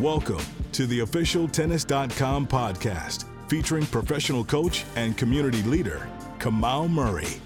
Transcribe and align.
Welcome 0.00 0.44
to 0.72 0.86
the 0.86 1.00
official 1.00 1.48
Tennis.com 1.48 2.48
podcast 2.48 3.24
featuring 3.48 3.86
professional 3.86 4.44
coach 4.44 4.84
and 4.94 5.16
community 5.16 5.62
leader, 5.62 6.06
Kamau 6.38 6.86
Murray. 6.90 7.40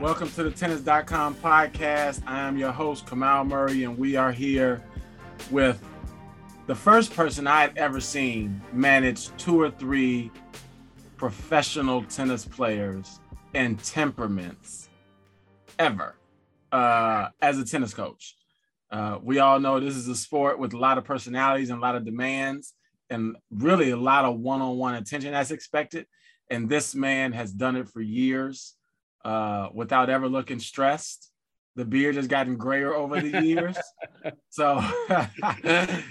Welcome 0.00 0.28
to 0.30 0.42
the 0.42 0.50
Tennis.com 0.50 1.36
podcast. 1.36 2.20
I 2.26 2.40
am 2.40 2.58
your 2.58 2.72
host, 2.72 3.06
Kamau 3.06 3.46
Murray, 3.46 3.84
and 3.84 3.96
we 3.96 4.16
are 4.16 4.32
here 4.32 4.82
with 5.52 5.80
the 6.66 6.74
first 6.74 7.14
person 7.14 7.46
I 7.46 7.60
had 7.60 7.78
ever 7.78 8.00
seen 8.00 8.60
manage 8.72 9.28
two 9.36 9.60
or 9.60 9.70
three 9.70 10.32
professional 11.16 12.02
tennis 12.02 12.44
players 12.44 13.20
and 13.54 13.78
temperaments 13.84 14.88
ever 15.78 16.16
uh, 16.72 17.28
as 17.40 17.56
a 17.60 17.64
tennis 17.64 17.94
coach. 17.94 18.34
Uh, 18.94 19.18
we 19.24 19.40
all 19.40 19.58
know 19.58 19.80
this 19.80 19.96
is 19.96 20.06
a 20.06 20.14
sport 20.14 20.56
with 20.56 20.72
a 20.72 20.78
lot 20.78 20.98
of 20.98 21.04
personalities 21.04 21.68
and 21.68 21.80
a 21.80 21.82
lot 21.82 21.96
of 21.96 22.04
demands, 22.04 22.74
and 23.10 23.36
really 23.50 23.90
a 23.90 23.96
lot 23.96 24.24
of 24.24 24.38
one-on-one 24.38 24.94
attention 24.94 25.32
that's 25.32 25.50
expected. 25.50 26.06
And 26.48 26.68
this 26.68 26.94
man 26.94 27.32
has 27.32 27.50
done 27.50 27.74
it 27.74 27.88
for 27.88 28.00
years 28.00 28.74
uh, 29.24 29.68
without 29.74 30.10
ever 30.10 30.28
looking 30.28 30.60
stressed. 30.60 31.32
The 31.74 31.84
beard 31.84 32.14
has 32.14 32.28
gotten 32.28 32.56
grayer 32.56 32.94
over 32.94 33.20
the 33.20 33.42
years, 33.42 33.76
so 34.48 34.78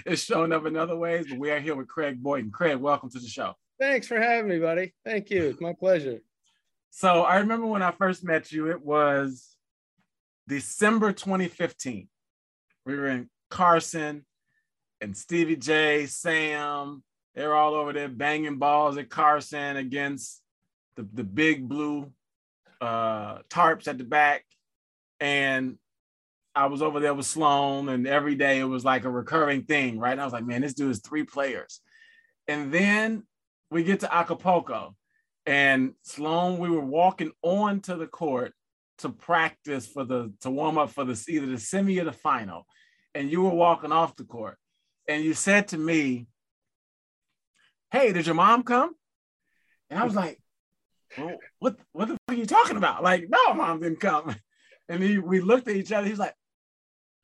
it's 0.04 0.22
shown 0.22 0.52
up 0.52 0.66
in 0.66 0.76
other 0.76 0.94
ways. 0.94 1.24
But 1.26 1.38
we 1.38 1.50
are 1.52 1.60
here 1.60 1.74
with 1.74 1.88
Craig 1.88 2.22
Boynton. 2.22 2.50
Craig, 2.50 2.76
welcome 2.76 3.08
to 3.12 3.18
the 3.18 3.28
show. 3.28 3.54
Thanks 3.80 4.06
for 4.06 4.20
having 4.20 4.50
me, 4.50 4.58
buddy. 4.58 4.92
Thank 5.06 5.30
you. 5.30 5.44
It's 5.44 5.60
my 5.60 5.72
pleasure. 5.72 6.20
So 6.90 7.22
I 7.22 7.38
remember 7.38 7.64
when 7.66 7.80
I 7.80 7.92
first 7.92 8.24
met 8.24 8.52
you, 8.52 8.70
it 8.70 8.82
was 8.82 9.56
December 10.46 11.12
2015 11.12 12.08
we 12.84 12.96
were 12.96 13.08
in 13.08 13.28
Carson 13.50 14.24
and 15.00 15.16
Stevie 15.16 15.56
J, 15.56 16.06
Sam, 16.06 17.02
they 17.34 17.46
were 17.46 17.54
all 17.54 17.74
over 17.74 17.92
there 17.92 18.08
banging 18.08 18.58
balls 18.58 18.96
at 18.96 19.10
Carson 19.10 19.76
against 19.76 20.40
the, 20.96 21.06
the 21.12 21.24
big 21.24 21.68
blue 21.68 22.10
uh, 22.80 23.38
tarps 23.50 23.88
at 23.88 23.98
the 23.98 24.04
back. 24.04 24.44
And 25.20 25.78
I 26.54 26.66
was 26.66 26.82
over 26.82 27.00
there 27.00 27.14
with 27.14 27.26
Sloane, 27.26 27.88
and 27.88 28.06
every 28.06 28.36
day 28.36 28.60
it 28.60 28.64
was 28.64 28.84
like 28.84 29.04
a 29.04 29.10
recurring 29.10 29.64
thing, 29.64 29.98
right? 29.98 30.12
And 30.12 30.20
I 30.20 30.24
was 30.24 30.32
like, 30.32 30.46
man, 30.46 30.60
this 30.60 30.74
dude 30.74 30.90
is 30.90 31.00
three 31.00 31.24
players. 31.24 31.80
And 32.46 32.72
then 32.72 33.24
we 33.70 33.82
get 33.82 34.00
to 34.00 34.14
Acapulco, 34.14 34.94
and 35.46 35.94
Sloane, 36.02 36.58
we 36.58 36.70
were 36.70 36.84
walking 36.84 37.32
on 37.42 37.80
to 37.82 37.96
the 37.96 38.06
court 38.06 38.54
to 38.98 39.08
practice 39.08 39.86
for 39.86 40.04
the 40.04 40.32
to 40.40 40.50
warm 40.50 40.78
up 40.78 40.90
for 40.90 41.04
the 41.04 41.22
either 41.28 41.46
the 41.46 41.58
semi 41.58 42.00
or 42.00 42.04
the 42.04 42.12
final, 42.12 42.66
and 43.14 43.30
you 43.30 43.42
were 43.42 43.50
walking 43.50 43.92
off 43.92 44.16
the 44.16 44.24
court, 44.24 44.58
and 45.08 45.24
you 45.24 45.34
said 45.34 45.68
to 45.68 45.78
me, 45.78 46.26
"Hey, 47.90 48.12
did 48.12 48.26
your 48.26 48.34
mom 48.34 48.62
come?" 48.62 48.94
And 49.90 49.98
I 49.98 50.04
was 50.04 50.14
like, 50.14 50.40
well, 51.18 51.36
"What? 51.58 51.76
What 51.92 52.08
the 52.08 52.14
fuck 52.14 52.36
are 52.36 52.40
you 52.40 52.46
talking 52.46 52.76
about?" 52.76 53.02
Like, 53.02 53.28
no, 53.28 53.54
mom 53.54 53.80
didn't 53.80 54.00
come. 54.00 54.34
And 54.86 55.02
he, 55.02 55.16
we 55.16 55.40
looked 55.40 55.66
at 55.66 55.76
each 55.76 55.92
other. 55.92 56.06
He's 56.06 56.18
like, 56.18 56.34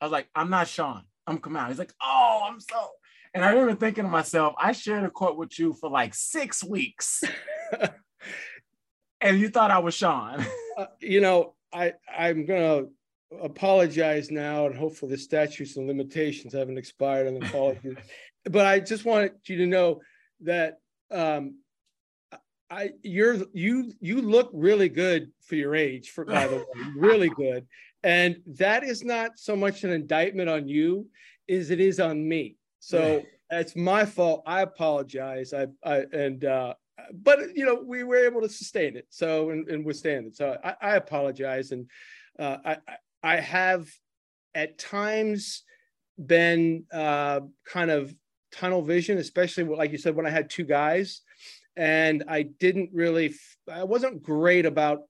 "I 0.00 0.06
was 0.06 0.12
like, 0.12 0.30
I'm 0.34 0.48
not 0.48 0.66
Sean. 0.66 1.02
I'm 1.26 1.36
Kamau." 1.36 1.68
He's 1.68 1.78
like, 1.78 1.92
"Oh, 2.02 2.48
I'm 2.48 2.58
so." 2.58 2.88
And 3.34 3.44
I 3.44 3.50
remember 3.50 3.74
thinking 3.74 4.04
to 4.04 4.10
myself, 4.10 4.54
I 4.58 4.72
shared 4.72 5.04
a 5.04 5.10
court 5.10 5.36
with 5.36 5.58
you 5.58 5.74
for 5.74 5.90
like 5.90 6.14
six 6.14 6.64
weeks. 6.64 7.22
and 9.20 9.38
you 9.38 9.50
thought 9.50 9.70
I 9.70 9.78
was 9.78 9.94
Sean. 9.94 10.44
uh, 10.78 10.86
you 11.00 11.20
know, 11.20 11.54
I 11.72 11.92
I'm 12.16 12.46
gonna 12.46 12.84
apologize 13.42 14.30
now, 14.30 14.66
and 14.66 14.74
hopefully 14.74 15.12
the 15.12 15.18
statutes 15.18 15.76
and 15.76 15.86
limitations 15.86 16.52
haven't 16.52 16.78
expired 16.78 17.28
on 17.28 17.34
the 17.34 17.46
apologies. 17.46 17.96
but 18.44 18.66
I 18.66 18.80
just 18.80 19.04
wanted 19.04 19.32
you 19.46 19.58
to 19.58 19.66
know 19.66 20.00
that 20.40 20.78
um, 21.10 21.56
I 22.70 22.90
you're 23.02 23.38
you 23.52 23.92
you 24.00 24.22
look 24.22 24.50
really 24.52 24.88
good 24.88 25.32
for 25.42 25.56
your 25.56 25.74
age, 25.74 26.10
for 26.10 26.24
by 26.24 26.46
the 26.46 26.56
way, 26.56 26.64
really 26.96 27.30
good. 27.30 27.66
And 28.02 28.40
that 28.46 28.82
is 28.82 29.04
not 29.04 29.38
so 29.38 29.54
much 29.54 29.84
an 29.84 29.90
indictment 29.90 30.48
on 30.48 30.66
you 30.66 31.08
as 31.48 31.70
it 31.70 31.80
is 31.80 32.00
on 32.00 32.26
me. 32.26 32.56
So 32.78 33.22
it's 33.50 33.76
my 33.76 34.04
fault. 34.04 34.42
I 34.46 34.62
apologize. 34.62 35.52
I, 35.52 35.66
I 35.84 36.04
and 36.12 36.44
uh, 36.44 36.74
but 37.12 37.56
you 37.56 37.64
know 37.64 37.82
we 37.84 38.02
were 38.04 38.24
able 38.24 38.40
to 38.40 38.48
sustain 38.48 38.96
it 38.96 39.06
so 39.10 39.50
and, 39.50 39.68
and 39.68 39.84
withstand 39.84 40.26
it. 40.26 40.36
So 40.36 40.56
i, 40.62 40.74
I 40.80 40.96
apologize 40.96 41.72
and 41.72 41.88
uh, 42.38 42.56
I, 42.64 42.76
I 43.22 43.36
have 43.36 43.86
at 44.54 44.78
times 44.78 45.64
been 46.24 46.84
uh, 46.92 47.40
kind 47.66 47.90
of 47.90 48.14
tunnel 48.52 48.82
vision 48.82 49.18
especially 49.18 49.64
like 49.64 49.92
you 49.92 49.98
said 49.98 50.16
when 50.16 50.26
i 50.26 50.30
had 50.30 50.50
two 50.50 50.64
guys 50.64 51.22
and 51.76 52.24
i 52.28 52.42
didn't 52.42 52.90
really 52.92 53.32
i 53.70 53.84
wasn't 53.84 54.22
great 54.22 54.66
about 54.66 55.02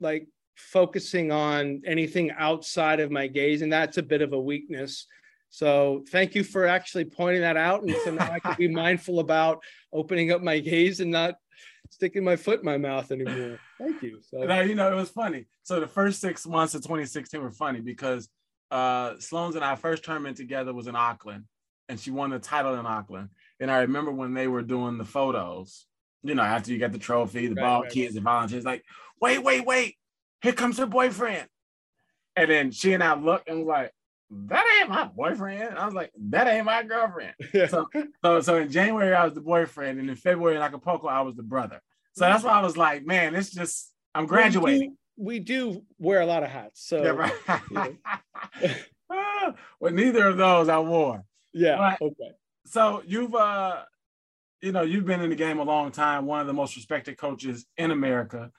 like 0.00 0.26
focusing 0.56 1.30
on 1.30 1.82
anything 1.84 2.30
outside 2.30 3.00
of 3.00 3.10
my 3.10 3.26
gaze 3.26 3.60
and 3.60 3.72
that's 3.72 3.98
a 3.98 4.02
bit 4.02 4.22
of 4.22 4.32
a 4.32 4.40
weakness 4.40 5.06
so 5.50 6.04
thank 6.10 6.34
you 6.34 6.44
for 6.44 6.66
actually 6.66 7.04
pointing 7.04 7.42
that 7.42 7.56
out. 7.56 7.82
And 7.82 7.94
so 8.04 8.10
now 8.10 8.30
I 8.30 8.40
can 8.40 8.54
be 8.58 8.68
mindful 8.72 9.20
about 9.20 9.62
opening 9.92 10.32
up 10.32 10.42
my 10.42 10.58
gaze 10.58 11.00
and 11.00 11.10
not 11.10 11.36
sticking 11.90 12.24
my 12.24 12.36
foot 12.36 12.60
in 12.60 12.64
my 12.64 12.78
mouth 12.78 13.10
anymore. 13.10 13.58
Thank 13.78 14.02
you. 14.02 14.20
So 14.22 14.38
now, 14.38 14.60
you 14.60 14.74
know, 14.74 14.90
it 14.90 14.96
was 14.96 15.10
funny. 15.10 15.46
So 15.62 15.80
the 15.80 15.86
first 15.86 16.20
six 16.20 16.46
months 16.46 16.74
of 16.74 16.82
2016 16.82 17.40
were 17.40 17.50
funny 17.50 17.80
because 17.80 18.28
uh 18.70 19.14
Sloane's 19.20 19.54
and 19.54 19.64
I 19.64 19.76
first 19.76 20.04
tournament 20.04 20.36
together 20.36 20.74
was 20.74 20.88
in 20.88 20.96
Auckland 20.96 21.44
and 21.88 21.98
she 21.98 22.10
won 22.10 22.30
the 22.30 22.38
title 22.38 22.74
in 22.74 22.86
Auckland. 22.86 23.28
And 23.60 23.70
I 23.70 23.78
remember 23.78 24.10
when 24.10 24.34
they 24.34 24.48
were 24.48 24.62
doing 24.62 24.98
the 24.98 25.04
photos, 25.04 25.86
you 26.22 26.34
know, 26.34 26.42
after 26.42 26.72
you 26.72 26.78
got 26.78 26.92
the 26.92 26.98
trophy, 26.98 27.46
the 27.46 27.54
right, 27.54 27.62
ball 27.62 27.82
right, 27.82 27.90
kids 27.90 28.14
right. 28.14 28.16
and 28.16 28.24
volunteers, 28.24 28.64
like, 28.64 28.84
wait, 29.20 29.42
wait, 29.42 29.64
wait, 29.64 29.96
here 30.42 30.52
comes 30.52 30.78
her 30.78 30.86
boyfriend. 30.86 31.46
And 32.34 32.50
then 32.50 32.70
she 32.70 32.92
and 32.92 33.02
I 33.02 33.14
looked 33.14 33.48
and 33.48 33.60
was 33.60 33.68
like, 33.68 33.92
that 34.30 34.64
ain't 34.80 34.88
my 34.88 35.04
boyfriend. 35.04 35.78
I 35.78 35.84
was 35.84 35.94
like, 35.94 36.12
that 36.28 36.48
ain't 36.48 36.64
my 36.64 36.82
girlfriend. 36.82 37.34
so, 37.70 37.86
so, 38.24 38.40
so 38.40 38.56
in 38.56 38.70
January, 38.70 39.14
I 39.14 39.24
was 39.24 39.34
the 39.34 39.40
boyfriend, 39.40 40.00
and 40.00 40.10
in 40.10 40.16
February 40.16 40.56
in 40.56 40.62
Acapulco, 40.62 41.06
I 41.06 41.20
was 41.20 41.36
the 41.36 41.42
brother. 41.42 41.80
So 42.12 42.24
that's 42.24 42.42
why 42.42 42.52
I 42.52 42.62
was 42.62 42.76
like, 42.76 43.04
man, 43.04 43.34
it's 43.34 43.50
just 43.50 43.92
I'm 44.14 44.26
graduating. 44.26 44.96
We 45.16 45.38
do, 45.38 45.52
we 45.58 45.74
do 45.74 45.82
wear 45.98 46.22
a 46.22 46.26
lot 46.26 46.42
of 46.42 46.50
hats. 46.50 46.86
So 46.86 47.02
yeah, 47.02 47.10
right. 47.10 47.96
well, 49.80 49.92
neither 49.92 50.26
of 50.26 50.38
those 50.38 50.68
I 50.68 50.78
wore. 50.78 51.24
Yeah. 51.52 51.96
But, 52.00 52.06
okay. 52.06 52.32
So 52.64 53.02
you've 53.06 53.34
uh 53.34 53.82
you 54.62 54.72
know, 54.72 54.82
you've 54.82 55.04
been 55.04 55.20
in 55.20 55.28
the 55.28 55.36
game 55.36 55.58
a 55.58 55.62
long 55.62 55.92
time, 55.92 56.24
one 56.24 56.40
of 56.40 56.46
the 56.46 56.54
most 56.54 56.74
respected 56.74 57.18
coaches 57.18 57.66
in 57.76 57.90
America. 57.90 58.50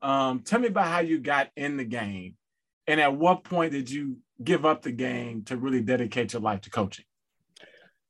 Um, 0.00 0.40
tell 0.40 0.60
me 0.60 0.68
about 0.68 0.86
how 0.86 1.00
you 1.00 1.18
got 1.18 1.50
in 1.56 1.76
the 1.76 1.84
game 1.84 2.36
and 2.86 3.00
at 3.00 3.14
what 3.14 3.44
point 3.44 3.72
did 3.72 3.90
you 3.90 4.18
give 4.42 4.64
up 4.64 4.82
the 4.82 4.92
game 4.92 5.42
to 5.44 5.56
really 5.56 5.80
dedicate 5.80 6.32
your 6.32 6.42
life 6.42 6.62
to 6.62 6.70
coaching? 6.70 7.04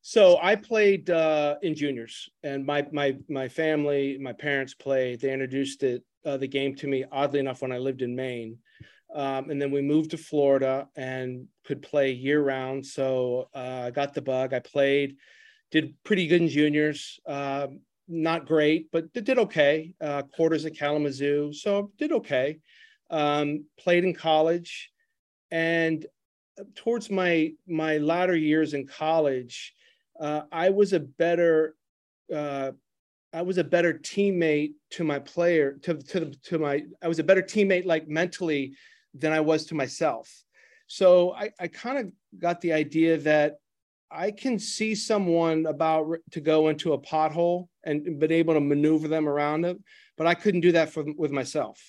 So 0.02 0.38
I 0.40 0.56
played 0.56 1.10
uh, 1.10 1.56
in 1.62 1.74
juniors, 1.74 2.30
and 2.42 2.64
my 2.64 2.86
my 2.90 3.16
my 3.28 3.48
family, 3.48 4.16
my 4.18 4.32
parents 4.32 4.72
played. 4.72 5.20
They 5.20 5.32
introduced 5.32 5.82
it 5.82 6.02
uh, 6.24 6.38
the 6.38 6.48
game 6.48 6.74
to 6.76 6.86
me. 6.86 7.04
Oddly 7.12 7.40
enough, 7.40 7.60
when 7.60 7.72
I 7.72 7.78
lived 7.78 8.00
in 8.00 8.16
Maine, 8.16 8.56
um, 9.14 9.50
and 9.50 9.60
then 9.60 9.70
we 9.70 9.82
moved 9.82 10.12
to 10.12 10.16
Florida 10.16 10.88
and 10.96 11.46
could 11.64 11.82
play 11.82 12.12
year 12.12 12.42
round. 12.42 12.86
So 12.86 13.50
uh, 13.54 13.82
I 13.86 13.90
got 13.90 14.14
the 14.14 14.22
bug. 14.22 14.54
I 14.54 14.60
played, 14.60 15.16
did 15.70 15.94
pretty 16.02 16.26
good 16.26 16.40
in 16.40 16.48
juniors. 16.48 17.20
Um, 17.26 17.80
not 18.08 18.46
great, 18.46 18.90
but 18.90 19.12
did 19.12 19.38
okay. 19.38 19.94
Uh, 20.00 20.22
quarters 20.22 20.64
at 20.64 20.76
Kalamazoo, 20.76 21.52
so 21.52 21.92
did 21.98 22.10
okay 22.12 22.58
um, 23.10 23.64
played 23.78 24.04
in 24.04 24.14
college, 24.14 24.90
and 25.50 26.06
towards 26.74 27.10
my 27.10 27.52
my 27.66 27.98
latter 27.98 28.36
years 28.36 28.74
in 28.74 28.86
college, 28.86 29.74
uh, 30.20 30.42
I 30.52 30.70
was 30.70 30.92
a 30.92 31.00
better 31.00 31.76
uh, 32.34 32.72
I 33.32 33.42
was 33.42 33.58
a 33.58 33.64
better 33.64 33.94
teammate 33.94 34.72
to 34.90 35.04
my 35.04 35.18
player 35.18 35.72
to 35.82 35.94
to 35.94 36.30
to 36.30 36.58
my 36.58 36.82
I 37.02 37.08
was 37.08 37.18
a 37.18 37.24
better 37.24 37.42
teammate 37.42 37.86
like 37.86 38.08
mentally 38.08 38.74
than 39.14 39.32
I 39.32 39.40
was 39.40 39.66
to 39.66 39.74
myself. 39.74 40.44
So 40.86 41.32
I, 41.34 41.50
I 41.60 41.68
kind 41.68 41.98
of 41.98 42.12
got 42.38 42.60
the 42.60 42.72
idea 42.72 43.16
that 43.18 43.58
I 44.10 44.32
can 44.32 44.58
see 44.58 44.94
someone 44.94 45.66
about 45.66 46.16
to 46.32 46.40
go 46.40 46.68
into 46.68 46.94
a 46.94 46.98
pothole 46.98 47.68
and 47.84 48.18
been 48.18 48.32
able 48.32 48.54
to 48.54 48.60
maneuver 48.60 49.06
them 49.06 49.28
around 49.28 49.64
it, 49.64 49.78
but 50.16 50.26
I 50.26 50.34
couldn't 50.34 50.62
do 50.62 50.72
that 50.72 50.90
for, 50.90 51.04
with 51.16 51.30
myself. 51.30 51.80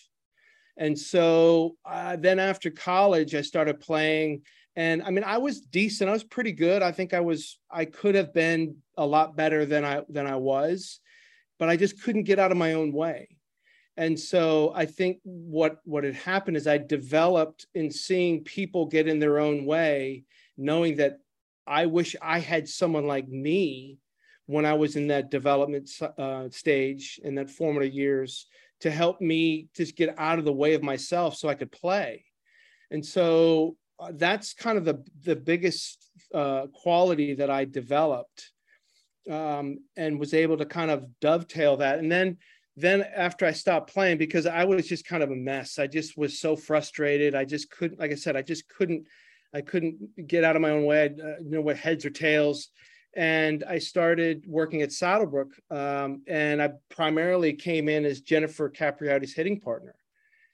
And 0.77 0.97
so 0.97 1.77
uh, 1.83 2.15
then 2.15 2.39
after 2.39 2.69
college, 2.69 3.33
I 3.35 3.41
started 3.41 3.79
playing. 3.79 4.43
And 4.75 5.03
I 5.03 5.09
mean, 5.09 5.23
I 5.25 5.37
was 5.37 5.61
decent. 5.61 6.09
I 6.09 6.13
was 6.13 6.23
pretty 6.23 6.53
good. 6.53 6.81
I 6.81 6.91
think 6.91 7.13
I 7.13 7.19
was. 7.19 7.59
I 7.69 7.85
could 7.85 8.15
have 8.15 8.33
been 8.33 8.77
a 8.97 9.05
lot 9.05 9.35
better 9.35 9.65
than 9.65 9.83
I 9.83 10.03
than 10.07 10.27
I 10.27 10.37
was, 10.37 10.99
but 11.59 11.69
I 11.69 11.75
just 11.75 12.01
couldn't 12.01 12.23
get 12.23 12.39
out 12.39 12.51
of 12.51 12.57
my 12.57 12.73
own 12.73 12.93
way. 12.93 13.27
And 13.97 14.17
so 14.17 14.71
I 14.73 14.85
think 14.85 15.19
what 15.23 15.79
what 15.83 16.05
had 16.05 16.15
happened 16.15 16.55
is 16.55 16.67
I 16.67 16.77
developed 16.77 17.67
in 17.75 17.91
seeing 17.91 18.43
people 18.43 18.85
get 18.85 19.07
in 19.07 19.19
their 19.19 19.39
own 19.39 19.65
way, 19.65 20.23
knowing 20.57 20.95
that 20.97 21.19
I 21.67 21.85
wish 21.85 22.15
I 22.21 22.39
had 22.39 22.67
someone 22.69 23.05
like 23.05 23.27
me 23.27 23.97
when 24.45 24.65
I 24.65 24.73
was 24.73 24.95
in 24.95 25.07
that 25.07 25.31
development 25.31 25.89
uh, 26.17 26.49
stage 26.49 27.19
in 27.23 27.35
that 27.35 27.49
formative 27.49 27.93
years 27.93 28.47
to 28.81 28.91
help 28.91 29.21
me 29.21 29.67
just 29.75 29.95
get 29.95 30.15
out 30.17 30.39
of 30.39 30.45
the 30.45 30.51
way 30.51 30.73
of 30.73 30.81
myself 30.81 31.35
so 31.35 31.47
I 31.47 31.55
could 31.55 31.71
play. 31.71 32.25
And 32.89 33.05
so 33.05 33.77
that's 34.13 34.53
kind 34.53 34.77
of 34.77 34.85
the, 34.85 35.03
the 35.23 35.35
biggest 35.35 36.09
uh, 36.33 36.67
quality 36.73 37.35
that 37.35 37.49
I 37.49 37.65
developed 37.65 38.51
um, 39.29 39.79
and 39.95 40.19
was 40.19 40.33
able 40.33 40.57
to 40.57 40.65
kind 40.65 40.91
of 40.91 41.07
dovetail 41.19 41.77
that. 41.77 41.99
And 41.99 42.11
then, 42.11 42.37
then 42.75 43.05
after 43.15 43.45
I 43.45 43.51
stopped 43.51 43.93
playing, 43.93 44.17
because 44.17 44.45
I 44.45 44.63
was 44.63 44.87
just 44.87 45.05
kind 45.05 45.23
of 45.23 45.31
a 45.31 45.35
mess, 45.35 45.77
I 45.77 45.87
just 45.87 46.17
was 46.17 46.39
so 46.39 46.55
frustrated. 46.55 47.35
I 47.35 47.45
just 47.45 47.69
couldn't, 47.69 47.99
like 47.99 48.11
I 48.11 48.15
said, 48.15 48.35
I 48.35 48.41
just 48.41 48.67
couldn't, 48.69 49.07
I 49.53 49.61
couldn't 49.61 50.27
get 50.27 50.43
out 50.43 50.55
of 50.55 50.61
my 50.61 50.71
own 50.71 50.85
way. 50.85 51.03
I 51.03 51.05
uh, 51.05 51.35
know 51.41 51.61
what 51.61 51.77
heads 51.77 52.05
or 52.05 52.09
tails 52.09 52.69
and 53.15 53.63
I 53.67 53.79
started 53.79 54.45
working 54.47 54.81
at 54.81 54.89
Saddlebrook. 54.89 55.51
Um, 55.69 56.21
and 56.27 56.61
I 56.61 56.71
primarily 56.89 57.53
came 57.53 57.89
in 57.89 58.05
as 58.05 58.21
Jennifer 58.21 58.69
Capriati's 58.69 59.33
hitting 59.33 59.59
partner. 59.59 59.95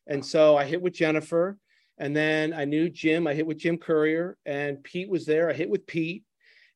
And 0.08 0.26
so 0.26 0.58
I 0.58 0.66
hit 0.66 0.82
with 0.82 0.94
Jennifer, 0.94 1.58
and 1.98 2.16
then 2.16 2.54
I 2.54 2.66
knew 2.66 2.90
Jim. 2.90 3.28
I 3.28 3.34
hit 3.34 3.48
with 3.48 3.58
Jim 3.58 3.78
Courier, 3.78 4.38
and 4.46 4.84
Pete 4.84 5.10
was 5.10 5.26
there. 5.26 5.50
I 5.50 5.54
hit 5.54 5.70
with 5.70 5.88
Pete. 5.88 6.24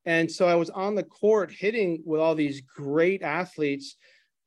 And 0.06 0.31
so 0.31 0.47
I 0.47 0.56
was 0.56 0.71
on 0.71 0.95
the 0.95 1.03
court 1.03 1.51
hitting 1.51 2.01
with 2.06 2.19
all 2.19 2.33
these 2.33 2.62
great 2.62 3.21
athletes, 3.21 3.97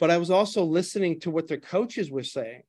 but 0.01 0.11
I 0.11 0.19
was 0.19 0.31
also 0.31 0.65
listening 0.65 1.21
to 1.21 1.31
what 1.31 1.47
their 1.47 1.59
coaches 1.59 2.11
were 2.11 2.25
saying. 2.25 2.63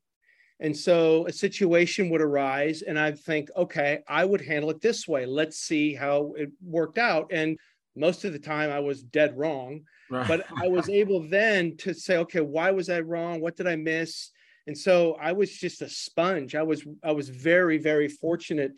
And 0.59 0.75
so 0.75 1.25
a 1.25 1.33
situation 1.33 2.09
would 2.09 2.21
arise, 2.21 2.81
and 2.81 2.97
I'd 2.97 3.19
think, 3.19 3.49
okay, 3.57 3.99
I 4.07 4.23
would 4.23 4.41
handle 4.41 4.69
it 4.69 4.81
this 4.81 5.07
way. 5.07 5.25
Let's 5.25 5.57
see 5.57 5.93
how 5.93 6.33
it 6.37 6.51
worked 6.63 6.97
out. 6.97 7.31
And 7.33 7.57
most 7.95 8.23
of 8.23 8.33
the 8.33 8.39
time 8.39 8.71
I 8.71 8.79
was 8.79 9.01
dead 9.01 9.37
wrong, 9.37 9.81
right. 10.09 10.27
but 10.27 10.45
I 10.61 10.67
was 10.67 10.87
able 11.01 11.27
then 11.27 11.75
to 11.77 11.93
say, 11.93 12.17
okay, 12.17 12.41
why 12.41 12.71
was 12.71 12.89
I 12.89 13.01
wrong? 13.01 13.41
What 13.41 13.57
did 13.57 13.67
I 13.67 13.75
miss? 13.75 14.29
And 14.67 14.77
so 14.77 15.17
I 15.21 15.33
was 15.33 15.51
just 15.51 15.81
a 15.81 15.89
sponge. 15.89 16.55
I 16.55 16.63
was 16.63 16.85
I 17.03 17.11
was 17.11 17.29
very 17.29 17.77
very 17.77 18.07
fortunate 18.07 18.71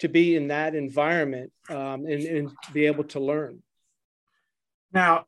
to 0.00 0.08
be 0.08 0.36
in 0.36 0.48
that 0.48 0.74
environment 0.74 1.52
um, 1.70 2.06
and, 2.06 2.22
and 2.22 2.50
be 2.72 2.86
able 2.86 3.04
to 3.04 3.20
learn. 3.20 3.62
Now, 4.92 5.26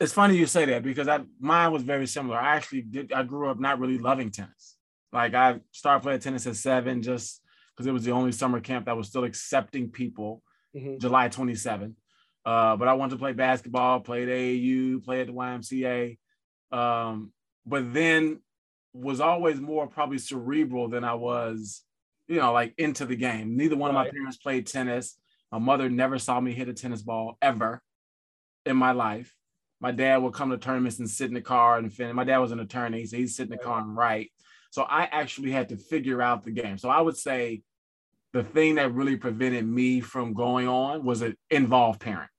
it's 0.00 0.12
funny 0.12 0.36
you 0.36 0.46
say 0.46 0.64
that 0.66 0.82
because 0.82 1.08
I 1.08 1.20
mine 1.38 1.72
was 1.72 1.82
very 1.82 2.06
similar. 2.06 2.36
I 2.36 2.56
actually 2.56 2.82
did. 2.82 3.12
I 3.12 3.22
grew 3.22 3.48
up 3.48 3.60
not 3.60 3.78
really 3.78 3.98
loving 3.98 4.30
tennis. 4.30 4.76
Like 5.12 5.34
I 5.34 5.60
started 5.70 6.02
playing 6.02 6.20
tennis 6.20 6.46
at 6.46 6.56
seven, 6.56 7.02
just 7.02 7.40
because 7.70 7.86
it 7.86 7.92
was 7.92 8.04
the 8.04 8.10
only 8.10 8.32
summer 8.32 8.60
camp 8.60 8.86
that 8.86 8.96
was 8.96 9.08
still 9.08 9.24
accepting 9.24 9.90
people. 9.90 10.42
Mm-hmm. 10.74 10.98
July 10.98 11.28
27. 11.28 11.94
Uh, 12.44 12.76
but 12.76 12.88
I 12.88 12.94
wanted 12.94 13.12
to 13.12 13.18
play 13.18 13.32
basketball, 13.32 14.00
played 14.00 14.28
AAU, 14.28 15.04
play 15.04 15.20
at 15.20 15.28
the 15.28 15.32
YMCA. 15.32 16.18
Um, 16.72 17.32
but 17.64 17.94
then 17.94 18.40
was 18.94 19.20
always 19.20 19.60
more 19.60 19.86
probably 19.86 20.18
cerebral 20.18 20.88
than 20.88 21.04
I 21.04 21.14
was, 21.14 21.82
you 22.28 22.36
know, 22.36 22.52
like 22.52 22.74
into 22.78 23.04
the 23.04 23.16
game. 23.16 23.56
Neither 23.56 23.76
one 23.76 23.94
right. 23.94 24.06
of 24.06 24.06
my 24.06 24.10
parents 24.10 24.38
played 24.38 24.66
tennis. 24.66 25.18
My 25.52 25.58
mother 25.58 25.90
never 25.90 26.18
saw 26.18 26.40
me 26.40 26.52
hit 26.52 26.68
a 26.68 26.72
tennis 26.72 27.02
ball 27.02 27.36
ever 27.42 27.82
in 28.64 28.76
my 28.76 28.92
life. 28.92 29.34
My 29.80 29.90
dad 29.90 30.18
would 30.18 30.32
come 30.32 30.50
to 30.50 30.56
tournaments 30.56 30.98
and 31.00 31.10
sit 31.10 31.28
in 31.28 31.34
the 31.34 31.40
car 31.40 31.76
and 31.76 31.92
finish. 31.92 32.14
My 32.14 32.24
dad 32.24 32.38
was 32.38 32.52
an 32.52 32.60
attorney, 32.60 33.04
so 33.04 33.16
he'd 33.16 33.28
sit 33.28 33.44
in 33.44 33.50
the 33.50 33.58
car 33.58 33.80
and 33.80 33.96
write. 33.96 34.30
So 34.70 34.82
I 34.82 35.04
actually 35.04 35.50
had 35.50 35.68
to 35.68 35.76
figure 35.76 36.22
out 36.22 36.44
the 36.44 36.50
game. 36.50 36.78
So 36.78 36.88
I 36.88 37.00
would 37.00 37.16
say 37.16 37.62
the 38.32 38.42
thing 38.42 38.76
that 38.76 38.94
really 38.94 39.16
prevented 39.16 39.66
me 39.66 40.00
from 40.00 40.32
going 40.32 40.66
on 40.66 41.04
was 41.04 41.22
an 41.22 41.36
involved 41.50 42.00
parent. 42.00 42.30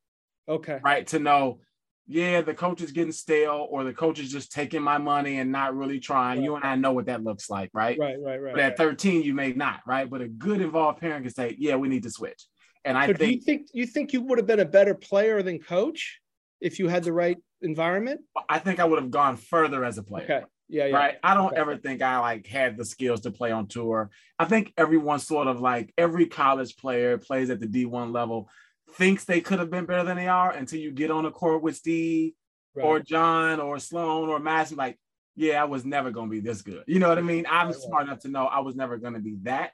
Okay. 0.47 0.79
Right. 0.83 1.05
To 1.07 1.19
know, 1.19 1.59
yeah, 2.07 2.41
the 2.41 2.53
coach 2.53 2.81
is 2.81 2.91
getting 2.91 3.11
stale 3.11 3.67
or 3.69 3.83
the 3.83 3.93
coach 3.93 4.19
is 4.19 4.31
just 4.31 4.51
taking 4.51 4.81
my 4.81 4.97
money 4.97 5.39
and 5.39 5.51
not 5.51 5.75
really 5.75 5.99
trying. 5.99 6.39
Right. 6.39 6.45
You 6.45 6.55
and 6.55 6.63
I 6.63 6.75
know 6.75 6.93
what 6.93 7.07
that 7.07 7.23
looks 7.23 7.49
like, 7.49 7.71
right? 7.73 7.97
Right, 7.97 8.17
right, 8.21 8.41
right. 8.41 8.53
But 8.53 8.63
at 8.63 8.77
13, 8.77 9.23
you 9.23 9.33
may 9.33 9.53
not, 9.53 9.81
right? 9.87 10.09
But 10.09 10.21
a 10.21 10.27
good 10.27 10.61
involved 10.61 10.99
parent 10.99 11.23
can 11.23 11.33
say, 11.33 11.55
yeah, 11.57 11.75
we 11.75 11.87
need 11.87 12.03
to 12.03 12.11
switch. 12.11 12.45
And 12.83 12.97
I 12.97 13.07
so 13.07 13.13
think 13.13 13.33
you 13.33 13.41
think 13.41 13.67
you 13.73 13.85
think 13.87 14.13
you 14.13 14.21
would 14.21 14.37
have 14.37 14.45
been 14.45 14.59
a 14.59 14.65
better 14.65 14.93
player 14.93 15.41
than 15.41 15.57
coach 15.57 16.19
if 16.61 16.77
you 16.77 16.87
had 16.87 17.03
the 17.03 17.13
right 17.13 17.37
environment? 17.61 18.21
I 18.47 18.59
think 18.59 18.79
I 18.79 18.85
would 18.85 19.01
have 19.01 19.11
gone 19.11 19.37
further 19.37 19.83
as 19.83 19.97
a 19.97 20.03
player. 20.03 20.23
Okay. 20.25 20.41
Yeah, 20.67 20.85
yeah. 20.85 20.95
Right. 20.95 21.15
I 21.23 21.33
don't 21.33 21.51
okay. 21.51 21.61
ever 21.61 21.77
think 21.77 22.01
I 22.01 22.19
like 22.19 22.47
had 22.47 22.77
the 22.77 22.85
skills 22.85 23.21
to 23.21 23.31
play 23.31 23.51
on 23.51 23.67
tour. 23.67 24.09
I 24.39 24.45
think 24.45 24.73
everyone 24.77 25.19
sort 25.19 25.47
of 25.47 25.59
like 25.59 25.93
every 25.97 26.25
college 26.25 26.75
player 26.77 27.17
plays 27.17 27.49
at 27.49 27.59
the 27.59 27.67
D1 27.67 28.11
level 28.11 28.49
thinks 28.93 29.23
they 29.23 29.41
could 29.41 29.59
have 29.59 29.69
been 29.69 29.85
better 29.85 30.03
than 30.03 30.17
they 30.17 30.27
are 30.27 30.51
until 30.51 30.79
you 30.79 30.91
get 30.91 31.11
on 31.11 31.25
a 31.25 31.31
court 31.31 31.61
with 31.61 31.75
Steve 31.75 32.33
right. 32.75 32.85
or 32.85 32.99
John 32.99 33.59
or 33.59 33.79
Sloane 33.79 34.29
or 34.29 34.39
Madison. 34.39 34.77
Like, 34.77 34.99
yeah, 35.35 35.61
I 35.61 35.65
was 35.65 35.85
never 35.85 36.11
going 36.11 36.27
to 36.27 36.31
be 36.31 36.39
this 36.39 36.61
good. 36.61 36.83
You 36.87 36.99
know 36.99 37.09
what 37.09 37.17
I 37.17 37.21
mean? 37.21 37.45
I'm 37.49 37.67
right, 37.67 37.75
smart 37.75 38.07
enough 38.07 38.19
to 38.19 38.29
know 38.29 38.45
I 38.45 38.59
was 38.59 38.75
never 38.75 38.97
going 38.97 39.13
to 39.13 39.19
be 39.19 39.37
that. 39.43 39.71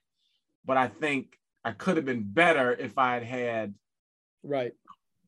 But 0.66 0.78
I 0.78 0.88
think 0.88 1.38
I 1.64 1.72
could 1.72 1.98
have 1.98 2.06
been 2.06 2.24
better 2.24 2.74
if 2.74 2.98
I 2.98 3.16
had 3.16 3.24
had 3.24 3.74
right 4.44 4.74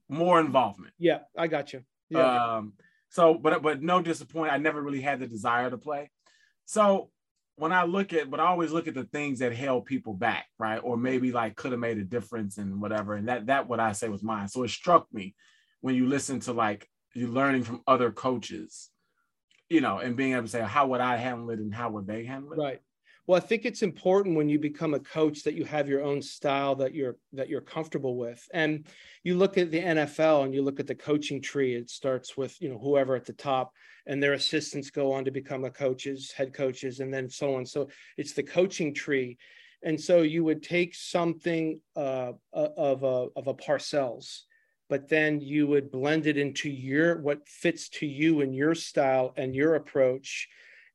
more 0.09 0.39
involvement. 0.39 0.93
Yeah, 0.97 1.19
I 1.37 1.47
got 1.47 1.73
you. 1.73 1.83
Yeah. 2.09 2.55
Um, 2.55 2.73
so, 3.09 3.35
but 3.35 3.61
but 3.61 3.81
no 3.81 4.01
disappointment. 4.01 4.53
I 4.53 4.57
never 4.57 4.81
really 4.81 5.01
had 5.01 5.19
the 5.19 5.27
desire 5.27 5.69
to 5.69 5.77
play. 5.77 6.09
So 6.65 7.09
when 7.55 7.71
I 7.71 7.83
look 7.83 8.13
at, 8.13 8.29
but 8.29 8.39
I 8.39 8.47
always 8.47 8.71
look 8.71 8.87
at 8.87 8.95
the 8.95 9.03
things 9.05 9.39
that 9.39 9.53
held 9.53 9.85
people 9.85 10.13
back, 10.13 10.47
right? 10.57 10.79
Or 10.83 10.95
mm-hmm. 10.95 11.03
maybe 11.03 11.31
like 11.31 11.55
could 11.55 11.71
have 11.71 11.79
made 11.79 11.97
a 11.97 12.03
difference 12.03 12.57
and 12.57 12.81
whatever. 12.81 13.15
And 13.15 13.27
that 13.27 13.47
that 13.47 13.67
what 13.67 13.79
I 13.79 13.91
say 13.91 14.09
was 14.09 14.23
mine. 14.23 14.47
So 14.47 14.63
it 14.63 14.69
struck 14.69 15.07
me 15.13 15.35
when 15.81 15.95
you 15.95 16.07
listen 16.07 16.39
to 16.41 16.53
like 16.53 16.87
you 17.13 17.27
learning 17.27 17.63
from 17.63 17.81
other 17.85 18.11
coaches, 18.11 18.89
you 19.69 19.81
know, 19.81 19.99
and 19.99 20.15
being 20.15 20.33
able 20.33 20.43
to 20.43 20.47
say 20.47 20.61
how 20.61 20.87
would 20.87 21.01
I 21.01 21.17
handle 21.17 21.49
it 21.51 21.59
and 21.59 21.73
how 21.73 21.91
would 21.91 22.07
they 22.07 22.25
handle 22.25 22.53
it. 22.53 22.59
Right. 22.59 22.81
Well, 23.25 23.37
I 23.41 23.45
think 23.45 23.63
it's 23.63 23.83
important 23.83 24.35
when 24.35 24.49
you 24.49 24.59
become 24.59 24.93
a 24.93 24.99
coach 24.99 25.43
that 25.43 25.53
you 25.53 25.63
have 25.63 25.87
your 25.87 26.03
own 26.03 26.21
style 26.21 26.75
that 26.75 26.93
you're 26.93 27.15
that 27.31 27.47
you're 27.47 27.61
comfortable 27.61 28.17
with. 28.17 28.45
And 28.53 28.85
you 29.23 29.37
look 29.37 29.57
at 29.57 29.71
the 29.71 29.79
NFL 29.79 30.43
and 30.43 30.53
you 30.53 30.61
look 30.61 30.81
at 30.81 30.87
the 30.87 30.95
coaching 30.95 31.41
tree. 31.41 31.75
It 31.75 31.89
starts 31.89 32.35
with 32.35 32.61
you 32.61 32.69
know 32.69 32.77
whoever 32.77 33.15
at 33.15 33.25
the 33.25 33.33
top, 33.33 33.71
and 34.05 34.21
their 34.21 34.33
assistants 34.33 34.89
go 34.89 35.13
on 35.13 35.23
to 35.23 35.31
become 35.31 35.63
a 35.63 35.71
coaches, 35.71 36.33
head 36.35 36.53
coaches, 36.53 36.99
and 36.99 37.13
then 37.13 37.29
so 37.29 37.55
on. 37.55 37.65
So 37.65 37.87
it's 38.17 38.33
the 38.33 38.43
coaching 38.43 38.93
tree. 38.93 39.37
And 39.83 39.99
so 39.99 40.21
you 40.21 40.43
would 40.43 40.61
take 40.61 40.93
something 40.93 41.79
uh, 41.95 42.33
of 42.51 43.03
a 43.03 43.27
of 43.37 43.47
a 43.47 43.53
Parcells, 43.53 44.41
but 44.89 45.07
then 45.07 45.39
you 45.39 45.65
would 45.67 45.91
blend 45.91 46.27
it 46.27 46.37
into 46.37 46.69
your 46.69 47.21
what 47.21 47.47
fits 47.47 47.87
to 47.89 48.05
you 48.05 48.41
and 48.41 48.53
your 48.53 48.75
style 48.75 49.33
and 49.37 49.55
your 49.55 49.75
approach 49.75 50.49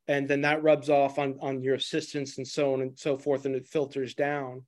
and 0.09 0.27
then 0.27 0.41
that 0.41 0.63
rubs 0.63 0.91
off 0.91 1.19
on 1.19 1.39
on 1.41 1.63
your 1.63 1.75
assistants 1.77 2.39
and 2.39 2.47
so 2.47 2.73
on 2.73 2.81
and 2.81 2.99
so 2.99 3.17
forth 3.17 3.45
and 3.45 3.55
it 3.55 3.69
filters 3.69 4.15
down. 4.15 4.65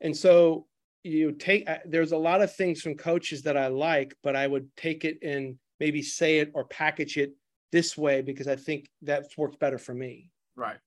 And 0.00 0.16
so 0.16 0.66
you 1.06 1.32
take 1.32 1.68
uh, 1.68 1.78
there's 1.84 2.12
a 2.12 2.16
lot 2.16 2.42
of 2.42 2.54
things 2.54 2.80
from 2.82 2.96
coaches 2.96 3.42
that 3.42 3.56
i 3.56 3.68
like 3.68 4.16
but 4.22 4.34
i 4.34 4.46
would 4.46 4.68
take 4.76 5.04
it 5.04 5.18
and 5.22 5.56
maybe 5.78 6.02
say 6.02 6.38
it 6.38 6.50
or 6.54 6.64
package 6.64 7.16
it 7.16 7.32
this 7.72 7.96
way 7.96 8.22
because 8.22 8.48
i 8.48 8.56
think 8.56 8.88
that's 9.02 9.36
worked 9.38 9.58
better 9.58 9.78
for 9.78 9.94
me. 9.94 10.30
Right. 10.56 10.78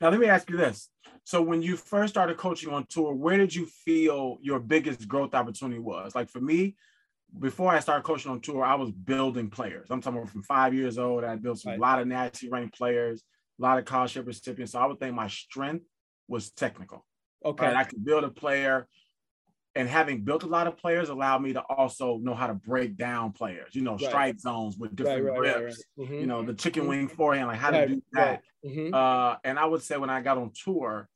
Now 0.00 0.10
let 0.10 0.20
me 0.20 0.26
ask 0.26 0.50
you 0.50 0.58
this. 0.58 0.90
So 1.24 1.40
when 1.40 1.62
you 1.62 1.76
first 1.76 2.12
started 2.12 2.36
coaching 2.36 2.70
on 2.70 2.86
tour 2.86 3.14
where 3.14 3.36
did 3.36 3.54
you 3.54 3.66
feel 3.66 4.38
your 4.40 4.60
biggest 4.60 5.08
growth 5.08 5.34
opportunity 5.34 5.80
was? 5.80 6.14
Like 6.14 6.28
for 6.28 6.40
me 6.40 6.76
before 7.38 7.72
I 7.72 7.80
started 7.80 8.04
coaching 8.04 8.30
on 8.30 8.40
tour, 8.40 8.64
I 8.64 8.74
was 8.74 8.90
building 8.90 9.50
players. 9.50 9.88
I'm 9.90 10.00
talking 10.00 10.26
from 10.26 10.42
five 10.42 10.74
years 10.74 10.98
old. 10.98 11.24
I 11.24 11.36
built 11.36 11.58
some, 11.58 11.70
right. 11.70 11.78
a 11.78 11.82
lot 11.82 12.00
of 12.00 12.06
nationally 12.06 12.52
ranked 12.52 12.76
players, 12.76 13.22
a 13.58 13.62
lot 13.62 13.78
of 13.78 13.86
scholarship 13.86 14.26
recipients. 14.26 14.72
So 14.72 14.78
I 14.78 14.86
would 14.86 15.00
think 15.00 15.14
my 15.14 15.28
strength 15.28 15.84
was 16.28 16.50
technical. 16.50 17.04
Okay. 17.44 17.66
Right? 17.66 17.76
I 17.76 17.84
could 17.84 18.04
build 18.04 18.24
a 18.24 18.30
player, 18.30 18.86
and 19.74 19.88
having 19.88 20.22
built 20.22 20.44
a 20.44 20.46
lot 20.46 20.68
of 20.68 20.78
players 20.78 21.08
allowed 21.08 21.42
me 21.42 21.52
to 21.52 21.60
also 21.60 22.18
know 22.18 22.34
how 22.34 22.46
to 22.46 22.54
break 22.54 22.96
down 22.96 23.32
players. 23.32 23.74
You 23.74 23.82
know, 23.82 23.96
right. 23.96 24.08
strike 24.08 24.38
zones 24.38 24.78
with 24.78 24.94
different 24.94 25.36
grips. 25.36 25.82
Mm-hmm. 25.98 26.14
You 26.14 26.26
know, 26.26 26.44
the 26.44 26.54
chicken 26.54 26.82
mm-hmm. 26.82 26.90
wing 26.90 27.08
forehand, 27.08 27.48
like 27.48 27.58
how 27.58 27.70
to 27.70 27.88
do 27.88 28.02
that. 28.12 28.42
Mm-hmm. 28.64 28.94
Uh, 28.94 29.36
and 29.42 29.58
I 29.58 29.64
would 29.64 29.82
say 29.82 29.96
when 29.96 30.10
I 30.10 30.20
got 30.20 30.38
on 30.38 30.52
tour, 30.64 31.08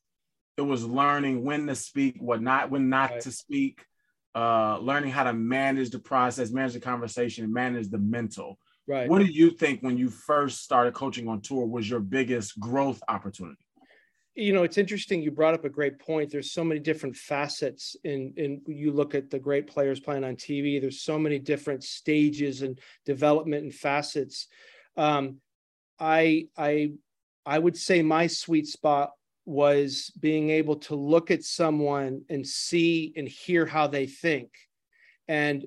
it 0.56 0.62
was 0.62 0.84
learning 0.84 1.44
when 1.44 1.68
to 1.68 1.76
speak, 1.76 2.16
what 2.18 2.42
not, 2.42 2.68
when 2.68 2.88
not 2.88 3.20
to 3.20 3.30
speak, 3.30 3.84
uh, 4.38 4.78
learning 4.78 5.10
how 5.10 5.24
to 5.24 5.32
manage 5.32 5.90
the 5.90 5.98
process, 5.98 6.52
manage 6.52 6.74
the 6.74 6.80
conversation, 6.80 7.52
manage 7.52 7.88
the 7.88 7.98
mental. 7.98 8.56
Right. 8.86 9.08
What 9.08 9.18
do 9.18 9.24
you 9.24 9.50
think 9.50 9.82
when 9.82 9.98
you 9.98 10.10
first 10.10 10.62
started 10.62 10.94
coaching 10.94 11.26
on 11.26 11.40
tour 11.40 11.66
was 11.66 11.90
your 11.90 11.98
biggest 11.98 12.58
growth 12.60 13.02
opportunity? 13.08 13.58
You 14.36 14.52
know, 14.52 14.62
it's 14.62 14.78
interesting. 14.78 15.22
You 15.22 15.32
brought 15.32 15.54
up 15.54 15.64
a 15.64 15.68
great 15.68 15.98
point. 15.98 16.30
There's 16.30 16.52
so 16.52 16.62
many 16.62 16.78
different 16.78 17.16
facets 17.16 17.96
in 18.04 18.32
in 18.36 18.62
you 18.68 18.92
look 18.92 19.16
at 19.16 19.28
the 19.28 19.40
great 19.40 19.66
players 19.66 19.98
playing 19.98 20.22
on 20.22 20.36
TV. 20.36 20.80
There's 20.80 21.00
so 21.00 21.18
many 21.18 21.40
different 21.40 21.82
stages 21.82 22.62
and 22.62 22.78
development 23.04 23.64
and 23.64 23.74
facets. 23.74 24.46
Um, 24.96 25.40
I 25.98 26.46
I 26.56 26.92
I 27.44 27.58
would 27.58 27.76
say 27.76 28.02
my 28.02 28.28
sweet 28.28 28.68
spot 28.68 29.10
was 29.48 30.12
being 30.20 30.50
able 30.50 30.76
to 30.76 30.94
look 30.94 31.30
at 31.30 31.42
someone 31.42 32.20
and 32.28 32.46
see 32.46 33.14
and 33.16 33.26
hear 33.26 33.64
how 33.64 33.86
they 33.86 34.06
think. 34.06 34.50
And 35.26 35.66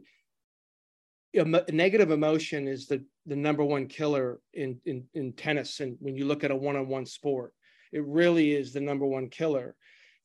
negative 1.34 2.12
emotion 2.12 2.68
is 2.68 2.86
the 2.86 3.04
the 3.26 3.36
number 3.36 3.64
one 3.64 3.88
killer 3.88 4.40
in, 4.54 4.80
in 4.86 5.06
in 5.16 5.34
tennis 5.34 5.80
and 5.80 5.98
when 6.00 6.16
you 6.16 6.26
look 6.26 6.44
at 6.44 6.52
a 6.52 6.56
one-on-one 6.56 7.08
sport. 7.08 7.54
It 7.92 8.06
really 8.06 8.52
is 8.52 8.72
the 8.72 8.82
number 8.82 9.06
one 9.06 9.30
killer. 9.30 9.76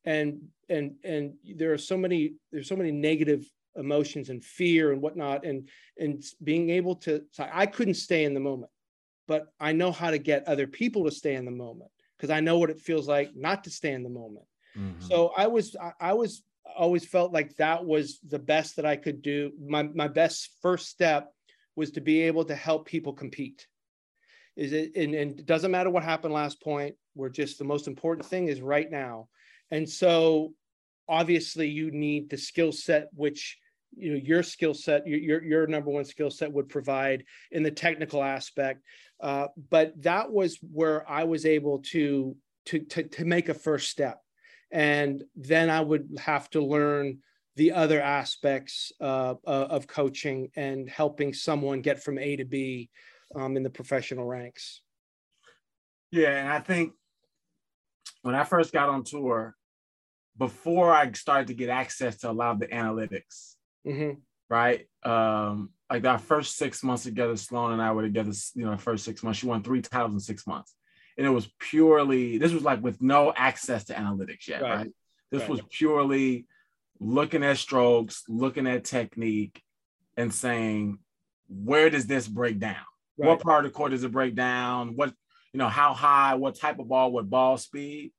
And 0.04 0.48
and 0.68 0.96
and 1.02 1.32
there 1.56 1.72
are 1.72 1.78
so 1.78 1.96
many 1.96 2.34
there's 2.52 2.68
so 2.68 2.76
many 2.76 2.92
negative 2.92 3.50
emotions 3.74 4.28
and 4.28 4.44
fear 4.44 4.92
and 4.92 5.00
whatnot 5.00 5.46
and 5.46 5.68
and 5.98 6.22
being 6.44 6.68
able 6.70 6.94
to 6.94 7.22
i 7.38 7.66
couldn't 7.66 7.94
stay 7.94 8.24
in 8.24 8.32
the 8.32 8.40
moment 8.40 8.72
but 9.28 9.52
i 9.60 9.70
know 9.70 9.92
how 9.92 10.10
to 10.10 10.16
get 10.16 10.48
other 10.48 10.66
people 10.66 11.04
to 11.04 11.10
stay 11.10 11.34
in 11.34 11.44
the 11.44 11.50
moment 11.50 11.90
because 12.16 12.30
I 12.30 12.40
know 12.40 12.58
what 12.58 12.70
it 12.70 12.80
feels 12.80 13.08
like 13.08 13.30
not 13.34 13.64
to 13.64 13.70
stay 13.70 13.92
in 13.92 14.02
the 14.02 14.08
moment. 14.08 14.46
Mm-hmm. 14.76 15.06
So 15.06 15.32
I 15.36 15.46
was 15.46 15.76
I, 15.80 15.92
I 16.00 16.12
was 16.14 16.42
always 16.76 17.04
felt 17.04 17.32
like 17.32 17.56
that 17.56 17.84
was 17.84 18.18
the 18.28 18.38
best 18.38 18.76
that 18.76 18.86
I 18.86 18.96
could 18.96 19.22
do. 19.22 19.52
My 19.60 19.82
my 19.82 20.08
best 20.08 20.50
first 20.62 20.88
step 20.88 21.32
was 21.74 21.90
to 21.92 22.00
be 22.00 22.22
able 22.22 22.44
to 22.44 22.54
help 22.54 22.86
people 22.86 23.12
compete. 23.12 23.66
Is 24.56 24.72
it 24.72 24.96
and, 24.96 25.14
and 25.14 25.38
it 25.38 25.46
doesn't 25.46 25.70
matter 25.70 25.90
what 25.90 26.02
happened 26.02 26.34
last 26.34 26.60
point. 26.62 26.96
We're 27.14 27.28
just 27.28 27.58
the 27.58 27.64
most 27.64 27.86
important 27.86 28.26
thing 28.26 28.48
is 28.48 28.60
right 28.60 28.90
now. 28.90 29.28
And 29.70 29.88
so 29.88 30.54
obviously 31.08 31.68
you 31.68 31.90
need 31.90 32.30
the 32.30 32.36
skill 32.36 32.72
set 32.72 33.08
which 33.14 33.58
you 33.96 34.12
know 34.12 34.20
your 34.22 34.42
skill 34.42 34.74
set 34.74 35.06
your 35.06 35.42
your 35.42 35.66
number 35.66 35.90
one 35.90 36.04
skill 36.04 36.30
set 36.30 36.52
would 36.52 36.68
provide 36.68 37.24
in 37.50 37.62
the 37.62 37.70
technical 37.70 38.22
aspect. 38.22 38.82
Uh, 39.20 39.48
but 39.70 40.00
that 40.02 40.30
was 40.30 40.58
where 40.72 41.08
i 41.10 41.24
was 41.24 41.46
able 41.46 41.78
to, 41.78 42.36
to 42.66 42.80
to 42.80 43.02
to 43.04 43.24
make 43.24 43.48
a 43.48 43.54
first 43.54 43.88
step. 43.90 44.20
And 44.70 45.24
then 45.34 45.70
i 45.70 45.80
would 45.80 46.18
have 46.18 46.50
to 46.50 46.60
learn 46.60 47.18
the 47.56 47.72
other 47.72 48.00
aspects 48.00 48.92
uh, 49.00 49.34
uh, 49.46 49.66
of 49.70 49.86
coaching 49.86 50.50
and 50.56 50.90
helping 50.90 51.32
someone 51.32 51.80
get 51.80 52.02
from 52.02 52.18
a 52.18 52.36
to 52.36 52.44
b 52.44 52.90
um, 53.34 53.56
in 53.56 53.62
the 53.62 53.70
professional 53.70 54.26
ranks. 54.26 54.82
Yeah 56.10 56.30
and 56.30 56.48
i 56.48 56.60
think 56.60 56.92
when 58.22 58.34
i 58.34 58.44
first 58.44 58.72
got 58.72 58.88
on 58.88 59.04
tour 59.04 59.56
before 60.38 60.92
i 60.92 61.10
started 61.12 61.48
to 61.48 61.54
get 61.54 61.70
access 61.70 62.18
to 62.18 62.30
a 62.30 62.32
lot 62.32 62.52
of 62.52 62.60
the 62.60 62.68
analytics 62.68 63.55
mm-hmm. 63.86 64.18
right? 64.48 64.86
Um, 65.02 65.70
like 65.90 66.04
our 66.04 66.18
first 66.18 66.56
six 66.56 66.82
months 66.82 67.04
together, 67.04 67.36
Sloane 67.36 67.72
and 67.72 67.82
I 67.82 67.92
were 67.92 68.02
together, 68.02 68.32
you 68.54 68.64
know, 68.64 68.76
first 68.76 69.04
six 69.04 69.22
months. 69.22 69.38
She 69.38 69.46
won 69.46 69.62
three 69.62 69.82
titles 69.82 70.14
in 70.14 70.20
six 70.20 70.46
months. 70.46 70.74
And 71.16 71.26
it 71.26 71.30
was 71.30 71.48
purely, 71.58 72.38
this 72.38 72.52
was 72.52 72.62
like 72.62 72.82
with 72.82 73.00
no 73.00 73.32
access 73.34 73.84
to 73.84 73.94
analytics 73.94 74.48
yet, 74.48 74.62
right? 74.62 74.76
right? 74.76 74.92
This 75.30 75.42
right. 75.42 75.50
was 75.50 75.60
purely 75.70 76.46
looking 76.98 77.42
at 77.42 77.56
strokes, 77.56 78.24
looking 78.28 78.66
at 78.66 78.84
technique, 78.84 79.62
and 80.16 80.32
saying, 80.32 80.98
where 81.48 81.88
does 81.90 82.06
this 82.06 82.26
break 82.26 82.58
down? 82.58 82.76
Right. 83.16 83.28
What 83.28 83.40
part 83.40 83.64
of 83.64 83.72
the 83.72 83.76
court 83.76 83.92
does 83.92 84.04
it 84.04 84.12
break 84.12 84.34
down? 84.34 84.96
What, 84.96 85.12
you 85.52 85.58
know, 85.58 85.68
how 85.68 85.94
high, 85.94 86.34
what 86.34 86.58
type 86.58 86.78
of 86.78 86.88
ball, 86.88 87.12
what 87.12 87.30
ball 87.30 87.56
speed? 87.56 88.12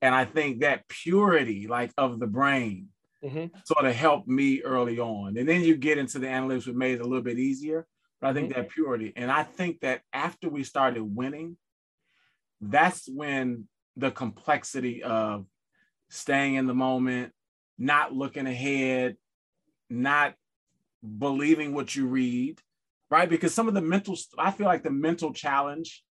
And 0.00 0.14
I 0.14 0.24
think 0.24 0.60
that 0.60 0.88
purity, 0.88 1.68
like 1.68 1.92
of 1.96 2.18
the 2.18 2.26
brain, 2.26 2.88
mm-hmm. 3.24 3.46
sort 3.64 3.84
of 3.84 3.94
helped 3.94 4.28
me 4.28 4.62
early 4.62 4.98
on. 4.98 5.36
And 5.36 5.48
then 5.48 5.62
you 5.62 5.76
get 5.76 5.98
into 5.98 6.18
the 6.18 6.26
analytics, 6.26 6.66
which 6.66 6.76
made 6.76 6.94
it 6.94 7.00
a 7.00 7.06
little 7.06 7.22
bit 7.22 7.38
easier. 7.38 7.86
But 8.20 8.30
I 8.30 8.32
think 8.34 8.50
mm-hmm. 8.50 8.60
that 8.60 8.70
purity. 8.70 9.12
And 9.16 9.30
I 9.30 9.42
think 9.42 9.80
that 9.80 10.02
after 10.12 10.48
we 10.48 10.64
started 10.64 11.02
winning, 11.02 11.56
that's 12.60 13.08
when 13.08 13.68
the 13.96 14.10
complexity 14.10 15.02
of 15.02 15.46
staying 16.08 16.54
in 16.54 16.66
the 16.66 16.74
moment, 16.74 17.32
not 17.78 18.12
looking 18.12 18.46
ahead, 18.46 19.16
not 19.90 20.34
believing 21.18 21.74
what 21.74 21.94
you 21.94 22.06
read, 22.06 22.60
right? 23.10 23.28
Because 23.28 23.54
some 23.54 23.68
of 23.68 23.74
the 23.74 23.80
mental, 23.80 24.16
I 24.38 24.50
feel 24.52 24.66
like 24.66 24.82
the 24.82 24.90
mental 24.90 25.32
challenge, 25.32 26.04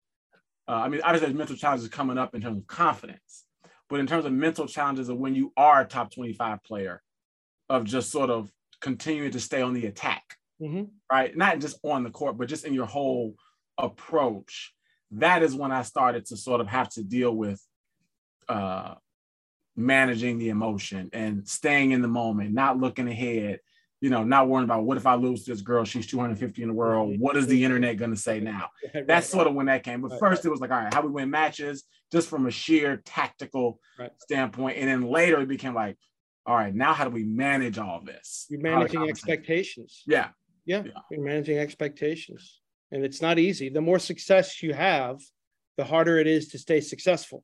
uh, 0.68 0.74
I 0.74 0.90
mean, 0.90 1.02
obviously, 1.04 1.34
mental 1.34 1.56
challenges 1.56 1.88
coming 1.90 2.18
up 2.18 2.36
in 2.36 2.42
terms 2.42 2.58
of 2.58 2.68
confidence, 2.68 3.46
but 3.90 4.00
in 4.00 4.08
terms 4.08 4.26
of 4.26 4.34
mental 4.34 4.68
challenges 4.68 5.10
of 5.10 5.18
when 5.18 5.36
you 5.36 5.52
are 5.58 5.82
a 5.82 5.86
top 5.86 6.14
25 6.14 6.64
player, 6.64 7.02
of 7.70 7.84
just 7.84 8.12
sort 8.12 8.30
of 8.30 8.52
continuing 8.82 9.32
to 9.32 9.40
stay 9.40 9.62
on 9.62 9.74
the 9.74 9.86
attack, 9.86 10.24
mm-hmm. 10.62 10.84
right? 11.12 11.36
Not 11.36 11.60
just 11.60 11.78
on 11.84 12.04
the 12.04 12.10
court, 12.10 12.38
but 12.38 12.48
just 12.48 12.66
in 12.66 12.74
your 12.74 12.86
whole 12.86 13.36
approach. 13.78 14.74
That 15.12 15.44
is 15.44 15.56
when 15.56 15.72
I 15.72 15.84
started 15.84 16.26
to 16.28 16.38
sort 16.38 16.62
of 16.62 16.68
have 16.68 16.90
to 16.90 17.04
deal 17.04 17.36
with 17.36 17.62
uh, 18.48 18.96
managing 19.76 20.38
the 20.38 20.50
emotion 20.50 21.10
and 21.14 21.48
staying 21.48 21.92
in 21.92 22.02
the 22.02 22.08
moment, 22.08 22.54
not 22.54 22.80
looking 22.80 23.08
ahead, 23.08 23.60
you 24.02 24.10
know, 24.10 24.24
not 24.24 24.48
worrying 24.48 24.64
about 24.64 24.84
what 24.84 24.98
if 24.98 25.06
I 25.06 25.16
lose 25.16 25.46
this 25.46 25.62
girl? 25.62 25.84
She's 25.84 26.08
250 26.08 26.62
in 26.62 26.70
the 26.70 26.74
world. 26.74 27.20
What 27.20 27.36
is 27.36 27.48
the 27.48 27.64
internet 27.64 27.98
going 27.98 28.12
to 28.12 28.18
say 28.18 28.40
now? 28.40 28.70
That's 29.08 29.28
sort 29.28 29.48
of 29.48 29.54
when 29.54 29.66
that 29.66 29.84
came. 29.84 30.02
But 30.02 30.20
first, 30.20 30.46
it 30.46 30.50
was 30.50 30.62
like, 30.62 30.72
all 30.72 30.80
right, 30.80 30.94
how 30.94 31.02
we 31.02 31.10
win 31.10 31.30
matches 31.30 31.84
just 32.12 32.30
from 32.30 32.48
a 32.48 32.52
sheer 32.52 33.02
tactical 33.06 33.80
right. 33.98 34.12
standpoint. 34.20 34.78
And 34.78 34.88
then 34.88 35.10
later 35.10 35.42
it 35.42 35.48
became 35.48 35.74
like, 35.74 35.98
all 36.46 36.56
right, 36.56 36.74
now 36.74 36.94
how 36.94 37.04
do 37.04 37.10
we 37.10 37.24
manage 37.24 37.78
all 37.78 38.02
this? 38.04 38.46
You're 38.50 38.62
managing 38.62 39.08
expectations. 39.08 40.04
Yeah. 40.08 40.30
yeah. 40.66 40.84
Yeah. 40.86 40.92
You're 41.12 41.24
managing 41.24 41.58
expectations. 41.58 42.60
And 42.92 43.04
it's 43.04 43.22
not 43.22 43.38
easy. 43.38 43.70
The 43.70 43.82
more 43.82 44.00
success 44.00 44.64
you 44.64 44.74
have, 44.74 45.20
the 45.78 45.84
harder 45.84 46.18
it 46.18 46.28
is 46.28 46.48
to 46.50 46.58
stay 46.58 46.82
successful. 46.82 47.44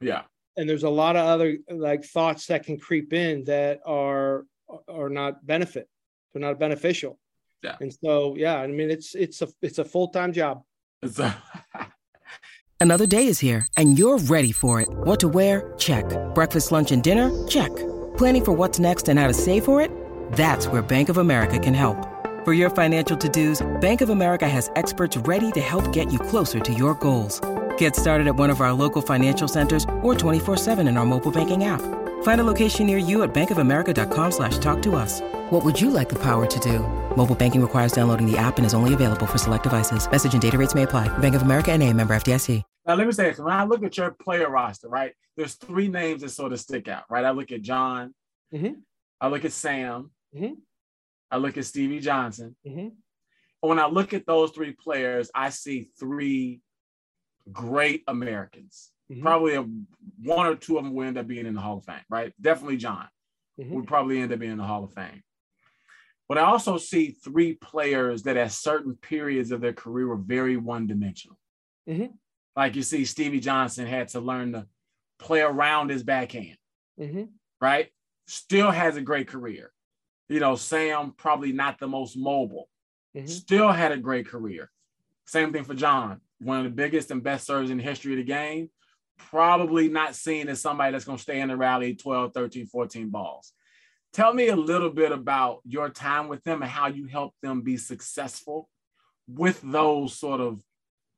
Yeah. 0.00 0.22
And 0.56 0.68
there's 0.68 0.82
a 0.82 0.90
lot 0.90 1.16
of 1.16 1.24
other 1.24 1.58
like 1.70 2.04
thoughts 2.04 2.46
that 2.46 2.64
can 2.64 2.78
creep 2.78 3.12
in 3.12 3.44
that 3.44 3.80
are 3.86 4.44
are 4.88 5.08
not 5.08 5.46
benefit. 5.46 5.88
They're 6.32 6.42
not 6.42 6.58
beneficial. 6.58 7.18
Yeah. 7.62 7.76
And 7.80 7.92
so 7.92 8.34
yeah, 8.36 8.56
I 8.56 8.66
mean 8.66 8.90
it's 8.90 9.14
it's 9.14 9.42
a 9.42 9.48
it's 9.60 9.78
a 9.78 9.84
full-time 9.84 10.32
job. 10.32 10.62
A 11.02 11.34
Another 12.80 13.06
day 13.06 13.28
is 13.28 13.38
here 13.38 13.66
and 13.76 13.98
you're 13.98 14.18
ready 14.18 14.52
for 14.52 14.80
it. 14.80 14.88
What 14.90 15.20
to 15.20 15.28
wear? 15.28 15.72
Check. 15.78 16.04
Breakfast, 16.34 16.72
lunch, 16.72 16.90
and 16.90 17.02
dinner? 17.02 17.30
Check. 17.46 17.70
Planning 18.16 18.44
for 18.44 18.52
what's 18.52 18.78
next 18.80 19.08
and 19.08 19.18
how 19.18 19.28
to 19.28 19.34
save 19.34 19.64
for 19.64 19.80
it? 19.80 19.90
That's 20.32 20.66
where 20.66 20.82
Bank 20.82 21.08
of 21.08 21.18
America 21.18 21.58
can 21.58 21.74
help. 21.74 22.08
For 22.44 22.52
your 22.52 22.70
financial 22.70 23.16
to-dos, 23.16 23.64
Bank 23.80 24.00
of 24.00 24.10
America 24.10 24.48
has 24.48 24.68
experts 24.74 25.16
ready 25.16 25.52
to 25.52 25.60
help 25.60 25.92
get 25.92 26.12
you 26.12 26.18
closer 26.18 26.58
to 26.58 26.74
your 26.74 26.94
goals. 26.94 27.40
Get 27.78 27.94
started 27.94 28.26
at 28.26 28.34
one 28.34 28.50
of 28.50 28.60
our 28.60 28.72
local 28.72 29.00
financial 29.00 29.46
centers 29.46 29.84
or 30.02 30.14
24-7 30.14 30.88
in 30.88 30.96
our 30.96 31.06
mobile 31.06 31.30
banking 31.30 31.62
app. 31.62 32.01
Find 32.22 32.40
a 32.40 32.44
location 32.44 32.86
near 32.86 32.98
you 32.98 33.22
at 33.22 33.32
bankofamerica.com 33.32 34.30
slash 34.32 34.58
talk 34.58 34.82
to 34.82 34.96
us. 34.96 35.20
What 35.50 35.64
would 35.64 35.80
you 35.80 35.90
like 35.90 36.08
the 36.08 36.18
power 36.18 36.46
to 36.46 36.60
do? 36.60 36.80
Mobile 37.16 37.36
banking 37.36 37.62
requires 37.62 37.92
downloading 37.92 38.30
the 38.30 38.36
app 38.36 38.56
and 38.56 38.66
is 38.66 38.74
only 38.74 38.94
available 38.94 39.26
for 39.26 39.38
select 39.38 39.62
devices. 39.62 40.10
Message 40.10 40.32
and 40.32 40.42
data 40.42 40.58
rates 40.58 40.74
may 40.74 40.82
apply. 40.82 41.06
Bank 41.18 41.34
of 41.34 41.42
America 41.42 41.70
and 41.70 41.82
a 41.82 41.92
member 41.92 42.14
FDIC. 42.14 42.62
Now, 42.86 42.94
let 42.94 43.06
me 43.06 43.12
say 43.12 43.30
this. 43.30 43.38
When 43.38 43.52
I 43.52 43.64
look 43.64 43.82
at 43.84 43.96
your 43.96 44.12
player 44.12 44.48
roster, 44.48 44.88
right, 44.88 45.12
there's 45.36 45.54
three 45.54 45.88
names 45.88 46.22
that 46.22 46.30
sort 46.30 46.52
of 46.52 46.60
stick 46.60 46.88
out, 46.88 47.04
right? 47.08 47.24
I 47.24 47.30
look 47.30 47.52
at 47.52 47.62
John. 47.62 48.14
Mm-hmm. 48.52 48.74
I 49.20 49.28
look 49.28 49.44
at 49.44 49.52
Sam. 49.52 50.10
Mm-hmm. 50.34 50.54
I 51.30 51.36
look 51.38 51.56
at 51.56 51.64
Stevie 51.64 52.00
Johnson. 52.00 52.56
Mm-hmm. 52.66 52.88
When 53.60 53.78
I 53.78 53.86
look 53.86 54.14
at 54.14 54.26
those 54.26 54.50
three 54.50 54.72
players, 54.72 55.30
I 55.34 55.50
see 55.50 55.88
three 55.98 56.60
great 57.50 58.02
Americans. 58.06 58.91
Mm-hmm. 59.12 59.22
Probably 59.22 59.54
a, 59.54 59.66
one 60.22 60.46
or 60.46 60.54
two 60.54 60.78
of 60.78 60.84
them 60.84 60.94
will 60.94 61.06
end 61.06 61.18
up 61.18 61.26
being 61.26 61.46
in 61.46 61.54
the 61.54 61.60
Hall 61.60 61.78
of 61.78 61.84
Fame, 61.84 62.00
right? 62.08 62.32
Definitely 62.40 62.78
John 62.78 63.06
mm-hmm. 63.60 63.74
would 63.74 63.86
probably 63.86 64.20
end 64.20 64.32
up 64.32 64.38
being 64.38 64.52
in 64.52 64.58
the 64.58 64.64
Hall 64.64 64.84
of 64.84 64.92
Fame. 64.92 65.22
But 66.28 66.38
I 66.38 66.42
also 66.42 66.78
see 66.78 67.10
three 67.10 67.54
players 67.54 68.22
that 68.22 68.38
at 68.38 68.52
certain 68.52 68.96
periods 68.96 69.50
of 69.50 69.60
their 69.60 69.74
career 69.74 70.06
were 70.06 70.16
very 70.16 70.56
one 70.56 70.86
dimensional. 70.86 71.36
Mm-hmm. 71.88 72.06
Like 72.56 72.74
you 72.74 72.82
see, 72.82 73.04
Stevie 73.04 73.40
Johnson 73.40 73.86
had 73.86 74.08
to 74.08 74.20
learn 74.20 74.52
to 74.52 74.66
play 75.18 75.40
around 75.40 75.90
his 75.90 76.02
backhand, 76.02 76.56
mm-hmm. 76.98 77.24
right? 77.60 77.88
Still 78.26 78.70
has 78.70 78.96
a 78.96 79.02
great 79.02 79.28
career. 79.28 79.72
You 80.28 80.40
know, 80.40 80.56
Sam, 80.56 81.12
probably 81.16 81.52
not 81.52 81.78
the 81.78 81.88
most 81.88 82.16
mobile, 82.16 82.68
mm-hmm. 83.14 83.26
still 83.26 83.70
had 83.70 83.92
a 83.92 83.98
great 83.98 84.26
career. 84.26 84.70
Same 85.26 85.52
thing 85.52 85.64
for 85.64 85.74
John, 85.74 86.20
one 86.40 86.58
of 86.58 86.64
the 86.64 86.70
biggest 86.70 87.10
and 87.10 87.22
best 87.22 87.46
serves 87.46 87.70
in 87.70 87.78
the 87.78 87.82
history 87.82 88.12
of 88.12 88.18
the 88.18 88.24
game, 88.24 88.70
probably 89.30 89.88
not 89.88 90.14
seen 90.14 90.48
as 90.48 90.60
somebody 90.60 90.92
that's 90.92 91.04
going 91.04 91.18
to 91.18 91.22
stay 91.22 91.40
in 91.40 91.48
the 91.48 91.56
rally 91.56 91.94
12, 91.94 92.32
13, 92.32 92.66
14 92.66 93.08
balls. 93.10 93.52
Tell 94.12 94.34
me 94.34 94.48
a 94.48 94.56
little 94.56 94.90
bit 94.90 95.12
about 95.12 95.60
your 95.64 95.88
time 95.88 96.28
with 96.28 96.44
them 96.44 96.62
and 96.62 96.70
how 96.70 96.88
you 96.88 97.06
helped 97.06 97.40
them 97.40 97.62
be 97.62 97.76
successful 97.76 98.68
with 99.26 99.60
those 99.62 100.18
sort 100.18 100.40
of, 100.40 100.62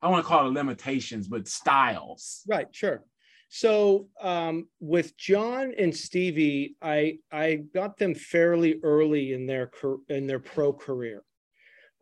I 0.01 0.09
want 0.09 0.25
to 0.25 0.29
call 0.29 0.47
it 0.47 0.53
limitations, 0.53 1.27
but 1.27 1.49
styles. 1.49 2.43
Right, 2.47 2.69
sure. 2.71 3.05
So 3.49 4.09
um, 4.21 4.69
with 4.81 5.17
John 5.17 5.75
and 5.79 5.95
Stevie, 5.95 6.77
I 6.83 7.19
I 7.31 7.63
got 7.73 7.97
them 7.99 8.15
fairly 8.15 8.81
early 8.83 9.33
in 9.33 9.47
their 9.47 9.71
in 10.09 10.27
their 10.27 10.41
pro 10.41 10.73
career. 10.73 11.23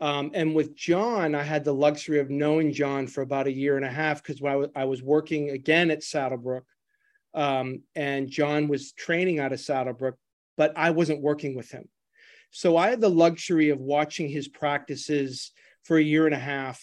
Um, 0.03 0.33
and 0.35 0.53
with 0.53 0.75
John, 0.75 1.37
I 1.37 1.45
had 1.45 1.63
the 1.63 1.73
luxury 1.73 2.19
of 2.19 2.29
knowing 2.29 2.73
John 2.73 3.07
for 3.07 3.23
about 3.23 3.47
a 3.47 3.53
year 3.53 3.77
and 3.77 3.87
a 3.87 3.91
half 3.91 4.21
because 4.21 4.43
I, 4.43 4.81
I 4.81 4.85
was 4.85 5.01
working 5.01 5.51
again 5.51 5.93
at 5.93 6.03
Saddlebrook, 6.03 6.65
um, 7.35 7.83
and 7.95 8.29
John 8.29 8.67
was 8.67 8.91
training 8.91 9.39
out 9.39 9.53
of 9.53 9.61
Saddlebrook, 9.61 10.17
but 10.57 10.73
I 10.77 10.91
wasn't 10.91 11.23
working 11.23 11.55
with 11.55 11.71
him. 11.71 11.89
So 12.51 12.77
I 12.77 12.91
had 12.91 13.01
the 13.01 13.09
luxury 13.09 13.69
of 13.69 13.79
watching 13.79 14.29
his 14.29 14.49
practices 14.49 15.53
for 15.85 15.99
a 15.99 16.03
year 16.03 16.27
and 16.27 16.35
a 16.35 16.39
half 16.39 16.83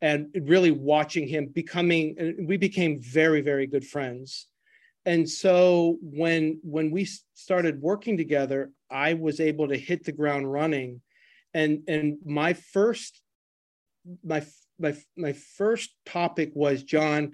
and 0.00 0.28
really 0.34 0.70
watching 0.70 1.28
him 1.28 1.48
becoming 1.48 2.34
we 2.46 2.56
became 2.56 3.00
very 3.00 3.40
very 3.40 3.66
good 3.66 3.86
friends 3.86 4.48
and 5.06 5.28
so 5.28 5.96
when 6.02 6.60
when 6.62 6.90
we 6.90 7.08
started 7.34 7.80
working 7.80 8.16
together 8.16 8.70
i 8.90 9.14
was 9.14 9.40
able 9.40 9.68
to 9.68 9.78
hit 9.78 10.04
the 10.04 10.12
ground 10.12 10.50
running 10.50 11.00
and 11.54 11.82
and 11.88 12.18
my 12.24 12.52
first 12.52 13.22
my 14.22 14.44
my 14.78 14.94
my 15.16 15.32
first 15.32 15.94
topic 16.04 16.50
was 16.54 16.82
john 16.82 17.32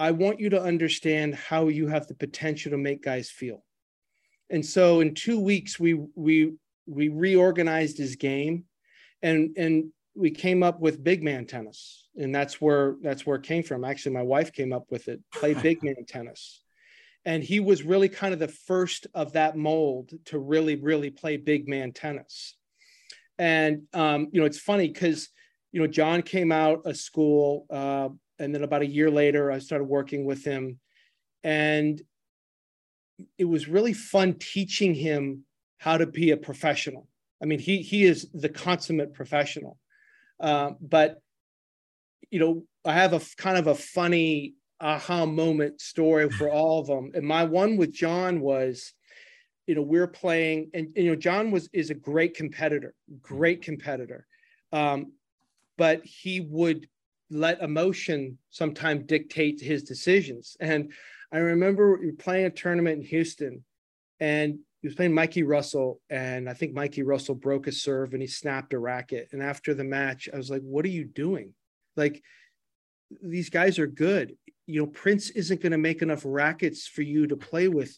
i 0.00 0.10
want 0.10 0.40
you 0.40 0.48
to 0.48 0.60
understand 0.60 1.34
how 1.34 1.68
you 1.68 1.86
have 1.86 2.06
the 2.06 2.14
potential 2.14 2.70
to 2.70 2.78
make 2.78 3.02
guys 3.02 3.30
feel. 3.30 3.62
And 4.48 4.64
so 4.64 5.00
in 5.00 5.14
two 5.14 5.38
weeks 5.38 5.78
we 5.78 5.94
we 6.16 6.54
we 6.86 7.08
reorganized 7.08 7.98
his 7.98 8.16
game 8.16 8.64
and 9.22 9.56
and 9.56 9.92
we 10.16 10.30
came 10.30 10.62
up 10.62 10.80
with 10.80 11.04
big 11.04 11.22
man 11.22 11.46
tennis. 11.46 12.08
And 12.16 12.34
that's 12.34 12.60
where 12.60 12.96
that's 13.02 13.24
where 13.24 13.36
it 13.36 13.44
came 13.44 13.62
from. 13.62 13.84
Actually 13.84 14.14
my 14.14 14.22
wife 14.22 14.52
came 14.52 14.72
up 14.72 14.86
with 14.90 15.06
it 15.08 15.20
play 15.32 15.54
big 15.54 15.82
man 15.84 16.04
tennis. 16.08 16.62
And 17.26 17.44
he 17.44 17.60
was 17.60 17.82
really 17.82 18.08
kind 18.08 18.32
of 18.32 18.40
the 18.40 18.48
first 18.48 19.06
of 19.12 19.34
that 19.34 19.54
mold 19.54 20.12
to 20.26 20.38
really 20.38 20.76
really 20.76 21.10
play 21.10 21.36
big 21.36 21.68
man 21.68 21.92
tennis 21.92 22.56
and 23.40 23.82
um, 23.94 24.28
you 24.32 24.38
know 24.38 24.46
it's 24.46 24.60
funny 24.60 24.86
because 24.86 25.30
you 25.72 25.80
know 25.80 25.86
john 25.86 26.20
came 26.20 26.52
out 26.52 26.82
of 26.84 26.96
school 26.96 27.66
uh, 27.70 28.08
and 28.38 28.54
then 28.54 28.62
about 28.62 28.82
a 28.82 28.86
year 28.86 29.10
later 29.10 29.50
i 29.50 29.58
started 29.58 29.84
working 29.84 30.24
with 30.24 30.44
him. 30.44 30.78
And 31.42 32.00
it 33.38 33.46
was 33.46 33.66
really 33.66 33.94
fun 33.94 34.34
teaching 34.34 34.94
him 34.94 35.44
how 35.78 35.96
to 35.96 36.06
be 36.06 36.32
a 36.32 36.36
professional. 36.36 37.08
I 37.42 37.46
mean 37.46 37.58
he 37.58 37.78
he 37.82 38.04
is 38.04 38.28
the 38.34 38.50
consummate 38.50 39.14
professional. 39.14 39.78
Uh, 40.38 40.72
but 40.80 41.20
you 42.30 42.38
know, 42.38 42.62
I 42.84 42.92
have 42.92 43.12
a 43.12 43.20
kind 43.36 43.58
of 43.58 43.66
a 43.66 43.74
funny 43.74 44.54
aha 44.80 45.26
moment 45.26 45.80
story 45.80 46.30
for 46.30 46.50
all 46.50 46.80
of 46.80 46.86
them. 46.86 47.12
And 47.14 47.26
my 47.26 47.44
one 47.44 47.76
with 47.76 47.92
John 47.92 48.40
was, 48.40 48.92
you 49.70 49.76
know, 49.76 49.82
we're 49.82 50.08
playing, 50.08 50.68
and, 50.74 50.88
you 50.96 51.10
know, 51.10 51.14
John 51.14 51.52
was 51.52 51.70
is 51.72 51.90
a 51.90 51.94
great 51.94 52.34
competitor, 52.34 52.92
great 53.22 53.62
competitor, 53.62 54.26
um, 54.72 55.12
but 55.78 56.04
he 56.04 56.40
would 56.40 56.88
let 57.30 57.62
emotion 57.62 58.36
sometimes 58.50 59.04
dictate 59.06 59.60
his 59.60 59.84
decisions. 59.84 60.56
And 60.58 60.92
I 61.32 61.38
remember 61.38 62.00
playing 62.18 62.46
a 62.46 62.50
tournament 62.50 62.98
in 62.98 63.06
Houston, 63.06 63.64
and 64.18 64.58
he 64.82 64.88
was 64.88 64.96
playing 64.96 65.14
Mikey 65.14 65.44
Russell, 65.44 66.00
and 66.10 66.50
I 66.50 66.54
think 66.54 66.74
Mikey 66.74 67.04
Russell 67.04 67.36
broke 67.36 67.68
a 67.68 67.72
serve 67.72 68.12
and 68.12 68.20
he 68.20 68.26
snapped 68.26 68.72
a 68.72 68.78
racket. 68.80 69.28
And 69.30 69.40
after 69.40 69.72
the 69.72 69.84
match, 69.84 70.28
I 70.34 70.36
was 70.36 70.50
like, 70.50 70.62
"What 70.62 70.84
are 70.84 70.88
you 70.88 71.04
doing? 71.04 71.54
Like, 71.94 72.24
these 73.22 73.50
guys 73.50 73.78
are 73.78 73.86
good. 73.86 74.36
You 74.66 74.80
know, 74.80 74.88
Prince 74.88 75.30
isn't 75.30 75.62
going 75.62 75.70
to 75.70 75.78
make 75.78 76.02
enough 76.02 76.22
rackets 76.24 76.88
for 76.88 77.02
you 77.02 77.28
to 77.28 77.36
play 77.36 77.68
with 77.68 77.96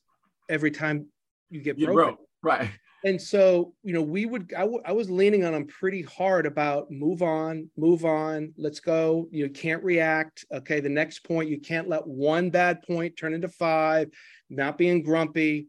every 0.50 0.70
time 0.70 1.06
you 1.52 1.62
get 1.62 1.78
broken. 1.78 1.94
Broke. 1.94 2.18
Right. 2.42 2.70
And 3.04 3.20
so, 3.20 3.74
you 3.82 3.92
know, 3.92 4.02
we 4.02 4.26
would, 4.26 4.52
I, 4.56 4.60
w- 4.60 4.82
I 4.84 4.92
was 4.92 5.10
leaning 5.10 5.44
on 5.44 5.54
him 5.54 5.66
pretty 5.66 6.02
hard 6.02 6.46
about 6.46 6.90
move 6.90 7.22
on, 7.22 7.68
move 7.76 8.04
on, 8.04 8.52
let's 8.56 8.78
go. 8.78 9.28
You 9.32 9.48
can't 9.48 9.82
react. 9.82 10.44
Okay. 10.52 10.78
The 10.78 10.88
next 10.88 11.20
point, 11.24 11.48
you 11.48 11.60
can't 11.60 11.88
let 11.88 12.06
one 12.06 12.50
bad 12.50 12.82
point 12.82 13.16
turn 13.16 13.34
into 13.34 13.48
five, 13.48 14.08
not 14.50 14.78
being 14.78 15.02
grumpy. 15.02 15.66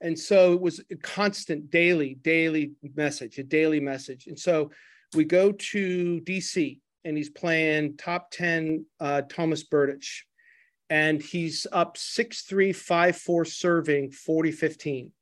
And 0.00 0.18
so 0.18 0.52
it 0.52 0.60
was 0.60 0.80
a 0.90 0.96
constant 0.96 1.70
daily, 1.70 2.18
daily 2.20 2.72
message, 2.94 3.38
a 3.38 3.42
daily 3.42 3.80
message. 3.80 4.26
And 4.26 4.38
so 4.38 4.70
we 5.14 5.24
go 5.24 5.52
to 5.52 6.20
DC 6.20 6.80
and 7.04 7.16
he's 7.16 7.30
playing 7.30 7.96
top 7.96 8.30
10 8.30 8.84
uh, 9.00 9.22
Thomas 9.22 9.66
Berdych. 9.66 10.06
And 10.90 11.20
he's 11.20 11.66
up 11.70 11.96
6 11.96 12.42
3, 12.42 12.72
5 12.72 13.16
4 13.16 13.44
serving 13.44 14.10
40 14.10 14.52
15. 14.52 15.12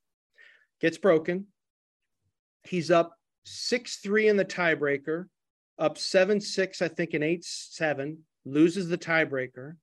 Gets 0.81 0.99
broken. 0.99 1.47
He's 2.63 2.91
up 2.91 3.17
6 3.45 3.97
3 3.99 4.29
in 4.29 4.37
the 4.37 4.45
tiebreaker, 4.45 5.27
up 5.79 5.99
7 5.99 6.41
6, 6.41 6.83
I 6.83 6.89
think, 6.89 7.15
in 7.15 7.23
8 7.23 7.45
7, 7.45 8.19
loses 8.45 8.89
the 8.89 8.99
tiebreaker. 8.99 9.77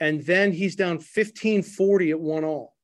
And 0.00 0.22
then 0.24 0.52
he's 0.52 0.76
down 0.76 0.98
15 0.98 1.62
40 1.62 2.10
at 2.10 2.20
one 2.20 2.44
all 2.44 2.74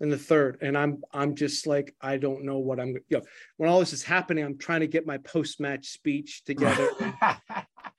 in 0.00 0.10
the 0.10 0.18
third 0.18 0.58
and 0.60 0.76
i'm 0.76 1.02
i'm 1.12 1.34
just 1.34 1.66
like 1.66 1.94
i 2.00 2.16
don't 2.16 2.44
know 2.44 2.58
what 2.58 2.78
i'm 2.78 2.88
you 3.08 3.16
know 3.16 3.22
when 3.56 3.70
all 3.70 3.80
this 3.80 3.92
is 3.92 4.02
happening 4.02 4.44
i'm 4.44 4.58
trying 4.58 4.80
to 4.80 4.86
get 4.86 5.06
my 5.06 5.16
post-match 5.18 5.88
speech 5.88 6.44
together 6.44 6.88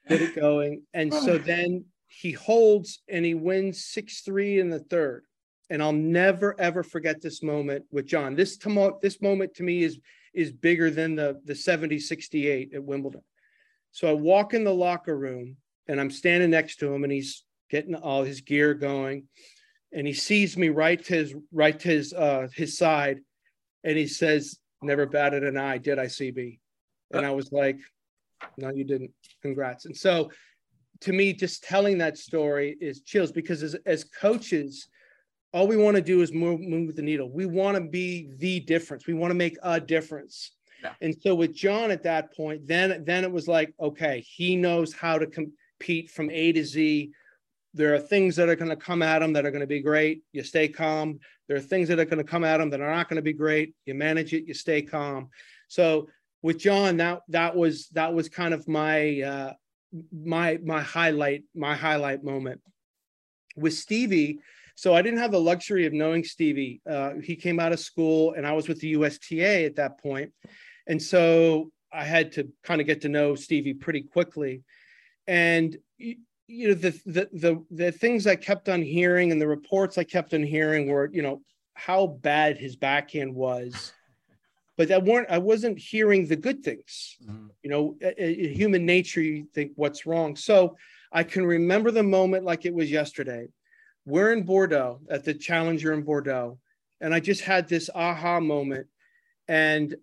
get 0.07 0.21
it 0.21 0.35
going 0.35 0.83
and 0.93 1.11
so 1.11 1.37
then 1.37 1.83
he 2.19 2.31
holds 2.31 3.03
and 3.07 3.23
he 3.23 3.35
wins 3.35 3.91
6-3 3.95 4.57
in 4.57 4.69
the 4.71 4.79
third. 4.79 5.23
And 5.69 5.83
i'll 5.83 5.93
never 5.93 6.59
ever 6.59 6.81
forget 6.81 7.21
this 7.21 7.43
moment 7.43 7.85
with 7.91 8.07
john. 8.07 8.35
This 8.35 8.57
tumult 8.57 9.01
this 9.01 9.21
moment 9.21 9.53
to 9.55 9.63
me 9.63 9.83
is 9.83 9.99
is 10.33 10.51
bigger 10.51 10.89
than 10.89 11.15
the 11.15 11.39
the 11.43 11.53
70 11.53 11.99
68 11.99 12.73
at 12.73 12.83
wimbledon. 12.83 13.21
So 13.91 14.09
i 14.09 14.13
walk 14.13 14.53
in 14.53 14.63
the 14.63 14.73
locker 14.73 15.17
room 15.17 15.57
and 15.87 15.99
i'm 15.99 16.09
standing 16.09 16.49
next 16.49 16.77
to 16.77 16.91
him 16.91 17.03
and 17.03 17.11
he's 17.11 17.43
getting 17.69 17.95
all 17.95 18.23
his 18.23 18.41
gear 18.41 18.73
going. 18.73 19.27
And 19.91 20.07
he 20.07 20.13
sees 20.13 20.57
me 20.57 20.69
right 20.69 21.03
to 21.03 21.13
his 21.13 21.35
right 21.51 21.77
to 21.77 21.87
his 21.89 22.13
uh 22.13 22.47
his 22.55 22.77
side 22.77 23.19
and 23.83 23.97
he 23.97 24.07
says 24.07 24.57
never 24.81 25.05
batted 25.05 25.43
an 25.43 25.57
eye 25.57 25.77
did 25.77 25.99
i 25.99 26.05
cb 26.05 26.59
and 27.11 27.25
i 27.25 27.31
was 27.31 27.51
like 27.51 27.79
no 28.57 28.69
you 28.69 28.83
didn't. 28.83 29.11
Congrats. 29.41 29.85
And 29.85 29.95
so 29.95 30.31
to 31.01 31.13
me 31.13 31.33
just 31.33 31.63
telling 31.63 31.97
that 31.97 32.17
story 32.17 32.77
is 32.81 33.01
chills 33.01 33.31
because 33.31 33.63
as, 33.63 33.75
as 33.85 34.03
coaches 34.03 34.87
all 35.53 35.67
we 35.67 35.77
want 35.77 35.95
to 35.95 36.01
do 36.01 36.21
is 36.21 36.33
move 36.33 36.59
move 36.59 36.95
the 36.95 37.01
needle 37.01 37.29
we 37.31 37.45
want 37.45 37.75
to 37.75 37.81
be 37.81 38.29
the 38.37 38.59
difference 38.61 39.07
we 39.07 39.13
want 39.13 39.31
to 39.31 39.35
make 39.35 39.57
a 39.63 39.79
difference 39.79 40.51
yeah. 40.83 40.93
and 41.01 41.15
so 41.21 41.33
with 41.33 41.53
john 41.53 41.91
at 41.91 42.03
that 42.03 42.35
point 42.35 42.65
then 42.67 43.03
then 43.05 43.23
it 43.23 43.31
was 43.31 43.47
like 43.47 43.73
okay 43.79 44.23
he 44.27 44.55
knows 44.55 44.93
how 44.93 45.17
to 45.17 45.27
compete 45.27 46.09
from 46.09 46.29
a 46.31 46.51
to 46.51 46.63
z 46.63 47.11
there 47.77 47.93
are 47.93 47.99
things 47.99 48.35
that 48.35 48.49
are 48.49 48.55
going 48.55 48.69
to 48.69 48.75
come 48.75 49.01
at 49.01 49.21
him 49.21 49.33
that 49.33 49.45
are 49.45 49.51
going 49.51 49.61
to 49.61 49.67
be 49.67 49.81
great. 49.81 50.23
You 50.33 50.43
stay 50.43 50.67
calm. 50.67 51.19
There 51.47 51.55
are 51.55 51.61
things 51.61 51.87
that 51.89 51.99
are 51.99 52.05
going 52.05 52.17
to 52.17 52.23
come 52.23 52.43
at 52.43 52.59
him 52.59 52.69
that 52.71 52.81
are 52.81 52.93
not 52.93 53.07
going 53.07 53.17
to 53.17 53.21
be 53.21 53.33
great. 53.33 53.75
You 53.85 53.93
manage 53.93 54.33
it. 54.33 54.45
You 54.47 54.53
stay 54.53 54.81
calm. 54.81 55.29
So 55.67 56.09
with 56.41 56.57
John, 56.57 56.97
that 56.97 57.21
that 57.29 57.55
was 57.55 57.89
that 57.89 58.13
was 58.13 58.29
kind 58.29 58.53
of 58.53 58.67
my 58.67 59.21
uh, 59.21 59.53
my 60.11 60.59
my 60.63 60.81
highlight 60.81 61.43
my 61.55 61.75
highlight 61.75 62.23
moment. 62.23 62.61
With 63.55 63.73
Stevie, 63.73 64.37
so 64.75 64.93
I 64.93 65.01
didn't 65.01 65.17
have 65.17 65.31
the 65.31 65.39
luxury 65.39 65.87
of 65.87 65.93
knowing 65.93 66.23
Stevie. 66.23 66.79
Uh, 66.87 67.13
he 67.23 67.35
came 67.35 67.59
out 67.59 67.71
of 67.71 67.79
school, 67.79 68.33
and 68.33 68.45
I 68.45 68.51
was 68.51 68.67
with 68.67 68.79
the 68.79 68.91
USTA 68.91 69.65
at 69.65 69.75
that 69.77 69.99
point, 69.99 70.31
and 70.85 71.01
so 71.01 71.71
I 71.91 72.03
had 72.03 72.31
to 72.33 72.47
kind 72.63 72.79
of 72.79 72.85
get 72.85 73.01
to 73.01 73.09
know 73.09 73.33
Stevie 73.33 73.73
pretty 73.73 74.03
quickly. 74.03 74.61
And 75.25 75.75
you 75.97 76.67
know 76.67 76.73
the, 76.75 76.91
the 77.05 77.29
the 77.33 77.65
the 77.71 77.91
things 77.91 78.27
I 78.27 78.35
kept 78.35 78.69
on 78.69 78.81
hearing 78.81 79.31
and 79.31 79.41
the 79.41 79.47
reports 79.47 79.97
I 79.97 80.03
kept 80.03 80.33
on 80.33 80.43
hearing 80.43 80.87
were 80.87 81.09
you 81.11 81.21
know 81.21 81.41
how 81.73 82.07
bad 82.07 82.57
his 82.57 82.75
backhand 82.75 83.33
was, 83.33 83.93
but 84.77 84.87
that 84.89 85.03
weren't 85.03 85.29
I 85.29 85.39
wasn't 85.39 85.77
hearing 85.77 86.27
the 86.27 86.35
good 86.35 86.63
things. 86.63 87.17
Mm-hmm. 87.23 87.47
You 87.63 87.69
know, 87.69 87.97
in 88.17 88.53
human 88.53 88.85
nature, 88.85 89.21
you 89.21 89.47
think 89.53 89.71
what's 89.75 90.05
wrong. 90.05 90.35
So 90.35 90.77
I 91.11 91.23
can 91.23 91.45
remember 91.45 91.91
the 91.91 92.03
moment 92.03 92.45
like 92.45 92.65
it 92.65 92.73
was 92.73 92.91
yesterday. 92.91 93.47
We're 94.05 94.31
in 94.31 94.43
Bordeaux 94.43 95.01
at 95.09 95.25
the 95.25 95.33
Challenger 95.33 95.93
in 95.93 96.03
Bordeaux, 96.03 96.59
and 97.01 97.13
I 97.13 97.19
just 97.19 97.41
had 97.41 97.67
this 97.67 97.89
aha 97.93 98.39
moment, 98.39 98.87
and 99.47 99.95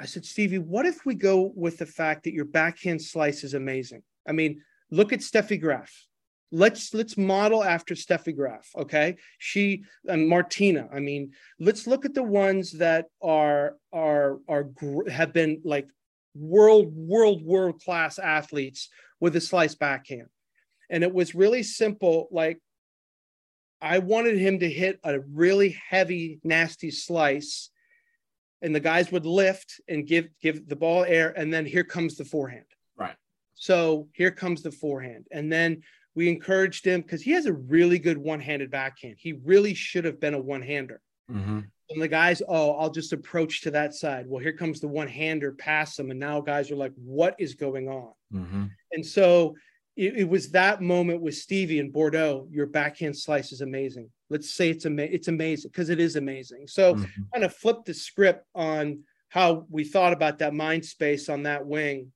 I 0.00 0.06
said, 0.06 0.24
Stevie, 0.24 0.58
what 0.58 0.84
if 0.84 1.06
we 1.06 1.14
go 1.14 1.52
with 1.54 1.78
the 1.78 1.86
fact 1.86 2.24
that 2.24 2.34
your 2.34 2.44
backhand 2.44 3.00
slice 3.00 3.44
is 3.44 3.54
amazing? 3.54 4.02
I 4.28 4.32
mean, 4.32 4.62
Look 4.90 5.12
at 5.12 5.20
Steffi 5.20 5.60
Graf. 5.60 6.06
Let's 6.52 6.94
let's 6.94 7.16
model 7.16 7.62
after 7.62 7.94
Steffi 7.94 8.34
Graf. 8.34 8.68
Okay, 8.76 9.16
she 9.38 9.84
and 10.06 10.28
Martina. 10.28 10.88
I 10.92 11.00
mean, 11.00 11.32
let's 11.58 11.86
look 11.86 12.04
at 12.04 12.14
the 12.14 12.22
ones 12.22 12.72
that 12.72 13.06
are 13.22 13.76
are 13.92 14.38
are 14.48 14.70
have 15.10 15.32
been 15.32 15.60
like 15.64 15.88
world 16.34 16.92
world 16.94 17.42
world 17.42 17.80
class 17.82 18.18
athletes 18.18 18.88
with 19.20 19.36
a 19.36 19.40
slice 19.40 19.74
backhand, 19.74 20.28
and 20.90 21.02
it 21.02 21.12
was 21.12 21.34
really 21.34 21.62
simple. 21.62 22.28
Like 22.30 22.58
I 23.80 23.98
wanted 23.98 24.38
him 24.38 24.60
to 24.60 24.70
hit 24.70 25.00
a 25.04 25.20
really 25.20 25.76
heavy, 25.88 26.40
nasty 26.44 26.90
slice, 26.90 27.70
and 28.62 28.74
the 28.74 28.80
guys 28.80 29.10
would 29.12 29.26
lift 29.26 29.80
and 29.88 30.06
give 30.06 30.28
give 30.40 30.68
the 30.68 30.76
ball 30.76 31.04
air, 31.04 31.32
and 31.36 31.52
then 31.52 31.66
here 31.66 31.84
comes 31.84 32.16
the 32.16 32.24
forehand. 32.24 32.64
Right. 32.96 33.16
So 33.54 34.08
here 34.12 34.30
comes 34.30 34.62
the 34.62 34.70
forehand, 34.70 35.26
and 35.32 35.52
then 35.52 35.82
we 36.16 36.28
encouraged 36.30 36.84
him 36.84 37.02
because 37.02 37.22
he 37.22 37.30
has 37.32 37.46
a 37.46 37.52
really 37.52 37.98
good 37.98 38.16
one-handed 38.16 38.70
backhand. 38.70 39.16
He 39.18 39.34
really 39.44 39.74
should 39.74 40.06
have 40.06 40.18
been 40.18 40.34
a 40.34 40.40
one-hander. 40.40 41.00
Mm-hmm. 41.30 41.60
And 41.90 42.02
the 42.02 42.08
guys, 42.08 42.42
oh, 42.48 42.72
I'll 42.72 42.90
just 42.90 43.12
approach 43.12 43.60
to 43.62 43.70
that 43.72 43.94
side. 43.94 44.26
Well, 44.26 44.42
here 44.42 44.54
comes 44.54 44.80
the 44.80 44.88
one-hander 44.88 45.52
past 45.52 45.98
him, 46.00 46.10
and 46.10 46.18
now 46.18 46.40
guys 46.40 46.70
are 46.70 46.76
like, 46.76 46.92
what 46.96 47.36
is 47.38 47.54
going 47.54 47.88
on? 47.88 48.12
Mm-hmm. 48.32 48.64
And 48.92 49.06
so 49.06 49.54
it, 49.94 50.16
it, 50.16 50.28
was 50.28 50.50
that 50.50 50.80
moment 50.80 51.20
with 51.20 51.36
Stevie 51.36 51.78
in 51.78 51.90
Bordeaux. 51.90 52.48
Your 52.50 52.66
backhand 52.66 53.16
slice 53.16 53.52
is 53.52 53.60
amazing. 53.60 54.10
Let's 54.30 54.50
say 54.54 54.70
it's 54.70 54.86
ama- 54.86 55.02
it's 55.02 55.28
amazing 55.28 55.70
because 55.70 55.90
it 55.90 56.00
is 56.00 56.16
amazing. 56.16 56.66
So 56.66 56.94
Mm-hmm. 56.94 57.22
kind 57.32 57.44
of 57.44 57.54
flip 57.54 57.84
the 57.84 57.94
script 57.94 58.44
on 58.54 59.04
how 59.28 59.66
we 59.70 59.84
thought 59.84 60.12
about 60.14 60.38
that 60.38 60.54
mind 60.54 60.84
space 60.84 61.28
on 61.28 61.42
that 61.42 61.66
wing, 61.66 62.10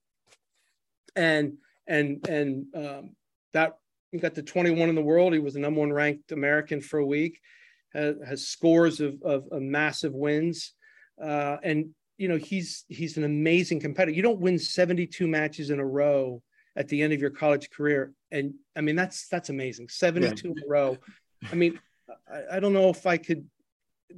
and 1.15 1.53
and 1.87 2.27
and 2.27 2.65
um, 2.75 3.15
that 3.53 3.77
he 4.11 4.17
got 4.17 4.35
the 4.35 4.43
21 4.43 4.89
in 4.89 4.95
the 4.95 5.01
world. 5.01 5.33
He 5.33 5.39
was 5.39 5.53
the 5.53 5.59
number 5.59 5.79
one 5.79 5.93
ranked 5.93 6.31
American 6.31 6.81
for 6.81 6.99
a 6.99 7.05
week. 7.05 7.39
Has, 7.93 8.15
has 8.25 8.47
scores 8.47 9.01
of, 9.01 9.21
of, 9.21 9.47
of 9.51 9.61
massive 9.61 10.13
wins, 10.13 10.73
uh, 11.21 11.57
and 11.61 11.89
you 12.17 12.29
know 12.29 12.37
he's 12.37 12.85
he's 12.87 13.17
an 13.17 13.25
amazing 13.25 13.81
competitor. 13.81 14.15
You 14.15 14.21
don't 14.21 14.39
win 14.39 14.57
72 14.57 15.27
matches 15.27 15.71
in 15.71 15.79
a 15.79 15.85
row 15.85 16.41
at 16.77 16.87
the 16.87 17.01
end 17.01 17.11
of 17.11 17.19
your 17.19 17.31
college 17.31 17.69
career, 17.69 18.13
and 18.31 18.53
I 18.77 18.81
mean 18.81 18.95
that's 18.95 19.27
that's 19.27 19.49
amazing. 19.49 19.89
72 19.89 20.47
yeah. 20.47 20.51
in 20.51 20.63
a 20.63 20.67
row. 20.69 20.97
I 21.51 21.55
mean, 21.55 21.79
I, 22.31 22.57
I, 22.57 22.59
don't 22.61 22.71
know 22.71 22.89
if 22.89 23.05
I 23.05 23.17
could 23.17 23.45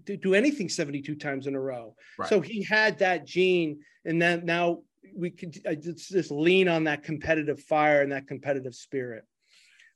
do 0.06 0.36
anything 0.36 0.70
72 0.70 1.16
times 1.16 1.48
in 1.48 1.56
a 1.56 1.60
row. 1.60 1.96
Right. 2.20 2.30
So 2.30 2.42
he 2.42 2.64
had 2.64 3.00
that 3.00 3.26
gene, 3.26 3.80
and 4.06 4.22
then 4.22 4.46
now 4.46 4.82
we 5.16 5.32
could 5.32 5.54
just, 5.82 6.10
just 6.10 6.32
lean 6.32 6.68
on 6.68 6.84
that 6.84 7.04
competitive 7.04 7.60
fire 7.62 8.02
and 8.02 8.12
that 8.12 8.28
competitive 8.28 8.76
spirit. 8.76 9.24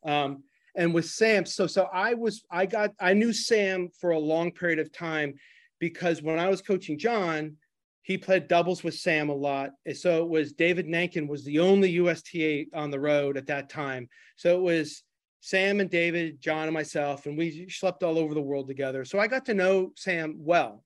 Um, 0.06 0.44
and 0.76 0.94
with 0.94 1.06
Sam, 1.06 1.46
so 1.46 1.66
so 1.68 1.88
I 1.92 2.14
was 2.14 2.44
I 2.52 2.66
got 2.66 2.92
I 3.00 3.14
knew 3.14 3.34
Sam 3.34 3.90
for 4.00 4.12
a 4.12 4.20
long 4.20 4.52
period 4.52 4.80
of 4.80 4.92
time 4.92 5.34
because 5.80 6.22
when 6.22 6.40
I 6.40 6.50
was 6.50 6.62
coaching 6.62 7.00
John, 7.00 7.58
he 8.04 8.18
played 8.18 8.48
doubles 8.48 8.84
with 8.84 8.94
Sam 8.94 9.30
a 9.30 9.34
lot. 9.34 9.72
And 9.86 9.98
so 9.98 10.24
it 10.24 10.30
was 10.30 10.54
David 10.54 10.88
Nainkin 10.88 11.28
was 11.28 11.44
the 11.44 11.60
only 11.60 11.90
USTA 11.92 12.66
on 12.74 12.92
the 12.92 13.00
road 13.00 13.38
at 13.38 13.48
that 13.48 13.70
time. 13.70 14.08
So 14.38 14.58
it 14.58 14.62
was 14.62 15.04
Sam 15.42 15.80
and 15.80 15.90
David, 15.90 16.42
John 16.42 16.68
and 16.68 16.74
myself, 16.74 17.26
and 17.26 17.38
we 17.38 17.68
slept 17.70 18.04
all 18.04 18.18
over 18.18 18.34
the 18.34 18.42
world 18.42 18.68
together. 18.68 19.04
So 19.04 19.20
I 19.20 19.28
got 19.28 19.46
to 19.46 19.54
know 19.54 19.92
Sam 19.96 20.36
well. 20.38 20.84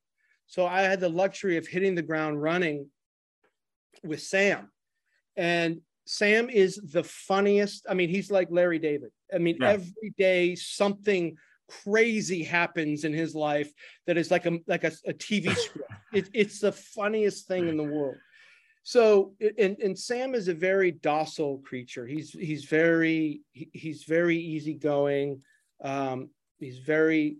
So 0.47 0.65
I 0.65 0.81
had 0.81 0.99
the 0.99 1.09
luxury 1.09 1.57
of 1.57 1.67
hitting 1.67 1.95
the 1.95 2.01
ground 2.01 2.41
running 2.41 2.87
with 4.03 4.21
Sam. 4.21 4.71
And 5.35 5.81
Sam 6.11 6.49
is 6.49 6.75
the 6.75 7.05
funniest. 7.05 7.85
I 7.89 7.93
mean, 7.93 8.09
he's 8.09 8.29
like 8.29 8.49
Larry 8.51 8.79
David. 8.79 9.11
I 9.33 9.37
mean, 9.37 9.55
yeah. 9.61 9.69
every 9.69 10.13
day 10.17 10.55
something 10.55 11.37
crazy 11.85 12.43
happens 12.43 13.05
in 13.05 13.13
his 13.13 13.33
life 13.33 13.71
that 14.07 14.17
is 14.17 14.29
like 14.29 14.45
a 14.45 14.59
like 14.67 14.83
a, 14.83 14.91
a 15.07 15.13
TV 15.13 15.55
script. 15.55 15.89
it, 16.11 16.29
it's 16.33 16.59
the 16.59 16.73
funniest 16.73 17.47
thing 17.47 17.69
in 17.69 17.77
the 17.77 17.85
world. 17.85 18.17
So, 18.83 19.35
and, 19.57 19.77
and 19.79 19.97
Sam 19.97 20.35
is 20.35 20.49
a 20.49 20.53
very 20.53 20.91
docile 20.91 21.59
creature. 21.59 22.05
He's 22.05 22.31
he's 22.31 22.65
very 22.65 23.43
he, 23.53 23.69
he's 23.71 24.03
very 24.03 24.37
easygoing. 24.37 25.41
Um, 25.81 26.29
he's 26.59 26.79
very 26.79 27.37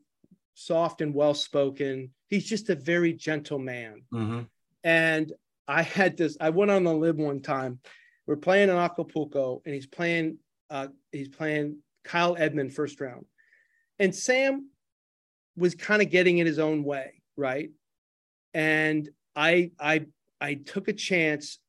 soft 0.54 1.02
and 1.02 1.14
well 1.14 1.34
spoken. 1.34 2.12
He's 2.30 2.46
just 2.46 2.70
a 2.70 2.76
very 2.76 3.12
gentle 3.12 3.60
man. 3.60 4.04
Mm-hmm. 4.14 4.42
And 4.86 5.34
I 5.68 5.82
had 5.82 6.16
this. 6.16 6.38
I 6.40 6.52
went 6.52 6.72
on 6.72 6.86
the 6.86 6.94
lib 6.94 7.18
one 7.18 7.42
time 7.42 7.82
we're 8.32 8.38
playing 8.38 8.70
in 8.70 8.78
Acapulco, 8.78 9.62
and 9.66 9.76
he's 9.76 9.88
playing 9.88 10.38
uh, 10.70 10.88
he's 11.12 11.28
playing 11.28 11.80
Kyle 12.06 12.38
Edmund 12.40 12.74
first 12.74 13.02
round, 13.02 13.26
and 14.00 14.16
Sam 14.16 14.70
was 15.58 15.76
kind 15.76 16.02
of 16.02 16.10
getting 16.10 16.38
in 16.38 16.48
his 16.48 16.58
own 16.58 16.86
way, 16.86 17.22
right? 17.36 17.72
And 18.54 19.10
I 19.36 19.72
I 19.78 20.06
I 20.40 20.54
took 20.54 20.88
a 20.88 20.94
chance, 20.94 21.60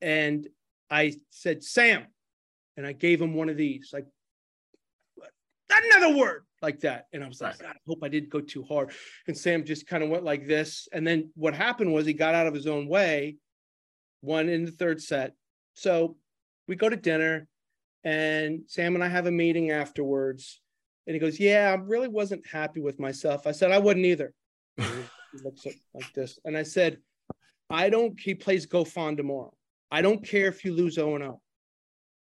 and 0.00 0.46
I 0.88 1.14
said 1.30 1.64
Sam, 1.64 2.06
and 2.76 2.86
I 2.86 2.92
gave 2.92 3.20
him 3.20 3.34
one 3.34 3.48
of 3.48 3.56
these, 3.56 3.90
like 3.92 4.06
another 5.68 6.16
word 6.16 6.44
like 6.62 6.78
that, 6.82 7.06
and 7.12 7.24
I 7.24 7.26
was 7.26 7.40
like, 7.40 7.60
I 7.64 7.72
hope 7.88 8.04
I 8.04 8.08
didn't 8.08 8.30
go 8.30 8.40
too 8.40 8.62
hard. 8.62 8.92
And 9.26 9.36
Sam 9.36 9.64
just 9.64 9.88
kind 9.88 10.04
of 10.04 10.10
went 10.10 10.22
like 10.22 10.46
this, 10.46 10.86
and 10.92 11.04
then 11.04 11.30
what 11.34 11.54
happened 11.54 11.92
was 11.92 12.06
he 12.06 12.12
got 12.12 12.36
out 12.36 12.46
of 12.46 12.54
his 12.54 12.68
own 12.68 12.86
way, 12.86 13.34
won 14.22 14.48
in 14.48 14.64
the 14.64 14.70
third 14.70 15.02
set, 15.02 15.32
so 15.76 16.16
we 16.66 16.74
go 16.74 16.88
to 16.88 16.96
dinner 16.96 17.46
and 18.02 18.62
Sam 18.66 18.94
and 18.94 19.04
I 19.04 19.08
have 19.08 19.26
a 19.26 19.30
meeting 19.30 19.70
afterwards. 19.70 20.60
And 21.06 21.14
he 21.14 21.20
goes, 21.20 21.38
Yeah, 21.38 21.70
I 21.70 21.74
really 21.74 22.08
wasn't 22.08 22.46
happy 22.46 22.80
with 22.80 22.98
myself. 22.98 23.46
I 23.46 23.52
said, 23.52 23.70
I 23.70 23.78
wouldn't 23.78 24.06
either. 24.06 24.32
he 24.76 24.84
looks 25.44 25.66
like 25.94 26.12
this. 26.14 26.38
And 26.44 26.56
I 26.56 26.62
said, 26.62 26.98
I 27.68 27.90
don't, 27.90 28.18
he 28.18 28.34
plays 28.34 28.66
Goffin 28.66 29.16
tomorrow. 29.16 29.52
I 29.90 30.02
don't 30.02 30.24
care 30.24 30.48
if 30.48 30.64
you 30.64 30.72
lose 30.72 30.94
0 30.94 31.18
0. 31.18 31.40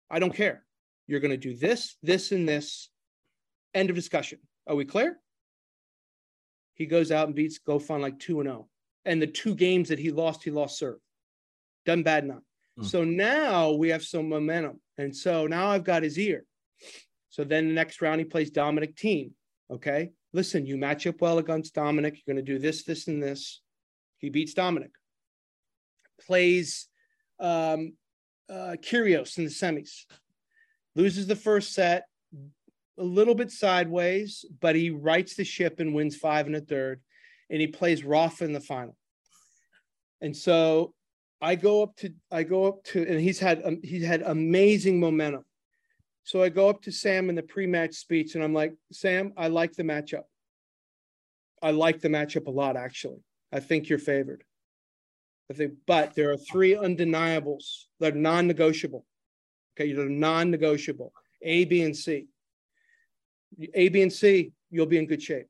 I 0.09 0.19
don't 0.19 0.33
care. 0.33 0.65
You're 1.05 1.19
going 1.19 1.31
to 1.31 1.37
do 1.37 1.55
this, 1.55 1.95
this, 2.01 2.31
and 2.31 2.47
this. 2.47 2.89
End 3.73 3.89
of 3.89 3.95
discussion. 3.95 4.39
Are 4.67 4.75
we 4.75 4.85
clear? 4.85 5.19
He 6.73 6.85
goes 6.85 7.11
out 7.11 7.27
and 7.27 7.35
beats 7.35 7.59
Goffin 7.59 8.01
like 8.01 8.19
2 8.19 8.41
0. 8.41 8.67
And 9.05 9.21
the 9.21 9.27
two 9.27 9.53
games 9.53 9.89
that 9.89 9.99
he 9.99 10.11
lost, 10.11 10.43
he 10.43 10.51
lost 10.51 10.79
serve. 10.79 10.99
Done 11.85 12.03
bad 12.03 12.23
enough. 12.23 12.43
So 12.83 13.03
now 13.03 13.71
we 13.71 13.89
have 13.89 14.03
some 14.03 14.29
momentum. 14.29 14.79
And 14.97 15.15
so 15.15 15.47
now 15.47 15.67
I've 15.67 15.83
got 15.83 16.03
his 16.03 16.17
ear. 16.19 16.45
So 17.29 17.43
then 17.43 17.67
the 17.67 17.73
next 17.73 18.01
round 18.01 18.19
he 18.19 18.25
plays 18.25 18.51
Dominic 18.51 18.95
Thiem. 18.95 19.31
Okay. 19.71 20.11
Listen, 20.33 20.65
you 20.65 20.77
match 20.77 21.07
up 21.07 21.19
well 21.21 21.39
against 21.39 21.73
Dominic. 21.73 22.15
You're 22.15 22.35
going 22.35 22.45
to 22.45 22.51
do 22.51 22.59
this, 22.59 22.83
this, 22.83 23.07
and 23.07 23.21
this. 23.21 23.61
He 24.19 24.29
beats 24.29 24.53
Dominic. 24.53 24.91
Plays 26.21 26.87
um, 27.39 27.93
uh, 28.49 28.75
Kyrgios 28.81 29.37
in 29.37 29.45
the 29.45 29.49
semis. 29.49 30.05
Loses 30.95 31.27
the 31.27 31.35
first 31.35 31.73
set, 31.73 32.05
a 32.99 33.03
little 33.03 33.35
bit 33.35 33.51
sideways, 33.51 34.45
but 34.59 34.75
he 34.75 34.89
rights 34.89 35.35
the 35.35 35.43
ship 35.43 35.79
and 35.79 35.93
wins 35.93 36.15
five 36.15 36.47
and 36.47 36.55
a 36.55 36.61
third. 36.61 37.01
And 37.49 37.61
he 37.61 37.67
plays 37.67 38.03
Rafa 38.03 38.45
in 38.45 38.53
the 38.53 38.59
final. 38.59 38.95
And 40.21 40.35
so 40.35 40.93
I 41.41 41.55
go 41.55 41.83
up 41.83 41.95
to 41.97 42.13
I 42.31 42.43
go 42.43 42.65
up 42.65 42.83
to 42.85 43.05
and 43.07 43.19
he's 43.19 43.39
had 43.39 43.61
um, 43.63 43.79
he's 43.83 44.05
had 44.05 44.23
amazing 44.23 44.99
momentum. 44.99 45.45
So 46.23 46.43
I 46.43 46.49
go 46.49 46.67
up 46.67 46.81
to 46.83 46.91
Sam 46.91 47.29
in 47.29 47.35
the 47.35 47.43
pre-match 47.43 47.95
speech 47.95 48.35
and 48.35 48.43
I'm 48.43 48.53
like, 48.53 48.73
Sam, 48.91 49.31
I 49.37 49.47
like 49.47 49.73
the 49.73 49.83
matchup. 49.83 50.23
I 51.61 51.71
like 51.71 52.01
the 52.01 52.09
matchup 52.09 52.47
a 52.47 52.51
lot, 52.51 52.75
actually. 52.75 53.23
I 53.53 53.61
think 53.61 53.87
you're 53.87 53.97
favored. 53.97 54.43
I 55.49 55.53
think, 55.53 55.75
but 55.85 56.15
there 56.15 56.31
are 56.31 56.37
three 56.37 56.75
undeniables 56.75 57.87
that 58.01 58.13
are 58.13 58.17
non-negotiable. 58.17 59.05
Okay, 59.79 59.93
they're 59.93 60.09
non-negotiable. 60.09 61.13
A, 61.43 61.63
B, 61.63 61.83
and 61.83 61.95
C. 61.95 62.27
A, 63.73 63.87
B, 63.87 64.01
and 64.01 64.11
C, 64.11 64.51
you'll 64.69 64.85
be 64.85 64.97
in 64.97 65.07
good 65.07 65.23
shape. 65.23 65.47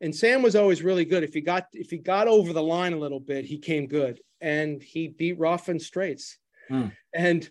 And 0.00 0.14
Sam 0.14 0.40
was 0.40 0.56
always 0.56 0.82
really 0.82 1.04
good. 1.04 1.22
If 1.22 1.34
he 1.34 1.42
got 1.42 1.66
if 1.74 1.90
he 1.90 1.98
got 1.98 2.28
over 2.28 2.54
the 2.54 2.62
line 2.62 2.94
a 2.94 2.98
little 2.98 3.20
bit, 3.20 3.44
he 3.44 3.58
came 3.58 3.86
good 3.86 4.20
and 4.40 4.82
he 4.82 5.08
beat 5.08 5.38
Rafa 5.38 5.72
in 5.72 5.80
straights. 5.80 6.38
Mm. 6.70 6.92
And 7.14 7.50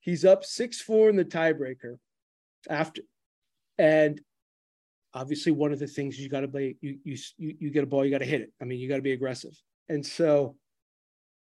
he's 0.00 0.24
up 0.24 0.44
6-4 0.44 1.10
in 1.10 1.16
the 1.16 1.24
tiebreaker 1.24 1.98
after 2.68 3.02
and 3.78 4.20
obviously 5.12 5.52
one 5.52 5.72
of 5.72 5.78
the 5.78 5.86
things 5.86 6.18
you 6.18 6.28
got 6.28 6.40
to 6.40 6.48
play 6.48 6.76
you 6.80 6.98
you 7.04 7.18
you 7.36 7.70
get 7.70 7.84
a 7.84 7.86
ball 7.86 8.04
you 8.04 8.10
got 8.10 8.18
to 8.18 8.24
hit 8.24 8.40
it. 8.40 8.52
I 8.60 8.64
mean, 8.64 8.78
you 8.78 8.88
got 8.88 8.96
to 8.96 9.02
be 9.02 9.12
aggressive. 9.12 9.52
And 9.88 10.04
so 10.04 10.56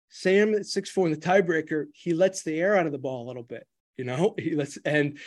Sam 0.09 0.55
at 0.55 0.63
6-4 0.63 1.07
in 1.07 1.11
the 1.13 1.17
tiebreaker, 1.17 1.87
he 1.95 2.13
lets 2.13 2.43
the 2.43 2.61
air 2.61 2.77
out 2.77 2.87
of 2.87 2.93
the 2.93 2.99
ball 2.99 3.25
a 3.25 3.29
little 3.29 3.43
bit, 3.43 3.67
you 3.97 4.05
know? 4.05 4.35
He 4.39 4.55
lets 4.55 4.79
and 4.85 5.19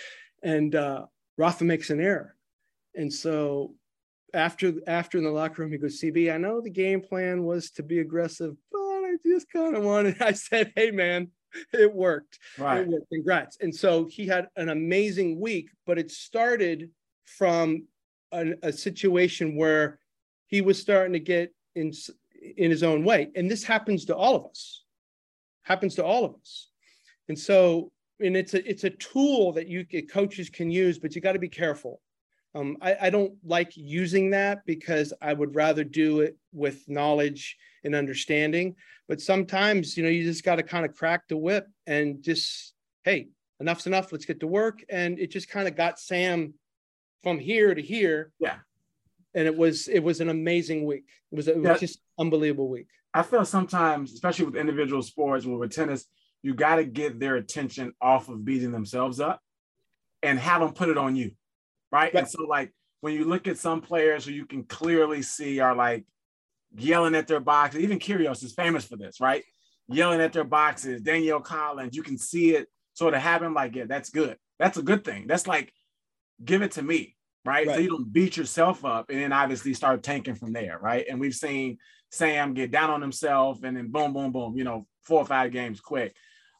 and 0.43 0.75
uh 0.75 1.05
Rafa 1.37 1.63
makes 1.63 1.89
an 1.89 1.99
error. 1.99 2.35
And 2.95 3.11
so 3.11 3.75
after 4.33 4.73
after 4.87 5.17
in 5.17 5.23
the 5.23 5.31
locker 5.31 5.61
room, 5.61 5.71
he 5.71 5.77
goes, 5.77 5.99
CB, 6.01 6.33
I 6.33 6.37
know 6.37 6.61
the 6.61 6.69
game 6.69 7.01
plan 7.01 7.43
was 7.43 7.71
to 7.71 7.83
be 7.83 7.99
aggressive, 7.99 8.55
but 8.71 8.84
I 9.15 9.29
just 9.29 9.51
kind 9.51 9.75
of 9.75 9.83
wanted. 9.83 10.17
I 10.21 10.33
said, 10.33 10.73
hey 10.75 10.91
man, 10.91 11.29
it 11.73 11.93
worked. 11.93 12.39
Right. 12.57 12.81
It 12.81 12.87
worked. 12.87 13.09
Congrats. 13.11 13.57
And 13.61 13.73
so 13.73 14.05
he 14.05 14.27
had 14.27 14.47
an 14.55 14.69
amazing 14.69 15.39
week, 15.39 15.69
but 15.85 15.97
it 15.97 16.11
started 16.11 16.89
from 17.25 17.87
an, 18.31 18.57
a 18.63 18.71
situation 18.71 19.55
where 19.55 19.99
he 20.47 20.61
was 20.61 20.79
starting 20.79 21.13
to 21.13 21.19
get 21.19 21.53
in 21.75 21.91
in 22.57 22.69
his 22.69 22.83
own 22.83 23.03
way, 23.03 23.31
and 23.35 23.49
this 23.49 23.63
happens 23.63 24.05
to 24.05 24.15
all 24.15 24.35
of 24.35 24.45
us. 24.45 24.83
Happens 25.63 25.95
to 25.95 26.05
all 26.05 26.23
of 26.25 26.35
us, 26.35 26.69
and 27.27 27.37
so 27.37 27.91
and 28.19 28.37
it's 28.37 28.53
a 28.53 28.69
it's 28.69 28.83
a 28.83 28.91
tool 28.91 29.51
that 29.53 29.67
you 29.67 29.85
coaches 30.07 30.49
can 30.49 30.69
use, 30.69 30.99
but 30.99 31.15
you 31.15 31.21
got 31.21 31.33
to 31.33 31.39
be 31.39 31.49
careful. 31.49 32.01
Um, 32.55 32.77
I, 32.81 32.95
I 33.01 33.09
don't 33.09 33.33
like 33.43 33.75
using 33.75 34.31
that 34.31 34.65
because 34.65 35.13
I 35.21 35.33
would 35.33 35.55
rather 35.55 35.83
do 35.83 36.21
it 36.21 36.37
with 36.53 36.87
knowledge 36.87 37.57
and 37.83 37.93
understanding. 37.93 38.75
But 39.09 39.19
sometimes, 39.19 39.97
you 39.97 40.03
know, 40.03 40.09
you 40.09 40.23
just 40.23 40.43
got 40.43 40.55
to 40.55 40.63
kind 40.63 40.85
of 40.85 40.95
crack 40.95 41.27
the 41.27 41.35
whip 41.35 41.67
and 41.85 42.23
just, 42.23 42.73
hey, 43.03 43.27
enough's 43.59 43.87
enough. 43.87 44.11
Let's 44.11 44.25
get 44.25 44.39
to 44.39 44.47
work. 44.47 44.83
And 44.89 45.19
it 45.19 45.31
just 45.31 45.49
kind 45.49 45.67
of 45.67 45.75
got 45.75 45.99
Sam 45.99 46.53
from 47.23 47.39
here 47.39 47.75
to 47.75 47.81
here. 47.81 48.31
Yeah. 48.39 48.57
And 49.33 49.45
it 49.45 49.55
was 49.55 49.89
it 49.89 49.99
was 49.99 50.21
an 50.21 50.29
amazing 50.29 50.85
week. 50.85 51.09
It 51.31 51.35
was, 51.35 51.49
it 51.49 51.57
was 51.57 51.65
yeah. 51.65 51.77
just 51.77 51.99
unbelievable 52.17 52.69
week. 52.69 52.87
I 53.13 53.21
feel 53.21 53.43
sometimes, 53.43 54.13
especially 54.13 54.45
with 54.45 54.55
individual 54.55 55.01
sports, 55.01 55.45
with 55.45 55.71
tennis, 55.71 56.05
you 56.41 56.53
got 56.53 56.77
to 56.77 56.85
get 56.85 57.19
their 57.19 57.35
attention 57.35 57.93
off 58.01 58.29
of 58.29 58.45
beating 58.45 58.71
themselves 58.71 59.19
up 59.19 59.41
and 60.23 60.39
have 60.39 60.61
them 60.61 60.71
put 60.71 60.89
it 60.89 60.97
on 60.97 61.17
you. 61.17 61.31
Right? 61.95 62.13
right. 62.13 62.23
And 62.23 62.29
so, 62.29 62.43
like, 62.43 62.73
when 62.99 63.13
you 63.13 63.23
look 63.23 63.47
at 63.47 63.57
some 63.57 63.79
players 63.79 64.25
who 64.25 64.31
you 64.31 64.45
can 64.45 64.63
clearly 64.63 65.21
see 65.21 65.61
are 65.61 65.73
like 65.73 66.05
yelling 66.75 67.15
at 67.15 67.27
their 67.27 67.39
boxes, 67.39 67.81
even 67.81 67.99
Kyrgios 67.99 68.43
is 68.43 68.53
famous 68.53 68.83
for 68.83 68.97
this, 68.97 69.21
right? 69.21 69.43
Yelling 69.87 70.19
at 70.19 70.33
their 70.33 70.43
boxes, 70.43 71.01
Danielle 71.01 71.39
Collins, 71.39 71.95
you 71.95 72.03
can 72.03 72.17
see 72.17 72.55
it 72.55 72.67
sort 72.93 73.13
of 73.13 73.21
happen 73.21 73.53
like, 73.53 73.75
yeah, 73.75 73.85
that's 73.87 74.09
good. 74.09 74.37
That's 74.59 74.77
a 74.77 74.83
good 74.83 75.05
thing. 75.05 75.25
That's 75.27 75.47
like, 75.47 75.71
give 76.43 76.61
it 76.61 76.71
to 76.73 76.81
me. 76.81 77.15
Right? 77.45 77.67
right? 77.67 77.75
So 77.75 77.81
you 77.81 77.89
don't 77.89 78.11
beat 78.11 78.35
yourself 78.35 78.83
up 78.83 79.09
and 79.09 79.19
then 79.19 79.31
obviously 79.31 79.73
start 79.73 80.03
tanking 80.03 80.35
from 80.35 80.51
there, 80.51 80.79
right? 80.81 81.05
And 81.07 81.19
we've 81.19 81.35
seen 81.35 81.77
Sam 82.11 82.55
get 82.55 82.71
down 82.71 82.89
on 82.89 83.01
himself 83.01 83.63
and 83.63 83.77
then 83.77 83.89
boom, 83.89 84.13
boom, 84.13 84.31
boom, 84.31 84.57
you 84.57 84.63
know, 84.63 84.87
four 85.03 85.19
or 85.19 85.25
five 85.25 85.51
games 85.51 85.79
quick. 85.79 86.15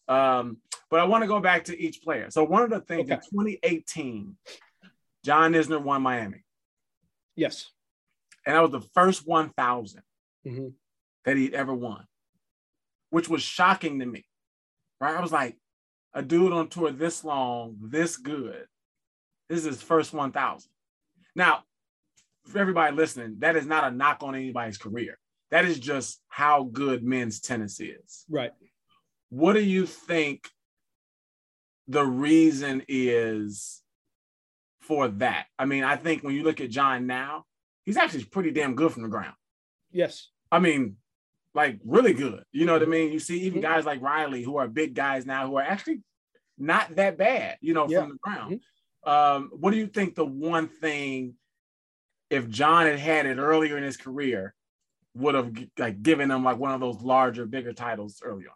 Um, 0.08 0.58
but 0.91 1.00
I 1.00 1.06
want 1.06 1.24
to 1.24 1.28
go 1.28 1.39
back 1.39 1.65
to 1.65 1.80
each 1.80 2.04
player. 2.04 2.30
So 2.30 2.43
one 2.43 2.62
of 2.62 2.69
the 2.69 2.82
things 2.82 3.10
okay. 3.10 3.15
in 3.15 3.19
2018, 3.19 4.36
John 5.25 5.53
Isner 5.53 5.81
won 5.81 6.03
Miami. 6.03 6.43
Yes. 7.35 7.71
And 8.45 8.55
that 8.55 8.61
was 8.61 8.71
the 8.71 8.88
first 8.93 9.27
1,000 9.27 10.03
mm-hmm. 10.45 10.67
that 11.25 11.35
he'd 11.35 11.55
ever 11.55 11.73
won, 11.73 12.05
which 13.09 13.27
was 13.27 13.41
shocking 13.41 13.97
to 13.99 14.05
me. 14.05 14.23
Right? 15.01 15.15
I 15.15 15.21
was 15.21 15.31
like, 15.31 15.57
a 16.13 16.21
dude 16.21 16.53
on 16.53 16.69
tour 16.69 16.91
this 16.91 17.23
long, 17.23 17.75
this 17.81 18.17
good. 18.17 18.67
This 19.49 19.59
is 19.59 19.65
his 19.65 19.81
first 19.81 20.13
1,000. 20.13 20.69
Now, 21.35 21.63
for 22.45 22.59
everybody 22.59 22.95
listening, 22.95 23.38
that 23.39 23.55
is 23.55 23.65
not 23.65 23.83
a 23.83 23.91
knock 23.91 24.19
on 24.21 24.35
anybody's 24.35 24.77
career. 24.77 25.17
That 25.49 25.65
is 25.65 25.79
just 25.79 26.21
how 26.27 26.69
good 26.71 27.03
men's 27.03 27.39
tennis 27.39 27.79
is. 27.79 28.25
Right. 28.29 28.51
What 29.29 29.53
do 29.53 29.61
you 29.61 29.88
think 29.88 30.47
the 31.88 32.05
reason 32.05 32.83
is 32.88 33.81
for 34.88 35.08
that? 35.08 35.48
I 35.58 35.65
mean, 35.65 35.84
I 35.84 35.95
think 35.95 36.24
when 36.24 36.36
you 36.36 36.43
look 36.43 36.62
at 36.62 36.69
John 36.69 37.08
now, 37.08 37.45
he's 37.86 37.98
actually 37.98 38.26
pretty 38.26 38.52
damn 38.52 38.76
good 38.76 38.91
from 38.91 39.04
the 39.04 39.10
ground. 39.10 39.36
Yes. 39.91 40.30
I 40.52 40.60
mean, 40.60 40.98
like 41.54 41.80
really 41.86 42.13
good. 42.13 42.43
You 42.52 42.65
know 42.65 42.74
what 42.74 42.84
I 42.84 42.86
mean? 42.86 43.12
You 43.12 43.19
see, 43.19 43.41
even 43.41 43.62
mm-hmm. 43.62 43.71
guys 43.71 43.86
like 43.86 44.02
Reilly, 44.02 44.43
who 44.43 44.58
are 44.58 44.67
big 44.67 44.93
guys 44.93 45.26
now, 45.26 45.48
who 45.48 45.56
are 45.56 45.63
actually 45.63 46.02
not 46.58 46.95
that 46.95 47.17
bad, 47.17 47.58
you 47.62 47.74
know, 47.74 47.88
yeah. 47.89 48.02
from 48.02 48.10
the 48.10 48.17
ground. 48.21 48.54
Mm-hmm. 49.06 49.10
Um, 49.10 49.52
what 49.54 49.71
do 49.71 49.78
you 49.78 49.88
think 49.88 50.15
the 50.15 50.26
one 50.26 50.67
thing, 50.67 51.36
if 52.30 52.50
John 52.50 52.88
had 52.88 53.00
had 53.00 53.26
it 53.26 53.38
earlier 53.38 53.78
in 53.78 53.84
his 53.84 53.98
career, 53.98 54.54
would 55.15 55.36
have 55.36 55.54
like 55.78 56.02
given 56.02 56.30
him 56.30 56.43
like 56.43 56.58
one 56.58 56.71
of 56.71 56.82
those 56.82 57.02
larger, 57.02 57.45
bigger 57.45 57.71
titles 57.71 58.21
early 58.24 58.45
on? 58.48 58.54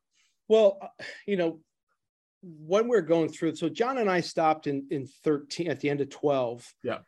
Well, 0.47 0.79
uh, 0.81 1.03
you 1.25 1.37
know, 1.37 1.59
when 2.41 2.87
we're 2.87 3.01
going 3.01 3.29
through, 3.29 3.55
so 3.55 3.69
John 3.69 3.97
and 3.97 4.09
I 4.09 4.21
stopped 4.21 4.67
in 4.67 4.87
in 4.91 5.07
13 5.23 5.69
at 5.69 5.79
the 5.79 5.89
end 5.89 6.01
of 6.01 6.09
12. 6.09 6.73
Yeah. 6.83 6.99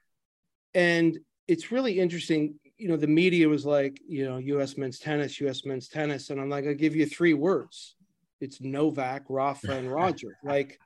And 0.73 1.17
it's 1.47 1.71
really 1.71 1.99
interesting. 1.99 2.55
You 2.77 2.89
know, 2.89 2.97
the 2.97 3.07
media 3.07 3.47
was 3.47 3.65
like, 3.65 4.01
you 4.07 4.25
know, 4.25 4.37
US 4.37 4.77
men's 4.77 4.99
tennis, 4.99 5.39
US 5.41 5.65
men's 5.65 5.87
tennis. 5.87 6.29
And 6.29 6.39
I'm 6.39 6.49
like, 6.49 6.65
I'll 6.65 6.73
give 6.73 6.95
you 6.95 7.05
three 7.05 7.33
words. 7.33 7.95
It's 8.39 8.59
Novak, 8.59 9.23
Rafa, 9.29 9.71
and 9.73 9.91
Roger. 9.91 10.37
like, 10.43 10.79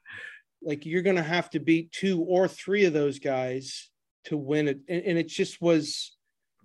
like 0.61 0.85
you're 0.85 1.01
gonna 1.01 1.23
have 1.23 1.49
to 1.51 1.59
beat 1.59 1.91
two 1.91 2.21
or 2.21 2.47
three 2.47 2.85
of 2.85 2.93
those 2.93 3.19
guys 3.19 3.89
to 4.25 4.37
win 4.37 4.67
it. 4.67 4.79
And, 4.87 5.03
and 5.03 5.17
it 5.17 5.27
just 5.27 5.61
was 5.61 6.15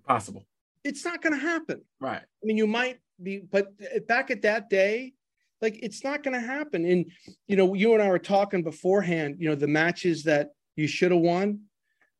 possible. 0.05 0.45
It's 0.83 1.05
not 1.05 1.21
gonna 1.21 1.37
happen. 1.37 1.81
Right. 1.99 2.21
I 2.21 2.43
mean, 2.43 2.57
you 2.57 2.67
might 2.67 2.99
be, 3.21 3.39
but 3.39 3.69
back 4.07 4.31
at 4.31 4.41
that 4.43 4.69
day, 4.69 5.13
like 5.61 5.79
it's 5.81 6.03
not 6.03 6.23
going 6.23 6.33
to 6.33 6.45
happen. 6.45 6.85
And 6.85 7.11
you 7.47 7.55
know, 7.55 7.73
you 7.73 7.93
and 7.93 8.01
I 8.01 8.09
were 8.09 8.19
talking 8.19 8.63
beforehand. 8.63 9.37
You 9.39 9.49
know, 9.49 9.55
the 9.55 9.67
matches 9.67 10.23
that 10.23 10.51
you 10.75 10.87
should 10.87 11.11
have 11.11 11.21
won, 11.21 11.61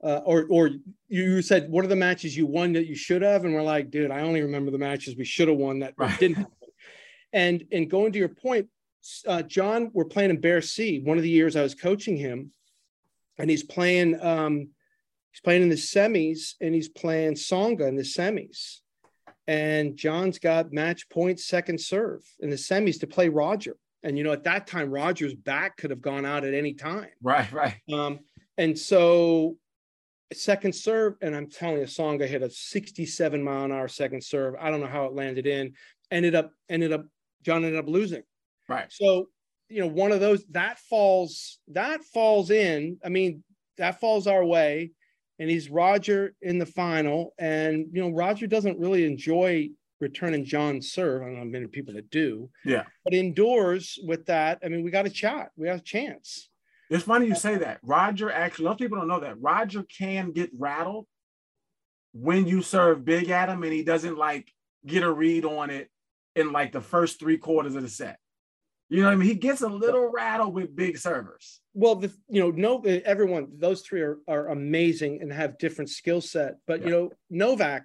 uh, 0.04 0.22
or 0.26 0.46
or 0.50 0.72
you 1.08 1.42
said 1.42 1.70
what 1.70 1.84
are 1.84 1.90
the 1.90 1.96
matches 1.96 2.36
you 2.38 2.46
won 2.46 2.74
that 2.74 2.88
you 2.88 2.96
should 2.96 3.22
have, 3.22 3.46
and 3.46 3.54
we're 3.54 3.64
like, 3.64 3.90
dude, 3.90 4.12
I 4.12 4.22
only 4.22 4.42
remember 4.42 4.72
the 4.72 4.78
matches 4.78 5.16
we 5.16 5.26
should 5.26 5.48
have 5.48 5.58
won 5.58 5.80
that 5.80 5.94
right. 5.98 6.20
didn't 6.20 6.38
happen. 6.38 6.52
And 7.34 7.66
and 7.72 7.90
going 7.90 8.12
to 8.12 8.20
your 8.20 8.30
point, 8.30 8.68
uh, 9.28 9.42
John, 9.44 9.90
we're 9.94 10.06
playing 10.06 10.32
in 10.32 10.42
Bercy. 10.42 11.02
One 11.02 11.18
of 11.18 11.24
the 11.24 11.30
years 11.30 11.56
I 11.56 11.64
was 11.64 11.76
coaching 11.76 12.18
him, 12.18 12.52
and 13.38 13.50
he's 13.50 13.64
playing. 13.64 14.22
Um, 14.22 14.70
he's 15.32 15.42
playing 15.42 15.64
in 15.64 15.70
the 15.70 15.76
semis, 15.76 16.56
and 16.60 16.76
he's 16.76 16.90
playing 16.90 17.36
Tsonga 17.36 17.88
in 17.88 17.96
the 17.96 18.04
semis 18.04 18.81
and 19.52 19.98
John's 19.98 20.40
got 20.40 20.72
match 20.72 21.10
point 21.10 21.38
second 21.38 21.82
serve 21.82 22.22
in 22.40 22.50
the 22.50 22.56
semis 22.56 23.02
to 23.02 23.08
play 23.08 23.28
Roger. 23.28 23.76
And 24.02 24.18
you 24.18 24.24
know, 24.24 24.32
at 24.32 24.46
that 24.46 24.66
time, 24.66 24.90
Roger's 24.90 25.36
back 25.36 25.76
could 25.76 25.90
have 25.90 26.02
gone 26.02 26.26
out 26.26 26.46
at 26.46 26.54
any 26.54 26.74
time. 26.74 27.10
Right, 27.22 27.52
right. 27.52 27.76
Um, 27.92 28.20
and 28.58 28.80
so 28.80 29.58
second 30.32 30.74
serve, 30.74 31.16
and 31.22 31.36
I'm 31.36 31.50
telling 31.50 31.80
you, 31.80 31.84
Tsonga 31.84 32.28
hit 32.28 32.42
a 32.44 32.50
67 32.50 33.44
mile 33.44 33.66
an 33.66 33.74
hour 33.74 33.90
second 33.90 34.24
serve. 34.24 34.56
I 34.58 34.72
don't 34.72 34.80
know 34.80 34.88
how 34.88 35.04
it 35.04 35.14
landed 35.14 35.46
in. 35.46 35.74
Ended 36.12 36.34
up, 36.34 36.52
ended 36.70 36.94
up, 36.94 37.06
John 37.44 37.66
ended 37.66 37.80
up 37.80 37.90
losing. 37.90 38.24
Right. 38.70 38.88
So, 38.90 39.28
you 39.68 39.82
know, 39.82 39.88
one 39.88 40.14
of 40.14 40.22
those 40.22 40.46
that 40.52 40.80
falls, 40.80 41.60
that 41.74 42.06
falls 42.06 42.52
in. 42.52 43.00
I 43.04 43.10
mean, 43.10 43.44
that 43.78 44.00
falls 44.00 44.28
our 44.28 44.46
way 44.46 44.92
and 45.42 45.50
he's 45.50 45.72
Roger 45.72 46.36
in 46.44 46.60
the 46.60 46.68
final. 46.68 47.34
And 47.40 47.88
you 47.92 48.00
know, 48.00 48.12
Roger 48.12 48.46
doesn't 48.46 48.78
really 48.78 49.06
enjoy 49.06 49.72
returning 50.00 50.46
John's 50.46 50.92
serve. 50.92 51.24
I 51.24 51.26
don't 51.26 51.40
know 51.40 51.46
many 51.46 51.66
people 51.66 51.96
that 51.96 52.12
do. 52.12 52.52
Yeah. 52.64 52.84
But 53.04 53.16
indoors 53.16 53.98
with 54.06 54.28
that, 54.28 54.60
I 54.64 54.70
mean, 54.70 54.84
we 54.84 54.92
got 54.92 55.08
a 55.08 55.14
shot. 55.14 55.50
We 55.58 55.68
have 55.68 55.80
a 55.80 55.84
chance. 55.84 56.48
It's 56.92 57.06
funny 57.06 57.26
you 57.26 57.34
say 57.34 57.58
that. 57.58 57.80
Roger 57.82 58.32
actually, 58.32 58.66
a 58.66 58.68
lot 58.68 58.74
of 58.74 58.78
people 58.78 59.00
don't 59.00 59.08
know 59.08 59.22
that. 59.22 59.42
Roger 59.42 59.84
can 59.84 60.32
get 60.32 60.52
rattled 60.56 61.08
when 62.14 62.46
you 62.46 62.62
serve 62.62 63.04
big 63.04 63.32
at 63.32 63.50
him 63.50 63.64
and 63.64 63.74
he 63.74 63.84
doesn't 63.84 64.18
like 64.18 64.48
get 64.86 65.02
a 65.02 65.12
read 65.12 65.44
on 65.44 65.72
it 65.72 65.90
in 66.36 66.52
like 66.52 66.72
the 66.72 66.82
first 66.82 67.20
three 67.20 67.40
quarters 67.40 67.74
of 67.74 67.82
the 67.82 67.90
set. 67.90 68.20
You 68.92 69.04
know 69.04 69.08
what 69.08 69.14
I 69.14 69.16
mean? 69.16 69.30
He 69.30 69.36
gets 69.36 69.62
a 69.62 69.70
little 69.70 70.12
rattled 70.12 70.54
with 70.54 70.76
big 70.76 70.98
servers. 70.98 71.62
Well, 71.74 71.96
the 71.96 72.12
you 72.28 72.42
know, 72.42 72.52
no 72.52 72.82
everyone, 72.82 73.48
those 73.58 73.84
three 73.84 74.02
are, 74.02 74.18
are 74.28 74.50
amazing 74.50 75.22
and 75.22 75.32
have 75.32 75.58
different 75.58 75.90
skill 75.90 76.20
set. 76.20 76.56
But 76.68 76.82
yeah. 76.82 76.86
you 76.86 76.92
know, 76.92 77.10
Novak, 77.30 77.84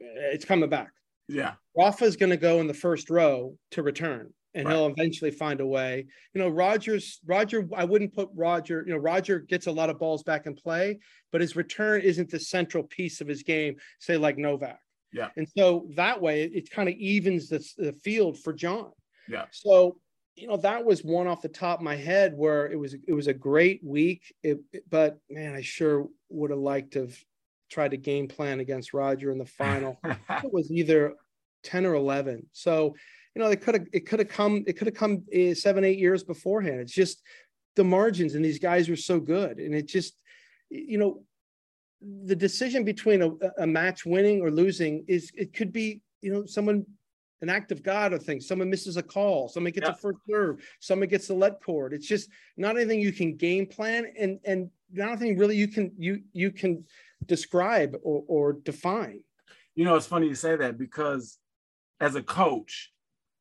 eh, 0.00 0.32
it's 0.32 0.46
coming 0.46 0.70
back. 0.70 0.92
Yeah. 1.28 1.52
Rafa's 1.76 2.16
gonna 2.16 2.38
go 2.38 2.60
in 2.60 2.68
the 2.68 2.74
first 2.74 3.10
row 3.10 3.54
to 3.72 3.82
return 3.82 4.32
and 4.54 4.66
right. 4.66 4.74
he'll 4.74 4.86
eventually 4.86 5.30
find 5.30 5.60
a 5.60 5.66
way. 5.66 6.06
You 6.32 6.40
know, 6.40 6.48
Rogers, 6.48 7.20
Roger, 7.26 7.68
I 7.76 7.84
wouldn't 7.84 8.14
put 8.14 8.30
Roger, 8.34 8.82
you 8.86 8.94
know, 8.94 8.98
Roger 8.98 9.40
gets 9.40 9.66
a 9.66 9.72
lot 9.72 9.90
of 9.90 9.98
balls 9.98 10.22
back 10.22 10.46
in 10.46 10.54
play, 10.54 11.00
but 11.32 11.42
his 11.42 11.54
return 11.54 12.00
isn't 12.00 12.30
the 12.30 12.40
central 12.40 12.84
piece 12.84 13.20
of 13.20 13.28
his 13.28 13.42
game, 13.42 13.76
say 13.98 14.16
like 14.16 14.38
Novak. 14.38 14.80
Yeah. 15.12 15.28
And 15.36 15.46
so 15.54 15.86
that 15.96 16.22
way 16.22 16.44
it, 16.44 16.52
it 16.54 16.70
kind 16.70 16.88
of 16.88 16.94
evens 16.94 17.50
the, 17.50 17.62
the 17.76 17.92
field 17.92 18.38
for 18.38 18.54
John. 18.54 18.90
Yeah. 19.28 19.44
So 19.52 19.98
you 20.36 20.46
know 20.46 20.56
that 20.56 20.84
was 20.84 21.04
one 21.04 21.26
off 21.26 21.42
the 21.42 21.48
top 21.48 21.78
of 21.80 21.84
my 21.84 21.96
head 21.96 22.32
where 22.34 22.70
it 22.70 22.78
was 22.78 22.94
it 22.94 23.12
was 23.12 23.26
a 23.26 23.34
great 23.34 23.80
week. 23.84 24.34
It, 24.42 24.60
but 24.88 25.18
man 25.28 25.54
i 25.54 25.60
sure 25.60 26.08
would 26.28 26.50
have 26.50 26.60
liked 26.60 26.92
to 26.92 27.00
have 27.00 27.18
tried 27.70 27.92
to 27.92 27.96
game 27.96 28.26
plan 28.28 28.60
against 28.60 28.94
roger 28.94 29.30
in 29.30 29.38
the 29.38 29.46
final. 29.58 29.98
It 30.04 30.52
was 30.52 30.70
either 30.70 31.14
10 31.64 31.84
or 31.84 31.94
11 31.94 32.46
so 32.52 32.94
you 33.34 33.42
know 33.42 33.48
it 33.50 33.60
could 33.60 33.74
have 33.74 33.86
it 33.92 34.06
could 34.06 34.18
have 34.18 34.28
come 34.28 34.64
it 34.66 34.76
could 34.76 34.86
have 34.86 34.96
come 34.96 35.22
eh, 35.32 35.54
seven 35.54 35.84
eight 35.84 35.98
years 35.98 36.22
beforehand. 36.24 36.80
It's 36.80 36.92
just 36.92 37.22
the 37.76 37.84
margins 37.84 38.34
and 38.34 38.44
these 38.44 38.58
guys 38.58 38.88
were 38.88 38.96
so 38.96 39.20
good. 39.20 39.58
And 39.58 39.74
it 39.74 39.86
just 39.86 40.14
you 40.68 40.98
know 40.98 41.22
the 42.00 42.36
decision 42.36 42.84
between 42.84 43.22
a, 43.22 43.30
a 43.58 43.66
match 43.66 44.04
winning 44.06 44.40
or 44.40 44.50
losing 44.50 45.04
is 45.06 45.30
it 45.34 45.52
could 45.52 45.72
be 45.72 46.00
you 46.22 46.32
know 46.32 46.46
someone 46.46 46.86
an 47.42 47.48
act 47.48 47.72
of 47.72 47.82
God 47.82 48.12
or 48.12 48.18
things. 48.18 48.46
Someone 48.46 48.70
misses 48.70 48.96
a 48.96 49.02
call, 49.02 49.48
someone 49.48 49.72
gets 49.72 49.86
Yeah. 49.86 49.92
a 49.92 49.96
first 49.96 50.18
serve, 50.28 50.64
someone 50.80 51.08
gets 51.08 51.30
a 51.30 51.34
let 51.34 51.62
cord. 51.62 51.92
It's 51.92 52.06
just 52.06 52.30
not 52.56 52.76
anything 52.76 53.00
you 53.00 53.12
can 53.12 53.36
game 53.36 53.66
plan 53.66 54.12
and 54.18 54.38
and 54.44 54.70
not 54.92 55.10
anything 55.10 55.38
really 55.38 55.56
you 55.56 55.68
can 55.68 55.92
you 55.98 56.22
you 56.32 56.50
can 56.50 56.84
describe 57.26 57.96
or, 58.02 58.24
or 58.28 58.52
define. 58.54 59.20
You 59.74 59.84
know, 59.84 59.94
it's 59.96 60.06
funny 60.06 60.26
you 60.28 60.34
say 60.34 60.56
that 60.56 60.78
because 60.78 61.38
as 62.00 62.14
a 62.14 62.22
coach, 62.22 62.92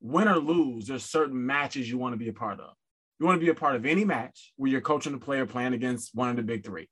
win 0.01 0.27
or 0.27 0.37
lose, 0.37 0.87
there's 0.87 1.03
certain 1.05 1.45
matches 1.45 1.89
you 1.89 1.97
want 1.97 2.13
to 2.13 2.17
be 2.17 2.29
a 2.29 2.33
part 2.33 2.59
of. 2.59 2.73
You 3.19 3.25
want 3.25 3.39
to 3.39 3.45
be 3.45 3.49
a 3.51 3.55
part 3.55 3.75
of 3.75 3.85
any 3.85 4.05
match 4.05 4.53
where 4.55 4.69
you're 4.71 4.81
coaching 4.81 5.13
a 5.13 5.17
player 5.17 5.45
playing 5.45 5.73
against 5.73 6.13
one 6.15 6.29
of 6.29 6.35
the 6.37 6.43
big 6.43 6.65
3 6.65 6.87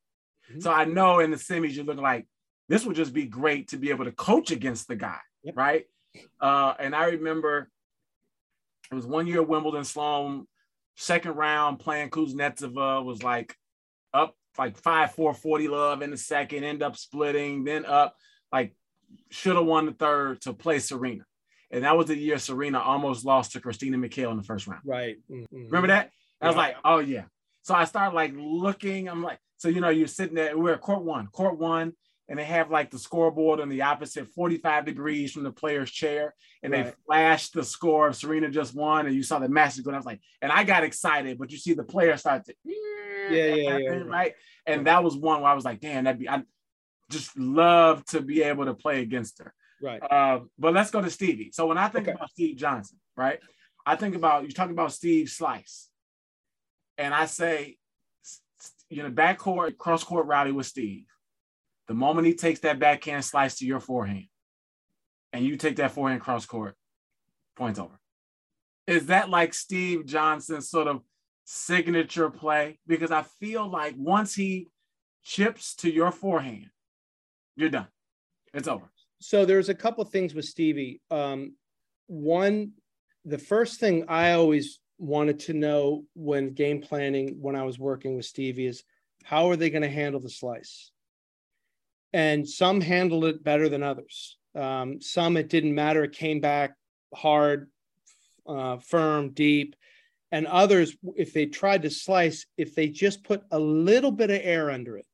Mhm. 0.52 0.62
So 0.62 0.70
I 0.72 0.84
know 0.86 1.20
in 1.20 1.30
the 1.30 1.36
semis, 1.36 1.74
you're 1.74 1.84
looking 1.84 2.02
like 2.02 2.26
this 2.68 2.84
would 2.84 2.96
just 2.96 3.12
be 3.14 3.26
great 3.26 3.68
to 3.68 3.76
be 3.78 3.90
able 3.90 4.04
to 4.06 4.12
coach 4.12 4.50
against 4.50 4.88
the 4.88 4.96
guy, 4.96 5.20
Yep. 5.42 5.56
right? 5.56 5.86
Uh, 6.40 6.74
and 6.78 6.94
I 6.94 7.06
remember 7.06 7.68
it 8.90 8.94
was 8.94 9.06
one 9.06 9.26
year 9.26 9.42
Wimbledon 9.42 9.84
Sloane, 9.84 10.46
second 10.96 11.32
round 11.36 11.78
playing 11.78 12.10
Kuznetsova 12.10 13.04
was 13.04 13.22
like 13.22 13.54
up 14.14 14.34
like 14.56 14.76
5 14.78 15.12
4 15.12 15.34
40 15.34 15.68
love 15.68 16.02
in 16.02 16.10
the 16.10 16.16
second, 16.16 16.64
end 16.64 16.82
up 16.82 16.96
splitting, 16.96 17.64
then 17.64 17.84
up 17.84 18.16
like 18.52 18.74
should 19.30 19.56
have 19.56 19.64
won 19.66 19.86
the 19.86 19.92
third 19.92 20.40
to 20.42 20.52
play 20.52 20.78
Serena. 20.78 21.24
And 21.70 21.84
that 21.84 21.96
was 21.96 22.06
the 22.06 22.16
year 22.16 22.38
Serena 22.38 22.80
almost 22.80 23.24
lost 23.24 23.52
to 23.52 23.60
Christina 23.60 23.98
McHale 23.98 24.30
in 24.30 24.38
the 24.38 24.42
first 24.42 24.66
round. 24.66 24.82
Right. 24.86 25.16
Mm-hmm. 25.30 25.66
Remember 25.66 25.88
that? 25.88 26.10
I 26.40 26.46
was 26.46 26.54
Yeah. 26.56 26.60
like, 26.62 26.76
oh 26.84 26.98
yeah. 26.98 27.24
So 27.62 27.74
I 27.74 27.84
started 27.84 28.14
like 28.16 28.32
looking. 28.34 29.08
I'm 29.08 29.22
like, 29.22 29.38
so 29.58 29.68
you 29.68 29.80
know, 29.80 29.90
you're 29.90 30.06
sitting 30.06 30.34
there. 30.34 30.56
We're 30.56 30.74
at 30.74 30.80
court 30.80 31.02
one, 31.04 31.26
court 31.28 31.58
one, 31.58 31.92
and 32.28 32.38
they 32.38 32.44
have 32.44 32.70
like 32.70 32.90
the 32.90 32.98
scoreboard 32.98 33.60
on 33.60 33.68
the 33.68 33.82
opposite, 33.82 34.28
45 34.28 34.84
degrees 34.84 35.32
from 35.32 35.44
the 35.44 35.50
player's 35.52 35.90
chair, 35.90 36.34
and 36.62 36.72
they 36.72 36.82
Right. 36.82 36.94
flashed 37.06 37.54
the 37.54 37.64
score 37.64 38.08
of 38.08 38.16
Serena 38.16 38.50
just 38.50 38.74
won, 38.74 39.06
and 39.06 39.14
you 39.14 39.22
saw 39.22 39.38
the 39.38 39.48
match 39.48 39.82
go. 39.82 39.90
I 39.90 39.96
was 39.96 40.04
like, 40.06 40.20
and 40.42 40.52
I 40.52 40.64
got 40.64 40.84
excited, 40.84 41.38
but 41.38 41.50
you 41.50 41.58
see 41.58 41.72
the 41.74 41.84
player 41.84 42.16
start 42.16 42.44
to, 42.46 42.54
Yeah, 42.64 42.74
yeah, 43.30 43.54
yeah, 43.56 43.78
yeah. 43.78 43.90
right. 44.06 44.34
And 44.66 44.86
that 44.86 45.02
was 45.02 45.16
one 45.16 45.40
where 45.40 45.50
I 45.50 45.54
was 45.54 45.64
like, 45.64 45.80
damn, 45.80 46.04
that'd 46.04 46.18
be. 46.18 46.28
I 46.28 46.42
just 47.10 47.38
love 47.38 48.04
to 48.06 48.20
be 48.20 48.42
able 48.42 48.66
to 48.66 48.74
play 48.74 49.00
against 49.00 49.38
her. 49.38 49.54
Right. 49.80 50.02
Uh, 50.02 50.40
but 50.58 50.74
let's 50.74 50.90
go 50.90 51.00
to 51.00 51.08
Stevie. 51.08 51.50
So 51.52 51.66
when 51.66 51.78
I 51.78 51.88
think 51.88 52.06
Okay. 52.08 52.14
about 52.14 52.30
Steve 52.30 52.56
Johnson, 52.58 52.98
right, 53.16 53.38
I 53.86 53.96
think 53.96 54.14
about 54.14 54.44
you 54.44 54.50
talking 54.52 54.72
about 54.72 54.92
Steve 54.92 55.30
Slice, 55.30 55.88
and 56.98 57.14
I 57.14 57.24
say, 57.24 57.78
you 58.90 59.02
know, 59.02 59.10
backcourt 59.10 59.78
cross 59.78 60.04
court 60.04 60.26
rally 60.26 60.52
with 60.52 60.66
Steve. 60.66 61.06
The 61.88 61.94
moment 61.94 62.26
he 62.26 62.34
takes 62.34 62.60
that 62.60 62.78
backhand 62.78 63.24
slice 63.24 63.58
to 63.58 63.66
your 63.66 63.80
forehand, 63.80 64.26
and 65.32 65.44
you 65.44 65.56
take 65.56 65.76
that 65.76 65.92
forehand 65.92 66.20
cross 66.20 66.46
court, 66.46 66.76
points 67.56 67.78
over. 67.78 67.98
Is 68.86 69.06
that 69.06 69.30
like 69.30 69.52
Steve 69.54 70.06
Johnson's 70.06 70.70
sort 70.70 70.86
of 70.86 71.02
signature 71.44 72.30
play? 72.30 72.78
Because 72.86 73.10
I 73.10 73.22
feel 73.40 73.68
like 73.68 73.94
once 73.96 74.34
he 74.34 74.68
chips 75.22 75.74
to 75.76 75.90
your 75.90 76.12
forehand, 76.12 76.70
you're 77.56 77.70
done. 77.70 77.88
It's 78.54 78.68
over. 78.68 78.90
so 79.20 79.44
there's 79.44 79.68
a 79.68 79.74
couple 79.74 80.04
things 80.04 80.34
with 80.34 80.44
Stevie. 80.44 81.00
Um, 81.10 81.54
one, 82.06 82.72
the 83.24 83.38
first 83.38 83.80
thing 83.80 84.04
I 84.08 84.32
always 84.32 84.80
wanted 84.98 85.38
to 85.40 85.52
know 85.52 86.04
when 86.14 86.54
game 86.54 86.80
planning 86.80 87.36
when 87.40 87.56
I 87.56 87.64
was 87.64 87.78
working 87.78 88.16
with 88.16 88.24
Stevie 88.24 88.66
is 88.66 88.82
how 89.24 89.50
are 89.50 89.56
they 89.56 89.70
going 89.70 89.82
to 89.82 89.90
handle 89.90 90.20
the 90.20 90.30
slice? 90.30 90.90
And 92.12 92.48
some 92.48 92.80
handled 92.80 93.24
it 93.24 93.44
better 93.44 93.68
than 93.68 93.82
others. 93.82 94.38
Um, 94.54 95.00
some 95.00 95.36
it 95.36 95.48
didn't 95.48 95.74
matter; 95.74 96.04
it 96.04 96.12
came 96.12 96.40
back 96.40 96.74
hard, 97.14 97.70
uh, 98.46 98.78
firm, 98.78 99.30
deep. 99.30 99.76
And 100.30 100.46
others, 100.46 100.96
if 101.16 101.32
they 101.32 101.46
tried 101.46 101.82
to 101.82 101.90
slice, 101.90 102.44
if 102.56 102.74
they 102.74 102.88
just 102.88 103.24
put 103.24 103.42
a 103.50 103.58
little 103.58 104.10
bit 104.10 104.30
of 104.30 104.40
air 104.42 104.70
under 104.70 104.98
it, 104.98 105.06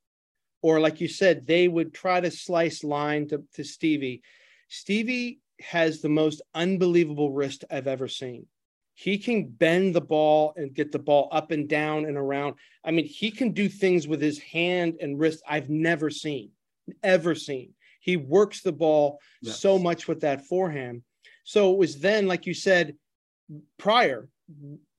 or 0.62 0.80
like 0.80 1.00
you 1.00 1.08
said, 1.08 1.46
they 1.46 1.68
would 1.68 1.94
try 1.94 2.20
to 2.20 2.30
slice 2.30 2.82
line 2.82 3.28
to, 3.28 3.44
to 3.54 3.64
Stevie. 3.64 4.22
Stevie 4.68 5.40
has 5.60 6.00
the 6.00 6.08
most 6.08 6.42
unbelievable 6.54 7.30
wrist 7.30 7.64
I've 7.70 7.86
ever 7.86 8.08
seen. 8.08 8.46
He 8.94 9.18
can 9.18 9.46
bend 9.46 9.94
the 9.94 10.00
ball 10.00 10.52
and 10.56 10.74
get 10.74 10.90
the 10.90 10.98
ball 10.98 11.28
up 11.32 11.50
and 11.50 11.68
down 11.68 12.06
and 12.06 12.16
around. 12.16 12.54
I 12.84 12.92
mean, 12.92 13.06
he 13.06 13.30
can 13.30 13.52
do 13.52 13.68
things 13.68 14.08
with 14.08 14.20
his 14.20 14.38
hand 14.38 14.94
and 15.00 15.18
wrist 15.18 15.42
I've 15.48 15.68
never 15.68 16.10
seen, 16.10 16.50
ever 17.02 17.34
seen. 17.34 17.74
He 18.00 18.16
works 18.16 18.60
the 18.62 18.72
ball 18.72 19.18
Yes. 19.40 19.60
so 19.60 19.78
much 19.78 20.06
with 20.08 20.20
that 20.20 20.46
forehand. 20.46 21.02
So 21.44 21.72
it 21.72 21.78
was 21.78 21.98
then, 22.00 22.26
like 22.26 22.46
you 22.46 22.54
said 22.54 22.96
prior, 23.78 24.28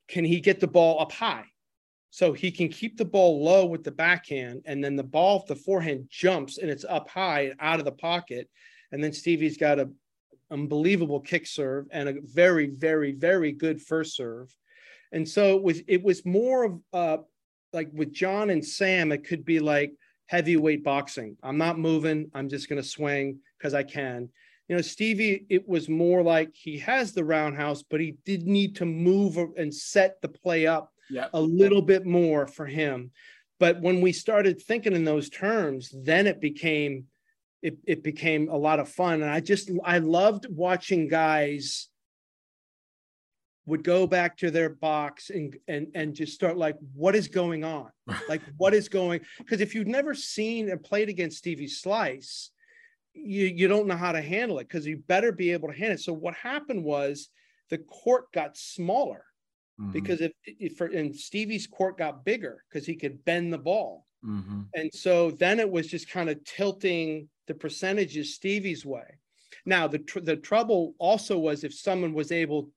can 0.08 0.24
he 0.26 0.40
get 0.40 0.60
the 0.60 0.68
ball 0.68 1.00
up 1.02 1.12
high? 1.12 1.46
So 2.12 2.32
he 2.32 2.50
can 2.52 2.70
keep 2.70 2.98
the 2.98 3.06
ball 3.06 3.44
low 3.44 3.66
with 3.66 3.84
the 3.84 3.92
backhand, 3.92 4.62
and 4.66 4.84
then 4.84 4.96
the 4.96 5.04
ball, 5.04 5.44
the 5.48 5.56
forehand 5.56 6.08
jumps 6.10 6.58
and 6.60 6.70
it's 6.72 6.86
up 6.86 7.10
high 7.10 7.42
and 7.42 7.56
out 7.60 7.80
of 7.80 7.86
the 7.86 7.92
pocket. 7.92 8.50
And 8.92 9.04
then 9.04 9.12
Stevie's 9.12 9.58
got 9.58 9.80
a 9.80 9.90
unbelievable 10.52 11.20
kick 11.20 11.46
serve 11.48 11.88
and 11.92 12.08
a 12.08 12.16
very, 12.24 12.68
very, 12.68 13.12
very 13.12 13.52
good 13.52 13.82
first 13.82 14.16
serve. 14.16 14.56
And 15.12 15.28
so 15.28 15.58
it 15.58 15.64
was 15.64 15.82
it 15.88 16.04
was 16.04 16.26
more 16.26 16.64
of 16.66 16.80
uh 16.94 17.18
like 17.74 17.90
with 17.92 18.14
John 18.14 18.50
and 18.50 18.66
Sam, 18.66 19.12
it 19.12 19.26
could 19.26 19.44
be 19.44 19.60
like 19.60 19.92
heavyweight 20.28 20.84
boxing. 20.84 21.38
I'm 21.44 21.58
not 21.58 21.80
moving, 21.80 22.30
I'm 22.34 22.50
just 22.50 22.70
gonna 22.70 22.84
swing 22.84 23.40
because 23.58 23.74
I 23.74 23.84
can. 23.84 24.30
You 24.68 24.76
know, 24.76 24.82
Stevie, 24.82 25.46
it 25.50 25.68
was 25.68 25.88
more 25.88 26.24
like 26.24 26.50
he 26.54 26.80
has 26.80 27.14
the 27.14 27.24
roundhouse, 27.24 27.84
but 27.84 28.00
he 28.00 28.16
did 28.26 28.48
need 28.48 28.76
to 28.78 28.86
move 28.86 29.38
and 29.38 29.74
set 29.74 30.20
the 30.22 30.28
play 30.30 30.66
up 30.66 30.92
Yeah. 31.10 31.28
a 31.34 31.42
little 31.42 31.84
bit 31.84 32.06
more 32.06 32.48
for 32.48 32.66
him. 32.66 33.12
But 33.60 33.80
when 33.82 34.02
we 34.02 34.12
started 34.12 34.60
thinking 34.62 34.94
in 34.94 35.06
those 35.06 35.30
terms, 35.30 35.94
then 36.04 36.28
it 36.28 36.42
became 36.42 37.06
it, 37.62 37.78
it 37.88 38.04
became 38.04 38.50
a 38.50 38.58
lot 38.58 38.80
of 38.80 38.90
fun. 38.90 39.22
And 39.24 39.32
I 39.32 39.40
just 39.40 39.72
I 39.84 39.98
loved 40.00 40.46
watching 40.50 41.08
guys 41.08 41.88
would 43.66 43.84
go 43.84 44.06
back 44.06 44.38
to 44.38 44.52
their 44.52 44.70
box 44.70 45.30
and 45.30 45.58
and 45.68 45.88
and 45.96 46.16
just 46.16 46.34
start 46.34 46.58
like, 46.58 46.78
what 46.94 47.16
is 47.16 47.28
going 47.28 47.64
on? 47.64 47.92
Like 48.30 48.42
what 48.58 48.74
is 48.74 48.88
going 48.90 49.22
because 49.40 49.62
if 49.62 49.74
you've 49.76 49.88
never 49.88 50.14
seen 50.14 50.70
and 50.70 50.82
played 50.84 51.10
against 51.10 51.38
Stevie 51.40 51.68
Slice, 51.68 52.52
you 53.14 53.46
you 53.48 53.68
don't 53.68 53.88
know 53.88 53.96
how 53.96 54.12
to 54.12 54.22
handle 54.22 54.60
it 54.60 54.68
because 54.68 54.86
you 54.86 54.98
better 54.98 55.32
be 55.32 55.52
able 55.52 55.70
to 55.70 55.78
handle 55.78 55.96
it. 55.96 56.02
So 56.02 56.14
what 56.14 56.36
happened 56.36 56.84
was 56.84 57.30
the 57.70 57.80
court 57.80 58.32
got 58.32 58.58
smaller 58.58 59.26
Mhm. 59.80 59.92
because 59.92 60.22
if, 60.22 60.32
if 60.46 60.78
for, 60.78 60.86
and 60.88 61.14
Stevie's 61.14 61.68
court 61.68 61.98
got 61.98 62.24
bigger 62.24 62.64
because 62.70 62.86
he 62.86 62.96
could 62.96 63.26
bend 63.26 63.52
the 63.52 63.58
ball. 63.58 64.08
Mhm. 64.24 64.70
And 64.74 64.90
so 64.94 65.32
then 65.32 65.60
it 65.60 65.70
was 65.70 65.88
just 65.88 66.10
kind 66.10 66.30
of 66.30 66.42
tilting 66.46 67.28
the 67.48 67.56
percentages 67.56 68.36
Stevie's 68.36 68.86
way. 68.86 69.20
Now 69.66 69.88
the 69.88 70.00
tr- 70.00 70.22
the 70.22 70.38
trouble 70.38 70.96
also 70.98 71.38
was 71.38 71.64
if 71.66 71.74
someone 71.74 72.14
was 72.14 72.32
able 72.32 72.72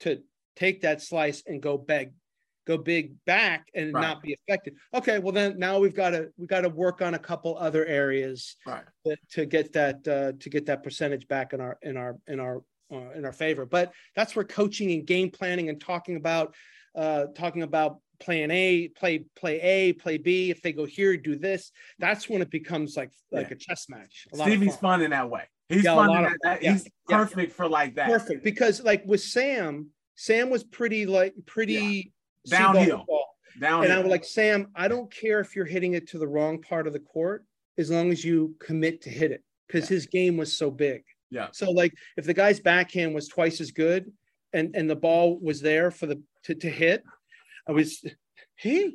to 0.00 0.22
take 0.56 0.82
that 0.82 1.00
slice 1.02 1.42
and 1.46 1.62
go 1.62 1.78
big, 1.78 2.12
go 2.66 2.76
big 2.76 3.14
back 3.24 3.68
and 3.74 3.94
Right. 3.94 4.00
not 4.02 4.22
be 4.22 4.34
affected. 4.34 4.74
Okay, 4.92 5.18
well 5.18 5.32
then 5.32 5.58
now 5.58 5.78
we've 5.78 5.94
got 5.94 6.10
to 6.10 6.30
we 6.36 6.46
got 6.46 6.62
to 6.62 6.68
work 6.68 7.02
on 7.02 7.14
a 7.14 7.18
couple 7.18 7.56
other 7.56 7.84
areas 7.86 8.56
Right. 8.66 8.84
to, 9.06 9.16
to 9.32 9.46
get 9.46 9.72
that 9.74 10.06
uh, 10.08 10.32
to 10.40 10.50
get 10.50 10.66
that 10.66 10.82
percentage 10.82 11.28
back 11.28 11.52
in 11.52 11.60
our 11.60 11.78
in 11.82 11.96
our 11.96 12.16
in 12.26 12.40
our 12.40 12.62
uh, 12.92 13.10
in 13.14 13.24
our 13.24 13.32
favor. 13.32 13.64
But 13.66 13.92
that's 14.16 14.34
where 14.34 14.44
coaching 14.44 14.90
and 14.92 15.06
game 15.06 15.30
planning 15.30 15.68
and 15.68 15.80
talking 15.80 16.16
about 16.16 16.54
uh, 16.94 17.26
talking 17.36 17.62
about 17.62 18.00
plan 18.18 18.50
A, 18.50 18.88
play 18.88 19.24
play 19.36 19.60
A, 19.60 19.92
play 19.94 20.18
B. 20.18 20.50
If 20.50 20.60
they 20.60 20.72
go 20.72 20.84
here, 20.84 21.16
do 21.16 21.36
this. 21.36 21.72
That's 21.98 22.28
when 22.28 22.42
it 22.42 22.50
becomes 22.50 22.96
like 22.96 23.12
like 23.30 23.48
Yeah. 23.48 23.54
a 23.54 23.58
chess 23.58 23.88
match. 23.88 24.26
A 24.32 24.36
Stevie's 24.36 24.74
fun. 24.76 24.98
fun 24.98 25.02
in 25.02 25.10
that 25.12 25.30
way. 25.30 25.44
He's 25.70 25.84
Yeah, 25.84 25.92
a 25.92 25.96
fun 25.96 26.10
in 26.10 26.14
lot 26.16 26.24
of- 26.32 26.38
that, 26.42 26.62
yeah, 26.62 26.72
He's 26.72 26.84
yeah. 27.08 27.16
perfect 27.18 27.52
for 27.52 27.68
like 27.68 27.94
that. 27.94 28.08
Perfect 28.08 28.42
because 28.44 28.82
like 28.82 29.04
with 29.06 29.20
Sam, 29.22 29.88
Sam 30.16 30.50
was 30.50 30.64
pretty 30.64 31.06
like 31.06 31.34
pretty 31.46 32.12
ball 32.50 32.74
Downhill. 32.74 33.06
And 33.60 33.92
I 33.92 33.98
was 33.98 34.08
like, 34.08 34.24
Sam, 34.24 34.68
I 34.74 34.88
don't 34.88 35.12
care 35.12 35.40
if 35.40 35.54
you're 35.56 35.64
hitting 35.66 35.94
it 35.94 36.08
to 36.08 36.18
the 36.18 36.26
wrong 36.26 36.60
part 36.62 36.86
of 36.86 36.92
the 36.92 37.00
court, 37.00 37.44
as 37.78 37.90
long 37.90 38.10
as 38.12 38.24
you 38.24 38.54
commit 38.60 39.02
to 39.02 39.10
hit 39.10 39.32
it, 39.32 39.42
because 39.66 39.88
his 39.88 40.06
game 40.06 40.36
was 40.36 40.56
so 40.56 40.70
big. 40.70 41.02
yeah. 41.30 41.48
So 41.52 41.70
like 41.70 41.92
if 42.16 42.24
the 42.24 42.34
guy's 42.34 42.60
backhand 42.60 43.14
was 43.14 43.28
twice 43.28 43.60
as 43.60 43.70
good 43.70 44.10
and 44.52 44.74
and 44.74 44.88
the 44.90 44.96
ball 44.96 45.38
was 45.40 45.60
there 45.60 45.90
for 45.90 46.06
the 46.06 46.20
to, 46.44 46.54
to 46.54 46.68
hit, 46.70 47.04
I 47.68 47.72
was 47.72 48.04
hey, 48.56 48.94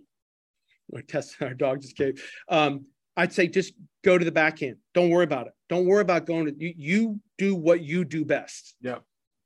our 0.94 1.02
test 1.02 1.38
our 1.42 1.54
dog 1.54 1.82
just 1.82 1.96
came. 1.98 2.16
Um, 2.50 2.86
I'd 3.18 3.32
say 3.34 3.48
just 3.48 3.74
go 4.06 4.18
to 4.18 4.24
the 4.24 4.32
backhand. 4.32 4.78
Don't 4.94 5.10
worry 5.10 5.24
about 5.24 5.48
it. 5.48 5.54
Don't 5.68 5.86
worry 5.88 6.02
about 6.02 6.26
going 6.26 6.46
to 6.46 6.56
you. 6.58 6.74
You 6.78 7.20
do 7.38 7.56
what 7.56 7.82
you 7.82 8.06
do 8.06 8.24
best. 8.24 8.76
Yeah. 8.80 9.00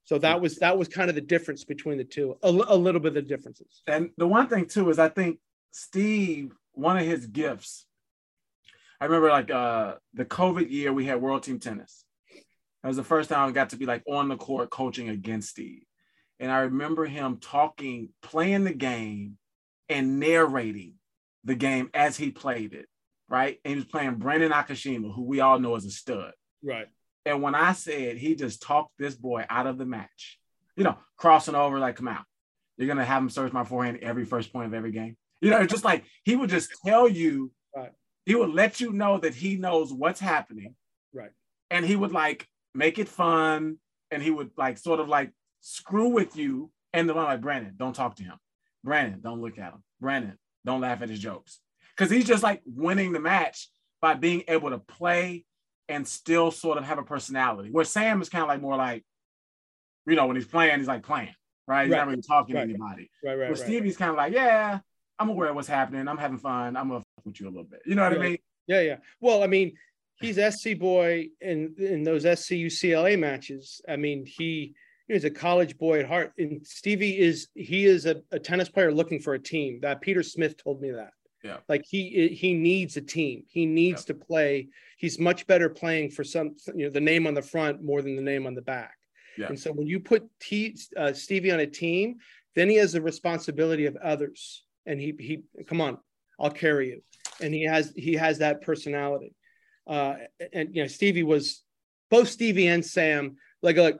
So 0.03 0.17
that 0.19 0.41
was 0.41 0.57
that 0.57 0.77
was 0.77 0.87
kind 0.87 1.09
of 1.09 1.15
the 1.15 1.21
difference 1.21 1.63
between 1.63 1.97
the 1.97 2.03
two. 2.03 2.37
A, 2.43 2.49
a 2.49 2.75
little 2.75 2.99
bit 2.99 3.09
of 3.09 3.13
the 3.13 3.21
differences. 3.21 3.81
And 3.87 4.09
the 4.17 4.27
one 4.27 4.47
thing 4.47 4.65
too 4.65 4.89
is 4.89 4.99
I 4.99 5.09
think 5.09 5.39
Steve, 5.71 6.51
one 6.73 6.97
of 6.97 7.05
his 7.05 7.25
gifts. 7.25 7.85
I 8.99 9.05
remember 9.05 9.29
like 9.29 9.49
uh 9.49 9.95
the 10.13 10.25
COVID 10.25 10.69
year 10.69 10.91
we 10.91 11.05
had 11.05 11.21
World 11.21 11.43
Team 11.43 11.59
Tennis, 11.59 12.03
That 12.83 12.89
was 12.89 12.97
the 12.97 13.03
first 13.03 13.29
time 13.29 13.47
I 13.47 13.51
got 13.51 13.69
to 13.69 13.77
be 13.77 13.85
like 13.85 14.03
on 14.07 14.27
the 14.27 14.35
court 14.35 14.69
coaching 14.69 15.09
against 15.09 15.49
Steve. 15.49 15.83
And 16.39 16.51
I 16.51 16.59
remember 16.59 17.05
him 17.05 17.37
talking, 17.37 18.09
playing 18.21 18.63
the 18.63 18.73
game 18.73 19.37
and 19.89 20.19
narrating 20.19 20.95
the 21.43 21.55
game 21.55 21.89
as 21.93 22.17
he 22.17 22.31
played 22.31 22.73
it, 22.73 22.87
right? 23.29 23.59
And 23.63 23.71
he 23.71 23.75
was 23.75 23.85
playing 23.85 24.15
Brandon 24.15 24.51
Nakashima, 24.51 25.13
who 25.13 25.23
we 25.23 25.39
all 25.39 25.59
know 25.59 25.75
is 25.75 25.85
a 25.85 25.91
stud. 25.91 26.33
Right. 26.63 26.87
And 27.25 27.41
when 27.41 27.55
I 27.55 27.73
said 27.73 28.17
he 28.17 28.35
just 28.35 28.61
talked 28.61 28.91
this 28.97 29.15
boy 29.15 29.45
out 29.49 29.67
of 29.67 29.77
the 29.77 29.85
match, 29.85 30.39
you 30.75 30.83
know, 30.83 30.97
crossing 31.17 31.55
over, 31.55 31.77
like, 31.79 31.97
come 31.97 32.07
out. 32.07 32.25
You're 32.77 32.87
going 32.87 32.97
to 32.97 33.05
have 33.05 33.21
him 33.21 33.29
search 33.29 33.51
my 33.51 33.65
forehand 33.65 33.99
every 34.01 34.25
first 34.25 34.53
point 34.53 34.67
of 34.67 34.73
every 34.73 34.91
game. 34.91 35.17
You 35.41 35.51
know, 35.51 35.65
just 35.65 35.83
like 35.83 36.05
he 36.23 36.35
would 36.35 36.49
just 36.49 36.71
tell 36.85 37.07
you, 37.07 37.51
right. 37.75 37.91
he 38.25 38.35
would 38.35 38.49
let 38.49 38.79
you 38.79 38.93
know 38.93 39.17
that 39.17 39.35
he 39.35 39.57
knows 39.57 39.93
what's 39.93 40.19
happening. 40.19 40.75
Right. 41.13 41.31
And 41.69 41.85
he 41.85 41.95
would 41.95 42.11
like 42.11 42.47
make 42.73 42.97
it 42.97 43.09
fun. 43.09 43.77
And 44.11 44.23
he 44.23 44.31
would 44.31 44.51
like 44.57 44.77
sort 44.77 44.99
of 44.99 45.07
like 45.07 45.31
screw 45.61 46.09
with 46.09 46.35
you. 46.35 46.71
And 46.93 47.07
the 47.07 47.13
one 47.13 47.25
like, 47.25 47.41
Brandon, 47.41 47.73
don't 47.77 47.95
talk 47.95 48.15
to 48.15 48.23
him. 48.23 48.37
Brandon, 48.83 49.19
don't 49.21 49.41
look 49.41 49.59
at 49.59 49.73
him. 49.73 49.83
Brandon, 49.99 50.37
don't 50.65 50.81
laugh 50.81 51.01
at 51.01 51.09
his 51.09 51.19
jokes. 51.19 51.59
Because 51.99 52.11
he's 52.11 52.25
just 52.25 52.43
like 52.43 52.61
winning 52.65 53.11
the 53.11 53.19
match 53.19 53.67
by 54.01 54.13
being 54.13 54.43
able 54.47 54.69
to 54.69 54.79
play 54.79 55.43
and 55.89 56.07
still 56.07 56.49
sort 56.49 56.77
of 56.77 56.85
have 56.85 56.97
a 56.97 57.03
personality. 57.03 57.71
Where 57.71 57.83
Sam 57.83 58.21
is 58.21 58.29
kind 58.29 58.41
of 58.41 58.47
like 58.47 58.61
more 58.61 58.77
like, 58.77 59.03
you 60.07 60.15
know, 60.15 60.25
when 60.25 60.37
he's 60.37 60.45
playing, 60.45 60.79
he's 60.79 60.87
like 60.87 61.03
playing, 61.03 61.35
right? 61.67 61.83
He's 61.83 61.91
right. 61.91 61.97
not 61.97 62.07
really 62.07 62.21
talking 62.21 62.55
right. 62.55 62.63
to 62.63 62.69
anybody. 62.69 63.11
Right, 63.21 63.31
right. 63.31 63.37
Where 63.37 63.49
right. 63.49 63.57
Stevie's 63.57 63.97
kind 63.97 64.11
of 64.11 64.15
like, 64.15 64.31
yeah, 64.31 64.79
I'm 65.19 65.27
aware 65.27 65.49
of 65.49 65.55
what's 65.55 65.67
happening. 65.67 66.07
I'm 66.07 66.17
having 66.17 66.37
fun. 66.37 66.77
I'm 66.77 66.87
gonna 66.87 66.99
fuck 66.99 67.25
with 67.25 67.41
you 67.41 67.47
a 67.47 67.51
little 67.51 67.65
bit. 67.65 67.81
You 67.85 67.95
know 67.95 68.03
what. 68.03 68.13
I 68.13 68.17
mean? 68.17 68.37
Yeah, 68.65 68.79
yeah. 68.79 68.97
Well, 69.19 69.43
I 69.43 69.47
mean, 69.47 69.73
he's 70.21 70.37
SC 70.37 70.79
boy 70.79 71.27
in 71.41 71.75
in 71.79 72.03
those 72.03 72.21
SC 72.21 72.51
UCLA 72.51 73.19
matches. 73.19 73.81
I 73.89 73.97
mean, 73.97 74.25
he 74.25 74.73
he's 75.09 75.25
a 75.25 75.29
college 75.29 75.77
boy 75.77 75.99
at 75.99 76.07
heart. 76.07 76.31
And 76.37 76.65
Stevie 76.65 77.19
is 77.19 77.49
he 77.55 77.85
is 77.85 78.05
a, 78.05 78.21
a 78.31 78.39
tennis 78.39 78.69
player 78.69 78.93
looking 78.93 79.19
for 79.19 79.33
a 79.33 79.39
team. 79.39 79.81
That 79.81 79.99
Peter 79.99 80.23
Smith 80.23 80.55
told 80.63 80.81
me 80.81 80.91
that. 80.91 81.11
Yeah. 81.43 81.57
Like 81.67 81.85
he 81.87 82.29
he 82.29 82.53
needs 82.53 82.97
a 82.97 83.01
team. 83.01 83.43
He 83.49 83.65
needs 83.65 84.03
yeah. 84.03 84.13
to 84.13 84.25
play. 84.25 84.69
He's 84.97 85.19
much 85.19 85.47
better 85.47 85.69
playing 85.69 86.11
for 86.11 86.23
some 86.23 86.55
you 86.75 86.85
know 86.85 86.91
the 86.91 87.01
name 87.01 87.27
on 87.27 87.33
the 87.33 87.41
front 87.41 87.83
more 87.83 88.01
than 88.01 88.15
the 88.15 88.21
name 88.21 88.45
on 88.45 88.55
the 88.55 88.61
back. 88.61 88.95
Yeah. 89.37 89.47
And 89.47 89.59
so 89.59 89.71
when 89.71 89.87
you 89.87 89.99
put 89.99 90.29
T, 90.41 90.77
uh, 90.97 91.13
Stevie 91.13 91.51
on 91.51 91.61
a 91.61 91.67
team, 91.67 92.17
then 92.55 92.69
he 92.69 92.75
has 92.75 92.91
the 92.91 93.01
responsibility 93.01 93.85
of 93.85 93.95
others. 93.97 94.65
And 94.85 94.99
he 94.99 95.15
he 95.19 95.43
come 95.65 95.79
on, 95.79 95.97
I'll 96.39 96.51
carry 96.51 96.89
you. 96.89 97.01
And 97.41 97.53
he 97.53 97.63
has 97.63 97.93
he 97.95 98.13
has 98.13 98.39
that 98.39 98.61
personality. 98.61 99.33
Uh, 99.87 100.15
and 100.51 100.75
you 100.75 100.81
know 100.83 100.87
Stevie 100.87 101.23
was 101.23 101.63
both 102.09 102.27
Stevie 102.27 102.67
and 102.67 102.85
Sam 102.85 103.37
like 103.61 103.77
like 103.77 103.99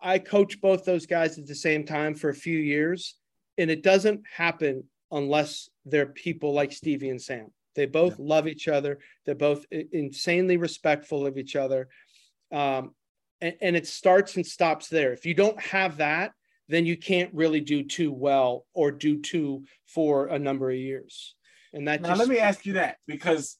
I 0.00 0.18
coached 0.18 0.60
both 0.60 0.84
those 0.84 1.06
guys 1.06 1.38
at 1.38 1.46
the 1.46 1.54
same 1.54 1.84
time 1.84 2.14
for 2.14 2.28
a 2.28 2.34
few 2.34 2.58
years, 2.58 3.14
and 3.56 3.70
it 3.70 3.82
doesn't 3.82 4.22
happen 4.30 4.84
unless 5.12 5.68
they're 5.84 6.06
people 6.06 6.52
like 6.52 6.72
Stevie 6.72 7.10
and 7.10 7.20
Sam. 7.20 7.48
They 7.74 7.86
both 7.86 8.18
yeah. 8.18 8.26
love 8.26 8.48
each 8.48 8.68
other. 8.68 8.98
They're 9.24 9.34
both 9.34 9.64
insanely 9.70 10.56
respectful 10.56 11.26
of 11.26 11.38
each 11.38 11.56
other. 11.56 11.88
Um, 12.50 12.94
and, 13.40 13.54
and, 13.60 13.76
it 13.76 13.86
starts 13.86 14.36
and 14.36 14.46
stops 14.46 14.88
there. 14.88 15.12
If 15.12 15.24
you 15.24 15.34
don't 15.34 15.60
have 15.60 15.96
that, 15.98 16.32
then 16.68 16.84
you 16.84 16.96
can't 16.96 17.32
really 17.32 17.60
do 17.60 17.82
too 17.82 18.12
well 18.12 18.66
or 18.74 18.90
do 18.90 19.20
too 19.20 19.64
for 19.86 20.26
a 20.26 20.38
number 20.38 20.70
of 20.70 20.76
years. 20.76 21.34
And 21.72 21.88
that 21.88 22.02
now, 22.02 22.10
just, 22.10 22.20
let 22.20 22.28
me 22.28 22.38
ask 22.38 22.66
you 22.66 22.74
that 22.74 22.98
because, 23.06 23.56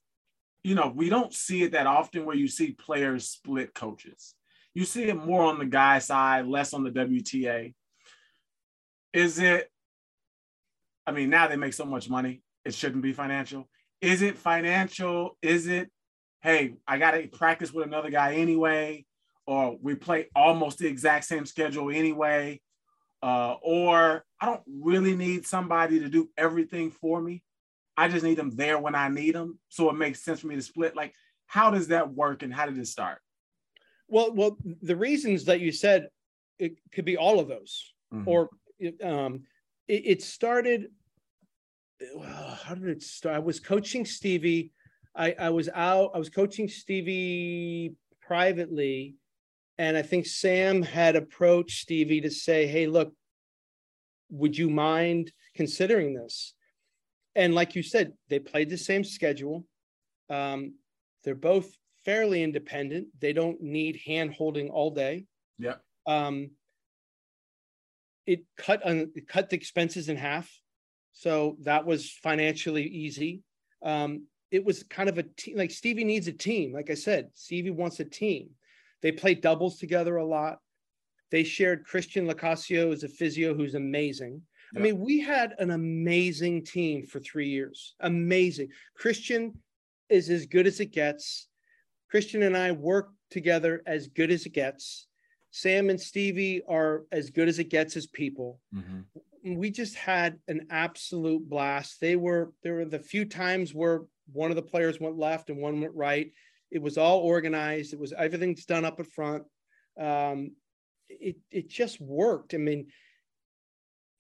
you 0.63 0.75
know, 0.75 0.93
we 0.95 1.09
don't 1.09 1.33
see 1.33 1.63
it 1.63 1.73
that 1.73 1.87
often 1.87 2.27
where 2.27 2.37
you 2.37 2.49
see 2.49 2.73
players 2.73 3.29
split 3.29 3.75
coaches. 3.75 4.35
You 4.75 4.85
see 4.85 5.05
it 5.05 5.17
more 5.17 5.43
on 5.43 5.59
the 5.59 5.67
guy 5.67 5.99
side, 5.99 6.47
less 6.47 6.75
on 6.75 6.85
the 6.85 6.91
WTA. 6.91 7.75
Is 9.15 9.39
it 9.39 9.72
I 11.07 11.13
mean, 11.13 11.31
now 11.31 11.49
they 11.49 11.57
make 11.57 11.75
so 11.75 11.85
much 11.85 12.09
money, 12.09 12.43
it 12.65 12.75
shouldn't 12.75 13.03
be 13.03 13.13
financial. 13.13 13.69
Is 14.01 14.23
it 14.23 14.39
financial? 14.39 15.37
Is 15.43 15.67
it, 15.67 15.91
hey, 16.43 16.75
I 16.87 16.99
got 16.99 17.13
to 17.13 17.27
practice 17.29 17.73
with 17.73 17.87
another 17.87 18.11
guy 18.11 18.35
anyway, 18.35 19.05
or 19.47 19.77
we 19.81 19.95
play 19.95 20.29
almost 20.35 20.79
the 20.79 20.89
exact 20.89 21.25
same 21.25 21.47
schedule 21.47 21.91
anyway, 21.91 22.61
uh, 23.23 23.55
or 23.63 24.25
I 24.41 24.47
don't 24.47 24.63
really 24.67 25.17
need 25.17 25.47
somebody 25.47 26.01
to 26.01 26.09
do 26.09 26.31
everything 26.37 26.91
for 26.91 27.21
me. 27.21 27.43
I 27.97 28.09
just 28.09 28.25
need 28.25 28.39
them 28.39 28.51
there 28.57 28.79
when 28.79 28.95
I 28.95 29.09
need 29.09 29.35
them. 29.35 29.59
So 29.69 29.91
it 29.91 29.95
makes 29.95 30.25
sense 30.25 30.41
for 30.41 30.47
me 30.47 30.57
to 30.57 30.63
split. 30.63 30.97
Like, 30.97 31.15
how 31.47 31.71
does 31.71 31.89
that 31.89 32.13
work 32.13 32.43
and 32.43 32.53
how 32.53 32.67
did 32.67 32.79
it 32.79 32.89
start? 32.89 33.19
Well, 34.09 34.33
well, 34.35 34.59
the 34.81 34.97
reasons 34.97 35.45
that 35.45 35.61
you 35.61 35.73
said 35.73 36.09
it 36.59 36.79
could 36.93 37.05
be 37.05 37.17
all 37.17 37.39
of 37.39 37.49
those, 37.49 37.93
mm-hmm. 38.13 38.29
or 38.29 38.51
um, 39.03 39.45
it, 39.89 40.03
it 40.07 40.23
started 40.23 40.89
well, 42.15 42.59
how 42.63 42.75
did 42.75 42.89
it 42.89 43.03
start? 43.03 43.37
I 43.37 43.41
was 43.41 43.61
coaching 43.61 44.05
Stevie. 44.05 44.73
I, 45.15 45.35
I 45.39 45.51
was 45.51 45.69
out, 45.75 46.13
I 46.15 46.19
was 46.19 46.31
coaching 46.31 46.69
Stevie 46.69 47.95
privately. 48.21 49.17
And 49.79 49.97
I 49.97 50.03
think 50.03 50.27
Sam 50.27 50.83
had 50.83 51.17
approached 51.17 51.83
Stevie 51.83 52.21
to 52.23 52.31
say, 52.31 52.67
Hey, 52.67 52.87
look, 52.87 53.13
would 54.31 54.57
you 54.57 54.71
mind 54.71 55.33
considering 55.55 56.15
this? 56.15 56.55
And 57.35 57.55
like 57.55 57.75
you 57.75 57.83
said, 57.83 58.13
they 58.29 58.39
played 58.39 58.71
the 58.71 58.79
same 58.79 59.05
schedule. 59.05 59.65
Um, 60.29 60.75
they're 61.25 61.35
both 61.35 61.75
fairly 62.05 62.43
independent. 62.43 63.09
They 63.21 63.33
don't 63.33 63.61
need 63.61 64.01
hand 64.07 64.35
holding 64.35 64.69
all 64.71 64.91
day. 64.91 65.27
Yeah. 65.59 65.77
Um, 66.07 66.51
it 68.27 68.45
cut 68.57 68.85
on 68.85 69.11
it 69.15 69.29
cut 69.29 69.51
the 69.51 69.57
expenses 69.57 70.09
in 70.09 70.17
half. 70.17 70.51
So 71.13 71.57
that 71.63 71.85
was 71.85 72.11
financially 72.11 72.85
easy. 72.85 73.43
Um, 73.83 74.27
it 74.51 74.65
was 74.65 74.83
kind 74.85 75.09
of 75.09 75.19
a 75.19 75.23
team 75.23 75.57
like 75.57 75.71
stevie 75.71 76.05
needs 76.05 76.29
a 76.29 76.33
team. 76.33 76.73
Like 76.73 76.91
i 76.91 76.95
said 76.95 77.31
stevie 77.35 77.71
wants 77.71 78.01
a 78.01 78.05
team. 78.05 78.51
They 79.01 79.13
play 79.13 79.35
doubles 79.35 79.79
together 79.79 80.17
a 80.17 80.25
lot. 80.25 80.59
They 81.31 81.45
shared 81.45 81.85
christian 81.85 82.29
lacasio 82.29 82.93
as 82.93 83.03
a 83.03 83.09
physio 83.09 83.55
who's 83.55 83.75
amazing. 83.75 84.43
Yeah. 84.73 84.81
i 84.81 84.83
mean 84.83 84.99
we 84.99 85.21
had 85.21 85.55
an 85.59 85.71
amazing 85.71 86.65
team 86.65 87.07
for 87.07 87.21
three 87.21 87.49
years. 87.49 87.95
Amazing. 88.01 88.69
Christian 88.97 89.55
is 90.09 90.31
as 90.31 90.47
good 90.47 90.67
as 90.67 90.81
it 90.81 90.93
gets. 90.93 91.49
Christian 92.11 92.43
and 92.43 92.57
i 92.57 92.73
work 92.73 93.11
together 93.31 93.83
as 93.87 94.09
good 94.09 94.31
as 94.31 94.45
it 94.45 94.53
gets 94.53 95.07
Sam 95.53 95.91
and 95.91 96.01
Stevie 96.01 96.63
are 96.67 97.05
as 97.13 97.31
good 97.31 97.47
as 97.47 97.59
it 97.59 97.69
gets 97.69 97.97
as 97.97 98.07
people. 98.07 98.59
Mm-hmm. 98.75 99.55
We 99.55 99.71
just 99.71 99.95
had 99.95 100.39
an 100.49 100.67
absolute 100.71 101.49
blast. 101.49 102.01
They 102.01 102.17
were 102.17 102.53
there 102.63 102.75
were 102.75 102.85
the 102.87 102.99
few 102.99 103.27
times 103.27 103.75
where 103.75 104.03
one 104.33 104.51
of 104.51 104.57
the 104.57 104.63
players 104.63 104.99
went 104.99 105.19
left 105.19 105.51
and 105.51 105.59
one 105.61 105.81
went 105.81 105.95
right. 105.95 106.33
It 106.71 106.81
was 106.81 106.97
all 106.97 107.19
organized. 107.19 107.93
It 107.93 108.01
was 108.01 108.15
everything's 108.15 108.65
done 108.65 108.87
up 108.87 108.99
at 108.99 109.07
front. 109.07 109.45
Um, 110.01 110.53
it 111.11 111.37
it 111.51 111.69
just 111.69 112.01
worked. 112.01 112.55
I 112.55 112.57
mean, 112.57 112.87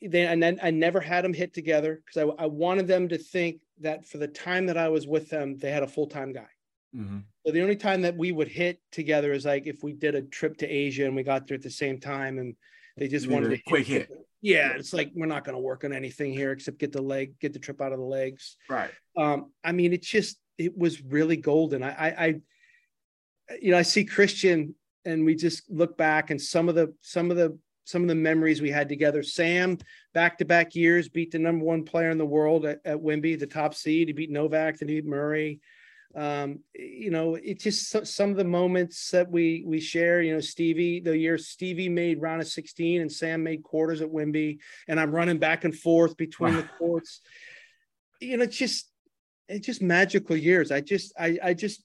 they 0.03 0.26
and 0.26 0.43
then 0.43 0.61
I 0.62 0.70
never 0.70 1.01
had 1.01 1.24
them 1.24 1.33
hit 1.33 1.55
together 1.55 2.03
because 2.05 2.28
I, 2.39 2.43
I 2.43 2.47
wanted 2.47 2.89
them 2.89 3.09
to 3.09 3.16
think 3.16 3.62
that 3.80 4.07
for 4.07 4.18
the 4.18 4.28
time 4.28 4.66
that 4.66 4.76
I 4.76 4.91
was 4.91 5.07
with 5.07 5.30
them, 5.30 5.57
they 5.57 5.70
had 5.70 5.83
a 5.83 5.89
full 5.89 6.09
time 6.09 6.35
guy. 6.35 6.49
Mm-hmm. 6.97 7.18
So 7.47 7.53
the 7.53 7.62
only 7.62 7.76
time 7.76 8.03
that 8.03 8.16
we 8.16 8.32
would 8.32 8.49
hit 8.49 8.80
together 8.90 9.32
is 9.32 9.45
like 9.45 9.66
if 9.66 9.82
we 9.82 9.93
did 9.93 10.14
a 10.14 10.22
trip 10.22 10.57
to 10.59 10.66
Asia 10.68 11.07
and 11.07 11.16
we 11.16 11.22
got 11.22 11.47
there 11.47 11.57
at 11.57 11.62
the 11.62 11.70
same 11.70 11.99
time 11.99 12.38
and 12.38 12.55
they 12.97 13.09
just 13.09 13.26
wanted 13.26 13.51
to 13.51 13.59
quick 13.66 13.86
hit. 13.86 14.09
hit. 14.09 14.26
Yeah, 14.43 14.72
it's 14.72 14.93
like 14.93 15.12
we're 15.14 15.26
not 15.26 15.45
going 15.45 15.55
to 15.55 15.61
work 15.61 15.84
on 15.84 15.93
anything 15.93 16.32
here 16.32 16.51
except 16.51 16.78
get 16.78 16.93
the 16.93 17.01
leg, 17.01 17.38
get 17.40 17.53
the 17.53 17.59
trip 17.59 17.80
out 17.80 17.93
of 17.93 17.99
the 17.99 18.05
legs. 18.05 18.57
Right. 18.68 18.90
Um, 19.16 19.53
I 19.64 19.72
mean, 19.72 19.93
it 19.93 20.03
just 20.03 20.36
it 20.59 20.76
was 20.76 21.03
really 21.03 21.36
golden. 21.36 21.82
I, 21.82 21.90
I, 21.90 22.24
I, 22.24 22.40
you 23.61 23.70
know, 23.70 23.78
I 23.78 23.82
see 23.82 24.05
Christian 24.05 24.74
and 25.05 25.24
we 25.24 25.34
just 25.34 25.70
look 25.70 25.97
back 25.97 26.30
and 26.30 26.40
some 26.40 26.68
of 26.68 26.74
the 26.74 26.93
some 27.01 27.30
of 27.30 27.36
the 27.36 27.57
some 27.84 28.03
of 28.03 28.09
the 28.09 28.14
memories 28.14 28.61
we 28.61 28.70
had 28.70 28.88
together. 28.88 29.22
Sam, 29.22 29.78
back 30.12 30.38
to 30.38 30.45
back 30.45 30.74
years, 30.74 31.09
beat 31.09 31.30
the 31.30 31.38
number 31.38 31.64
one 31.64 31.84
player 31.84 32.11
in 32.11 32.18
the 32.18 32.26
world 32.26 32.66
at, 32.66 32.80
at 32.84 32.99
Wimby, 32.99 33.38
the 33.38 33.47
top 33.47 33.74
seed. 33.74 34.09
He 34.09 34.12
beat 34.12 34.30
Novak, 34.30 34.78
then 34.78 34.88
he 34.88 34.97
beat 34.97 35.07
Murray 35.07 35.61
um, 36.14 36.60
you 36.74 37.10
know, 37.10 37.36
it's 37.36 37.64
just 37.64 38.06
some 38.06 38.30
of 38.30 38.36
the 38.36 38.44
moments 38.44 39.10
that 39.10 39.30
we 39.30 39.64
we 39.66 39.80
share. 39.80 40.20
You 40.22 40.34
know, 40.34 40.40
Stevie, 40.40 41.00
the 41.00 41.16
year 41.16 41.38
Stevie 41.38 41.88
made 41.88 42.20
round 42.20 42.42
of 42.42 42.48
16 42.48 43.00
and 43.00 43.10
Sam 43.10 43.42
made 43.42 43.62
quarters 43.62 44.02
at 44.02 44.10
Wimby, 44.10 44.58
and 44.88 45.00
I'm 45.00 45.14
running 45.14 45.38
back 45.38 45.64
and 45.64 45.74
forth 45.74 46.16
between 46.16 46.56
the 46.56 46.68
courts. 46.78 47.20
You 48.20 48.36
know, 48.36 48.44
it's 48.44 48.56
just 48.56 48.90
it's 49.48 49.66
just 49.66 49.82
magical 49.82 50.36
years. 50.36 50.70
I 50.70 50.80
just 50.80 51.14
I 51.18 51.38
I 51.42 51.54
just 51.54 51.82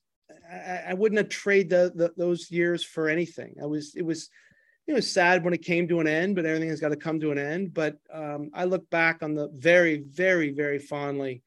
I, 0.52 0.84
I 0.90 0.94
wouldn't 0.94 1.18
have 1.18 1.30
traded 1.30 1.70
the, 1.70 1.92
the, 1.96 2.14
those 2.18 2.52
years 2.52 2.84
for 2.84 3.08
anything. 3.08 3.56
I 3.62 3.66
was 3.66 3.96
it 3.96 4.04
was 4.04 4.30
it 4.88 4.94
was 4.94 5.12
sad 5.12 5.44
when 5.44 5.54
it 5.54 5.64
came 5.64 5.88
to 5.88 6.00
an 6.00 6.08
end, 6.08 6.36
but 6.36 6.46
everything 6.46 6.70
has 6.70 6.80
got 6.80 6.90
to 6.90 6.96
come 6.96 7.20
to 7.22 7.32
an 7.32 7.38
end. 7.38 7.74
But 7.74 7.98
um, 8.12 8.50
I 8.54 8.66
look 8.66 8.90
back 8.90 9.24
on 9.24 9.36
the 9.36 9.50
very 9.54 10.00
very 10.00 10.52
very 10.52 10.80
fondly 10.80 11.44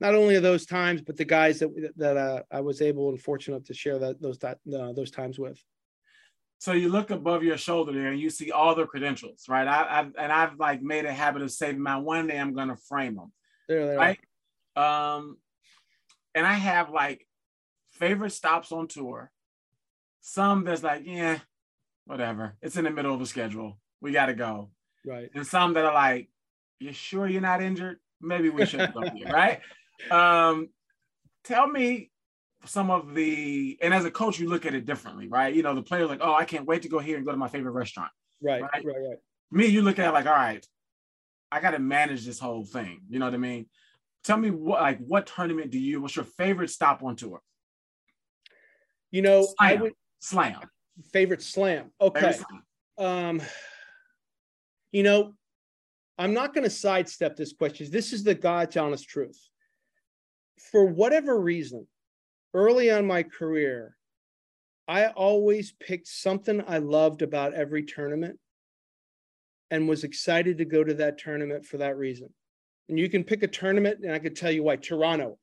not 0.00 0.14
only 0.14 0.36
of 0.36 0.42
those 0.42 0.66
times, 0.66 1.02
but 1.02 1.16
the 1.16 1.24
guys 1.24 1.58
that 1.58 1.92
that 1.96 2.16
uh, 2.16 2.42
I 2.50 2.60
was 2.60 2.80
able 2.82 3.10
and 3.10 3.20
fortunate 3.20 3.66
to 3.66 3.74
share 3.74 3.98
that 3.98 4.20
those 4.20 4.38
that 4.38 4.58
uh, 4.72 4.92
those 4.92 5.10
times 5.10 5.38
with. 5.38 5.62
So 6.60 6.72
you 6.72 6.88
look 6.88 7.10
above 7.10 7.44
your 7.44 7.56
shoulder 7.56 7.92
there 7.92 8.10
and 8.10 8.20
you 8.20 8.30
see 8.30 8.50
all 8.50 8.74
the 8.74 8.86
credentials, 8.86 9.44
right? 9.48 9.66
I, 9.66 10.00
I've 10.00 10.12
and 10.18 10.32
I've 10.32 10.58
like 10.58 10.82
made 10.82 11.04
a 11.04 11.12
habit 11.12 11.42
of 11.42 11.52
saving 11.52 11.80
my 11.80 11.96
one 11.96 12.26
day 12.26 12.38
I'm 12.38 12.54
gonna 12.54 12.76
frame 12.76 13.14
them. 13.14 13.32
There. 13.68 13.96
Right. 13.96 14.18
Um, 14.76 15.36
and 16.34 16.46
I 16.46 16.54
have 16.54 16.90
like 16.90 17.26
favorite 17.92 18.30
stops 18.30 18.72
on 18.72 18.88
tour. 18.88 19.30
Some 20.20 20.64
that's 20.64 20.82
like, 20.82 21.02
yeah, 21.04 21.38
whatever. 22.06 22.56
It's 22.60 22.76
in 22.76 22.84
the 22.84 22.90
middle 22.90 23.14
of 23.14 23.20
the 23.20 23.26
schedule. 23.26 23.78
We 24.00 24.12
gotta 24.12 24.34
go. 24.34 24.70
Right. 25.06 25.30
And 25.34 25.46
some 25.46 25.74
that 25.74 25.84
are 25.84 25.94
like, 25.94 26.28
you 26.80 26.92
sure 26.92 27.28
you're 27.28 27.40
not 27.40 27.62
injured? 27.62 27.98
Maybe 28.20 28.50
we 28.50 28.66
should 28.66 28.92
go 28.92 29.02
here, 29.02 29.28
right? 29.32 29.60
Um, 30.10 30.68
tell 31.44 31.66
me 31.68 32.10
some 32.64 32.90
of 32.90 33.14
the 33.14 33.78
and 33.82 33.94
as 33.94 34.04
a 34.04 34.10
coach, 34.10 34.38
you 34.38 34.48
look 34.48 34.66
at 34.66 34.74
it 34.74 34.84
differently, 34.86 35.28
right? 35.28 35.54
You 35.54 35.62
know, 35.62 35.74
the 35.74 35.82
player's 35.82 36.08
like, 36.08 36.20
oh, 36.22 36.34
I 36.34 36.44
can't 36.44 36.66
wait 36.66 36.82
to 36.82 36.88
go 36.88 36.98
here 36.98 37.16
and 37.16 37.24
go 37.26 37.32
to 37.32 37.38
my 37.38 37.48
favorite 37.48 37.72
restaurant. 37.72 38.10
Right, 38.42 38.62
Right. 38.62 38.84
right, 38.84 38.96
right. 38.96 39.18
Me, 39.50 39.66
you 39.66 39.82
look 39.82 39.98
at 39.98 40.08
it 40.08 40.12
like, 40.12 40.26
all 40.26 40.32
right, 40.32 40.64
I 41.50 41.60
got 41.60 41.70
to 41.70 41.78
manage 41.78 42.26
this 42.26 42.38
whole 42.38 42.64
thing. 42.64 43.00
You 43.08 43.18
know 43.18 43.24
what 43.24 43.34
I 43.34 43.38
mean? 43.38 43.66
Tell 44.24 44.36
me 44.36 44.50
what 44.50 44.80
like 44.82 44.98
what 44.98 45.26
tournament 45.26 45.70
do 45.70 45.78
you? 45.78 46.00
What's 46.02 46.16
your 46.16 46.24
favorite 46.24 46.70
stop 46.70 47.02
on 47.02 47.16
tour? 47.16 47.40
You 49.10 49.22
know, 49.22 49.46
I 49.58 49.74
would 49.76 49.94
Slam. 50.20 50.60
favorite 51.12 51.42
slam. 51.42 51.90
Okay. 52.00 52.20
Favorite 52.20 52.44
slam. 52.46 52.62
Um, 52.98 53.42
you 54.92 55.02
know, 55.02 55.34
I'm 56.18 56.34
not 56.34 56.52
going 56.52 56.64
to 56.64 56.70
sidestep 56.70 57.36
this 57.36 57.52
question. 57.52 57.88
This 57.90 58.12
is 58.12 58.24
the 58.24 58.34
God's 58.34 58.76
honest 58.76 59.08
truth. 59.08 59.38
For 60.58 60.84
whatever 60.84 61.38
reason, 61.40 61.86
early 62.54 62.90
on 62.90 63.06
my 63.06 63.22
career, 63.22 63.96
I 64.86 65.06
always 65.08 65.72
picked 65.72 66.08
something 66.08 66.62
I 66.66 66.78
loved 66.78 67.22
about 67.22 67.54
every 67.54 67.84
tournament 67.84 68.38
and 69.70 69.88
was 69.88 70.04
excited 70.04 70.58
to 70.58 70.64
go 70.64 70.82
to 70.82 70.94
that 70.94 71.18
tournament 71.18 71.66
for 71.66 71.76
that 71.78 71.96
reason. 71.96 72.30
And 72.88 72.98
you 72.98 73.10
can 73.10 73.22
pick 73.22 73.42
a 73.42 73.48
tournament, 73.48 74.00
and 74.02 74.12
I 74.12 74.18
could 74.18 74.34
tell 74.34 74.50
you 74.50 74.62
why. 74.62 74.76
Toronto, 74.76 75.38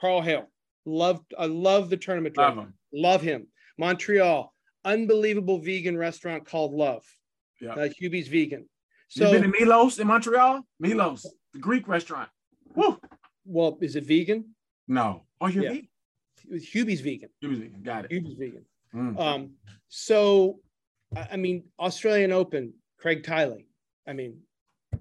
Karl 0.00 0.22
Hale, 0.22 0.48
loved. 0.86 1.34
I 1.38 1.44
love 1.44 1.90
the 1.90 1.98
tournament. 1.98 2.38
Love 2.38 2.56
them. 2.56 2.74
Love 2.92 3.20
him. 3.20 3.48
Montreal, 3.78 4.54
unbelievable 4.84 5.58
vegan 5.58 5.96
restaurant 5.96 6.46
called 6.46 6.72
Love. 6.72 7.04
Yeah. 7.60 7.72
Uh, 7.72 7.88
Hubie's 7.88 8.28
vegan. 8.28 8.66
So, 9.08 9.24
So, 9.24 9.32
you 9.32 9.40
been 9.40 9.52
to 9.52 9.58
Milos 9.60 9.98
in 9.98 10.06
Montreal? 10.06 10.66
Milos, 10.80 11.26
the 11.52 11.58
Greek 11.58 11.86
restaurant. 11.86 12.30
Woo. 12.74 12.98
Well, 13.44 13.78
is 13.80 13.96
it 13.96 14.04
vegan? 14.04 14.54
No. 14.88 15.22
Oh, 15.40 15.46
you're 15.46 15.64
Yeah. 15.64 15.70
vegan. 15.72 15.88
Hubie's 16.60 17.00
vegan. 17.00 17.30
Was 17.42 17.58
vegan. 17.58 17.82
Got 17.82 18.04
it. 18.06 18.10
Hubie's 18.12 18.34
vegan. 18.34 18.64
Mm. 18.94 19.18
Um, 19.18 19.50
so, 19.88 20.60
I 21.16 21.36
mean, 21.36 21.64
Australian 21.78 22.32
Open, 22.32 22.74
Craig 22.98 23.22
Tiley. 23.22 23.66
I 24.06 24.12
mean, 24.12 24.40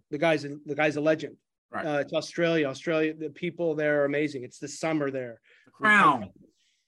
the 0.10 0.18
guy's 0.18 0.46
a, 0.46 0.58
the 0.66 0.76
guy's 0.76 0.96
a 0.96 1.02
legend. 1.02 1.36
Right. 1.72 1.86
Uh, 1.86 2.00
it's 2.00 2.14
Australia. 2.14 2.68
Australia. 2.68 3.14
The 3.14 3.30
people 3.30 3.76
there 3.76 4.02
are 4.02 4.06
amazing. 4.06 4.44
It's 4.44 4.60
the 4.60 4.68
summer 4.68 5.12
there. 5.12 5.42
The 5.66 5.72
crown. 5.72 6.30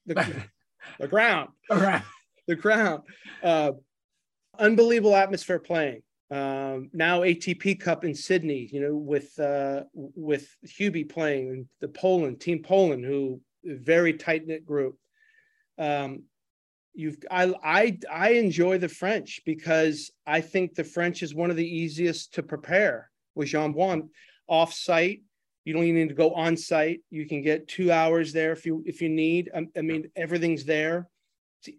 The, 0.06 0.44
the 1.00 1.08
ground. 1.08 1.50
All 1.70 1.80
right. 1.80 2.04
the 2.48 2.56
crown. 2.56 3.02
Uh, 3.44 3.74
unbelievable 4.60 5.16
atmosphere 5.16 5.60
playing. 5.60 6.02
Um, 6.32 6.90
now 6.94 7.22
ATP 7.22 7.80
Cup 7.80 8.04
in 8.04 8.16
Sydney, 8.16 8.68
you 8.72 8.82
know, 8.82 8.96
with 8.96 9.38
uh, 9.40 9.84
with 9.94 10.48
Hubie 10.66 11.08
playing 11.08 11.50
and 11.50 11.66
the 11.82 11.88
Poland 11.88 12.40
team 12.42 12.64
Poland, 12.64 13.06
who 13.06 13.42
very 13.64 14.14
tight 14.14 14.46
knit 14.46 14.66
group. 14.66 14.98
Um, 15.78 16.24
you've 16.94 17.18
I 17.30 17.54
I 17.64 18.00
I 18.12 18.30
enjoy 18.32 18.80
the 18.80 18.90
French 18.90 19.42
because 19.46 20.12
I 20.26 20.42
think 20.42 20.74
the 20.74 20.84
French 20.84 21.22
is 21.22 21.36
one 21.36 21.52
of 21.52 21.58
the 21.58 21.68
easiest 21.68 22.34
to 22.36 22.44
prepare 22.44 23.12
with 23.36 23.50
Jean 23.50 23.74
Bouin 23.74 24.10
off 24.48 24.74
site. 24.74 25.22
You 25.64 25.74
don't 25.74 25.84
even 25.84 25.96
need 25.96 26.10
to 26.10 26.16
go 26.16 26.32
on 26.32 26.58
site. 26.58 27.02
You 27.10 27.28
can 27.28 27.42
get 27.42 27.68
two 27.68 27.92
hours 27.92 28.34
there 28.34 28.52
if 28.52 28.66
you 28.66 28.84
if 28.86 29.02
you 29.02 29.10
need. 29.10 29.52
I, 29.56 29.68
I 29.78 29.82
mean, 29.82 30.10
everything's 30.16 30.66
there 30.66 31.08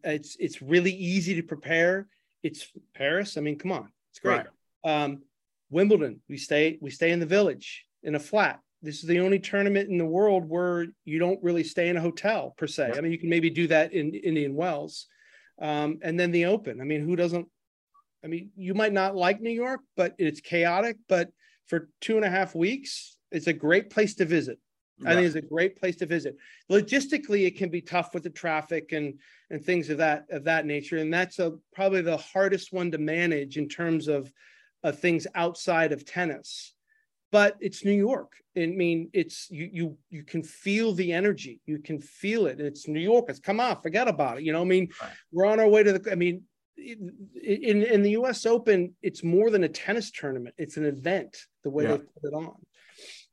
it's 0.05 0.36
it's 0.38 0.62
really 0.62 0.92
easy 0.92 1.34
to 1.34 1.42
prepare. 1.42 2.07
It's 2.42 2.70
Paris. 2.94 3.36
I 3.36 3.40
mean, 3.40 3.59
come 3.59 3.72
on, 3.72 3.90
it's 4.16 4.22
great. 4.22 4.46
Right. 4.84 5.02
Um, 5.02 5.22
Wimbledon, 5.68 6.20
we 6.28 6.38
stay 6.38 6.78
we 6.80 6.90
stay 6.90 7.10
in 7.10 7.20
the 7.20 7.26
village 7.26 7.84
in 8.02 8.14
a 8.14 8.20
flat. 8.20 8.60
This 8.82 8.96
is 8.96 9.08
the 9.08 9.20
only 9.20 9.38
tournament 9.38 9.90
in 9.90 9.98
the 9.98 10.06
world 10.06 10.48
where 10.48 10.86
you 11.04 11.18
don't 11.18 11.42
really 11.42 11.64
stay 11.64 11.88
in 11.88 11.96
a 11.96 12.00
hotel 12.00 12.54
per 12.56 12.66
se. 12.66 12.92
I 12.96 13.00
mean, 13.00 13.12
you 13.12 13.18
can 13.18 13.28
maybe 13.28 13.50
do 13.50 13.66
that 13.66 13.92
in 13.92 14.14
Indian 14.14 14.54
Wells, 14.54 15.06
um, 15.60 15.98
and 16.02 16.18
then 16.18 16.30
the 16.30 16.46
Open. 16.46 16.80
I 16.80 16.84
mean, 16.84 17.02
who 17.02 17.16
doesn't? 17.16 17.46
I 18.24 18.28
mean, 18.28 18.50
you 18.56 18.74
might 18.74 18.92
not 18.92 19.16
like 19.16 19.40
New 19.40 19.50
York, 19.50 19.80
but 19.96 20.14
it's 20.18 20.40
chaotic. 20.40 20.96
But 21.08 21.30
for 21.66 21.90
two 22.00 22.16
and 22.16 22.24
a 22.24 22.30
half 22.30 22.54
weeks, 22.54 23.18
it's 23.30 23.48
a 23.48 23.52
great 23.52 23.90
place 23.90 24.14
to 24.16 24.24
visit. 24.24 24.58
I 25.05 25.14
think 25.14 25.26
it's 25.26 25.34
a 25.34 25.42
great 25.42 25.78
place 25.78 25.97
to 25.97 26.07
visit. 26.07 26.36
Logistically, 26.70 27.47
it 27.47 27.57
can 27.59 27.68
be 27.68 27.82
tough 27.82 28.14
with 28.14 28.22
the 28.22 28.30
traffic 28.30 28.92
and 28.92 29.20
and 29.51 29.62
things 29.62 29.90
of 29.90 29.99
that 29.99 30.26
of 30.30 30.44
that 30.44 30.64
nature, 30.64 30.97
and 30.97 31.12
that's 31.12 31.38
a 31.38 31.59
probably 31.74 32.01
the 32.01 32.16
hardest 32.16 32.72
one 32.72 32.90
to 32.92 32.99
manage 32.99 33.59
in 33.59 33.68
terms 33.68 34.09
of 34.09 34.32
of 34.82 34.99
things 34.99 35.26
outside 35.34 35.92
of 35.92 36.05
tennis. 36.07 36.72
But 37.32 37.57
it's 37.61 37.84
New 37.84 37.92
York. 37.92 38.32
I 38.57 38.66
mean, 38.66 39.11
it's 39.12 39.51
you 39.51 39.68
you 39.72 39.99
you 40.09 40.22
can 40.24 40.42
feel 40.42 40.92
the 40.94 41.12
energy. 41.12 41.61
You 41.66 41.78
can 41.80 41.99
feel 42.01 42.47
it. 42.47 42.61
It's 42.61 42.88
New 42.88 43.01
York. 43.01 43.26
It's 43.28 43.40
come 43.40 43.61
on, 43.61 43.80
forget 43.82 44.09
about 44.09 44.38
it. 44.38 44.44
You 44.44 44.53
know, 44.53 44.62
I 44.62 44.64
mean, 44.64 44.88
Right. 45.03 45.11
we're 45.32 45.47
on 45.47 45.61
our 45.61 45.68
way 45.68 45.82
to 45.82 45.92
the. 45.99 46.11
I 46.11 46.14
mean, 46.14 46.44
in 46.78 47.82
in 47.82 48.03
the 48.03 48.12
U.S. 48.12 48.47
Open, 48.47 48.94
it's 49.03 49.22
more 49.22 49.51
than 49.51 49.64
a 49.64 49.68
tennis 49.68 50.11
tournament. 50.11 50.55
It's 50.57 50.78
an 50.78 50.86
event. 50.86 51.36
The 51.64 51.70
way 51.70 51.84
Yeah. 51.84 51.90
they 51.92 51.99
put 51.99 52.24
it 52.24 52.34
on 52.34 52.55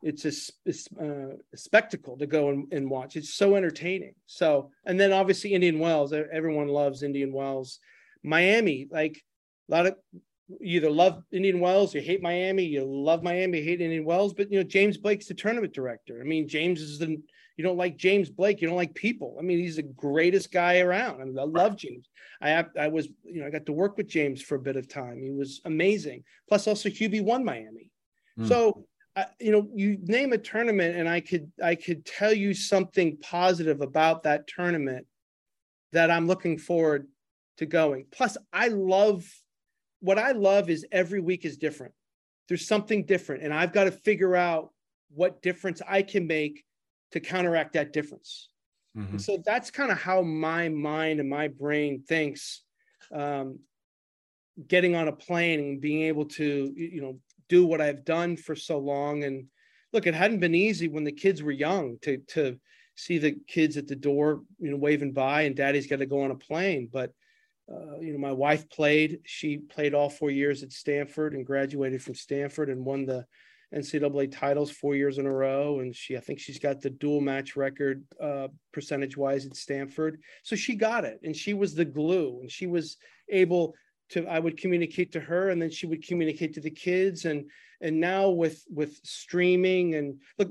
it's 0.04 0.26
a, 0.26 1.04
uh, 1.04 1.36
a 1.54 1.58
spectacle 1.58 2.18
to 2.18 2.28
go 2.28 2.50
and, 2.50 2.72
and 2.74 2.90
watch. 2.90 3.16
It's 3.16 3.34
so 3.34 3.56
entertaining. 3.56 4.16
So, 4.26 4.70
and 4.86 5.00
then 5.00 5.14
obviously 5.14 5.54
Indian 5.54 5.80
Wells. 5.80 6.14
Everyone 6.14 6.68
loves 6.68 7.04
Indian 7.04 7.32
Wells. 7.32 7.80
Miami, 8.22 8.88
like 8.92 9.22
a 9.70 9.72
lot 9.72 9.86
of 9.88 9.96
you 10.60 10.78
either 10.78 10.90
love 10.90 11.24
Indian 11.32 11.60
Wells, 11.60 11.96
you 11.96 12.02
hate 12.02 12.22
Miami, 12.22 12.64
you 12.64 12.84
love 12.84 13.24
Miami, 13.24 13.60
you 13.60 13.64
hate 13.64 13.82
Indian 13.82 14.06
Wells. 14.06 14.34
But 14.34 14.52
you 14.52 14.60
know, 14.60 14.64
James 14.64 14.98
Blake's 14.98 15.28
the 15.28 15.34
tournament 15.34 15.74
director. 15.74 16.20
I 16.22 16.26
mean, 16.26 16.48
James 16.48 16.82
is 16.82 17.00
the 17.00 17.18
you 17.56 17.64
don't 17.64 17.78
like 17.78 17.98
James 17.98 18.30
Blake, 18.30 18.62
you 18.62 18.68
don't 18.68 18.78
like 18.78 18.96
people. 18.96 19.38
I 19.40 19.44
mean, 19.44 19.60
he's 19.60 19.76
the 19.76 19.84
greatest 19.84 20.52
guy 20.52 20.80
around. 20.80 21.22
I, 21.22 21.26
mean, 21.26 21.38
I 21.38 21.44
love 21.44 21.78
James. 21.78 22.10
I 22.42 22.50
have, 22.50 22.70
I 22.80 22.88
was, 22.88 23.10
you 23.24 23.42
know, 23.42 23.48
I 23.48 23.52
got 23.52 23.68
to 23.68 23.74
work 23.74 23.96
with 23.96 24.08
James 24.08 24.42
for 24.42 24.56
a 24.56 24.60
bit 24.60 24.76
of 24.76 24.88
time. 24.88 25.22
He 25.22 25.30
was 25.30 25.62
amazing. 25.66 26.24
Plus, 26.50 26.68
also 26.68 26.90
Hubie 26.90 27.24
won 27.24 27.46
Miami. 27.46 27.92
Mm. 28.40 28.48
So 28.48 28.86
I 29.16 29.28
you 29.40 29.52
know, 29.52 29.70
you 29.76 29.98
name 30.02 30.34
a 30.34 30.38
tournament, 30.38 30.96
and 30.96 31.08
I 31.08 31.20
could 31.20 31.52
I 31.62 31.76
could 31.76 32.06
tell 32.06 32.34
you 32.34 32.54
something 32.54 33.18
positive 33.18 33.82
about 33.82 34.24
that 34.24 34.48
tournament 34.48 35.08
that 35.92 36.10
I'm 36.10 36.28
looking 36.28 36.58
forward 36.58 37.08
to 37.58 37.66
going. 37.66 38.08
Plus, 38.12 38.38
I 38.52 38.70
love 38.70 39.26
what 40.00 40.18
I 40.18 40.32
love 40.32 40.70
is 40.70 40.86
every 40.92 41.20
week 41.20 41.46
is 41.46 41.58
different. 41.58 41.94
There's 42.48 42.68
something 42.68 43.06
different, 43.06 43.44
and 43.44 43.54
I've 43.54 43.74
got 43.74 43.86
to 43.86 43.92
figure 43.92 44.36
out 44.36 44.72
what 45.14 45.42
difference 45.42 45.82
I 45.88 46.02
can 46.02 46.26
make 46.26 46.64
to 47.12 47.20
counteract 47.20 47.74
that 47.74 47.94
difference. 47.94 48.50
Mhm. 48.98 49.12
And 49.12 49.22
so 49.22 49.42
that's 49.46 49.70
kind 49.70 49.92
of 49.92 50.00
how 50.00 50.22
my 50.22 50.70
mind 50.70 51.20
and 51.20 51.30
my 51.30 51.48
brain 51.48 52.04
thinks. 52.04 52.64
Um, 53.12 53.60
getting 54.68 54.96
on 54.96 55.08
a 55.08 55.12
plane 55.12 55.60
and 55.60 55.82
being 55.82 56.04
able 56.04 56.26
to, 56.26 56.74
you 56.76 57.02
know, 57.02 57.20
do 57.54 57.66
what 57.66 57.82
I've 57.82 58.04
done 58.04 58.36
for 58.36 58.56
so 58.56 58.80
long. 58.80 59.24
And 59.24 59.46
look, 59.92 60.08
it 60.08 60.16
hadn't 60.16 60.40
been 60.40 60.56
easy 60.56 60.88
when 60.88 61.04
the 61.04 61.12
kids 61.12 61.44
were 61.44 61.52
young 61.52 61.98
to 62.02 62.18
to 62.30 62.60
see 62.96 63.20
the 63.20 63.36
kids 63.48 63.78
at 63.78 63.88
the 63.88 63.96
door, 63.96 64.42
you 64.60 64.72
know, 64.72 64.78
waving 64.78 65.14
by, 65.14 65.44
and 65.44 65.56
Daddy's 65.56 65.88
got 65.88 66.00
to 66.00 66.08
go 66.08 66.22
on 66.24 66.32
a 66.32 66.36
plane. 66.36 66.90
But 66.92 67.12
uh, 67.72 68.00
you 68.00 68.12
know, 68.12 68.20
my 68.20 68.32
wife 68.32 68.68
played. 68.70 69.20
She 69.26 69.58
played 69.58 69.94
all 69.94 70.10
four 70.10 70.32
years 70.32 70.64
at 70.64 70.72
Stanford 70.72 71.34
and 71.34 71.46
graduated 71.46 72.02
from 72.02 72.16
Stanford 72.16 72.70
and 72.70 72.84
won 72.84 73.06
the 73.06 73.26
NCAA 73.74 74.32
titles 74.32 74.72
four 74.72 74.96
years 74.96 75.18
in 75.18 75.26
a 75.26 75.32
row. 75.32 75.80
And 75.80 75.96
she, 75.96 76.18
I 76.18 76.20
think 76.20 76.40
she's 76.40 76.60
got 76.60 76.82
the 76.82 76.90
dual 76.90 77.22
match 77.22 77.56
record 77.56 78.04
uh, 78.22 78.48
percentage 78.72 79.16
wise 79.16 79.46
at 79.46 79.56
Stanford. 79.56 80.20
So 80.44 80.56
she 80.56 80.76
got 80.76 81.06
it, 81.06 81.20
and 81.24 81.36
she 81.36 81.54
was 81.54 81.74
the 81.76 81.86
glue, 81.86 82.40
and 82.42 82.52
she 82.52 82.68
was 82.68 82.98
able 83.30 83.76
to. 84.14 84.28
I 84.28 84.40
would 84.40 84.58
communicate 84.58 85.12
to 85.14 85.20
her, 85.20 85.50
and 85.50 85.62
then 85.62 85.70
she 85.70 85.86
would 85.86 86.06
communicate 86.08 86.54
to 86.56 86.62
the 86.62 86.72
kids, 86.72 87.26
and 87.26 87.50
and 87.82 88.00
now 88.00 88.30
with 88.30 88.64
with 88.70 89.00
streaming 89.04 89.96
and 89.96 90.22
look. 90.38 90.50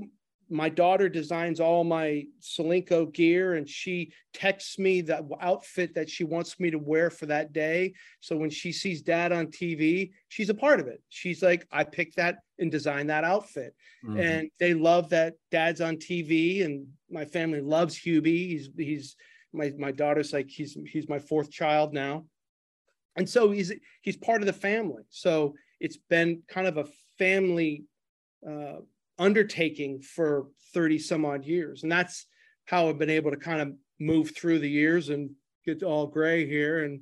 My 0.50 0.68
daughter 0.68 1.08
designs 1.08 1.60
all 1.60 1.82
my 1.82 2.26
Solinco 2.42 3.10
gear 3.10 3.54
and 3.54 3.66
she 3.66 4.12
texts 4.34 4.78
me 4.78 5.00
the 5.00 5.26
outfit 5.40 5.94
that 5.94 6.10
she 6.10 6.24
wants 6.24 6.60
me 6.60 6.70
to 6.70 6.78
wear 6.78 7.08
for 7.08 7.24
that 7.24 7.54
day. 7.54 7.94
So 8.20 8.36
when 8.36 8.50
she 8.50 8.70
sees 8.70 9.00
dad 9.00 9.32
on 9.32 9.46
TV, 9.46 10.12
she's 10.28 10.50
a 10.50 10.54
part 10.54 10.78
of 10.78 10.88
it. 10.88 11.02
She's 11.08 11.42
like, 11.42 11.66
I 11.70 11.84
picked 11.84 12.16
that 12.16 12.40
and 12.58 12.70
designed 12.70 13.08
that 13.08 13.24
outfit 13.24 13.74
Mhm. 14.04 14.20
and 14.22 14.50
they 14.58 14.74
love 14.74 15.08
that 15.10 15.34
dad's 15.50 15.80
on 15.80 15.96
TV 15.96 16.62
and 16.62 16.86
my 17.10 17.24
family 17.24 17.62
loves 17.62 17.98
Hubie. 17.98 18.48
He's 18.48 18.68
he's 18.76 19.16
my 19.54 19.72
my 19.78 19.92
daughter's 19.92 20.34
like 20.34 20.50
he's 20.50 20.76
he's 20.86 21.08
my 21.08 21.18
fourth 21.18 21.50
child 21.50 21.94
now. 21.94 22.26
And 23.16 23.28
so 23.28 23.50
he's 23.50 23.72
he's 24.02 24.16
part 24.16 24.40
of 24.40 24.46
the 24.46 24.52
family. 24.52 25.02
So 25.10 25.54
it's 25.80 25.96
been 25.96 26.42
kind 26.48 26.66
of 26.66 26.76
a 26.78 26.86
family 27.18 27.84
uh, 28.48 28.78
undertaking 29.18 30.00
for 30.00 30.46
30 30.74 30.98
some 30.98 31.24
odd 31.24 31.44
years. 31.44 31.82
And 31.82 31.92
that's 31.92 32.26
how 32.66 32.88
I've 32.88 32.98
been 32.98 33.10
able 33.10 33.30
to 33.30 33.36
kind 33.36 33.60
of 33.60 33.72
move 34.00 34.34
through 34.34 34.60
the 34.60 34.70
years 34.70 35.10
and 35.10 35.30
get 35.64 35.82
all 35.82 36.06
gray 36.06 36.46
here 36.46 36.84
and, 36.84 37.00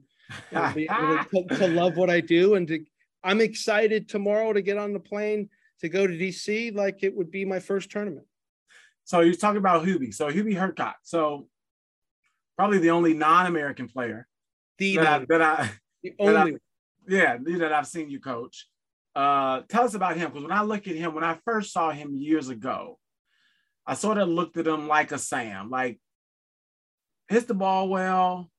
and 0.50 0.74
be 0.74 0.88
able 0.90 1.24
to, 1.24 1.56
to, 1.56 1.68
love 1.68 1.96
what 1.96 2.10
I 2.10 2.20
do. 2.20 2.54
And 2.54 2.68
to, 2.68 2.84
I'm 3.22 3.40
excited 3.40 4.08
tomorrow 4.08 4.52
to 4.52 4.62
get 4.62 4.76
on 4.76 4.92
the 4.92 5.00
plane 5.00 5.48
to 5.80 5.88
go 5.88 6.06
to 6.06 6.12
DC 6.12 6.74
like 6.74 7.02
it 7.02 7.16
would 7.16 7.30
be 7.30 7.44
my 7.44 7.58
first 7.58 7.90
tournament. 7.90 8.26
So 9.04 9.20
you're 9.20 9.34
talking 9.34 9.58
about 9.58 9.84
Hubie. 9.84 10.14
So 10.14 10.30
Hubie 10.30 10.56
Hurkacz. 10.56 10.94
So 11.04 11.48
probably 12.56 12.78
the 12.78 12.90
only 12.90 13.14
non-American 13.14 13.88
player 13.88 14.26
the 14.78 14.96
that, 14.96 15.06
I, 15.06 15.24
that 15.28 15.42
I, 15.42 15.70
the 16.02 16.14
only 16.18 16.54
I, 16.54 16.56
yeah, 17.08 17.36
that 17.58 17.72
I've 17.72 17.86
seen 17.86 18.10
you 18.10 18.20
coach. 18.20 18.66
Uh, 19.14 19.62
tell 19.68 19.84
us 19.84 19.94
about 19.94 20.16
him 20.16 20.30
because 20.30 20.44
when 20.44 20.52
I 20.52 20.62
look 20.62 20.86
at 20.86 20.94
him, 20.94 21.14
when 21.14 21.24
I 21.24 21.38
first 21.44 21.72
saw 21.72 21.90
him 21.90 22.14
years 22.14 22.48
ago, 22.48 22.98
I 23.86 23.94
sort 23.94 24.18
of 24.18 24.28
looked 24.28 24.56
at 24.56 24.66
him 24.66 24.86
like 24.86 25.10
a 25.12 25.18
Sam, 25.18 25.70
like 25.70 25.98
hits 27.28 27.46
the 27.46 27.54
ball 27.54 27.88
well, 27.88 28.50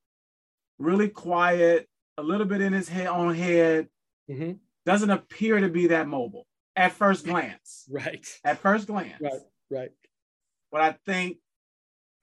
really 0.78 1.08
quiet, 1.08 1.88
a 2.18 2.24
little 2.24 2.46
bit 2.46 2.62
in 2.62 2.74
his 2.74 2.89
head 2.89 3.08
on 3.08 3.34
head, 3.34 3.88
mm-hmm. 4.30 4.54
doesn't 4.86 5.10
appear 5.10 5.60
to 5.60 5.70
be 5.70 5.88
that 5.88 6.08
mobile 6.08 6.46
at 6.76 6.92
first 6.94 7.26
glance. 7.26 7.86
Right. 7.89 8.26
At 8.44 8.60
first 8.60 8.88
glance. 8.88 9.22
Right. 9.22 9.42
Right. 9.70 9.92
But 10.72 10.82
I 10.82 10.96
think 11.06 11.38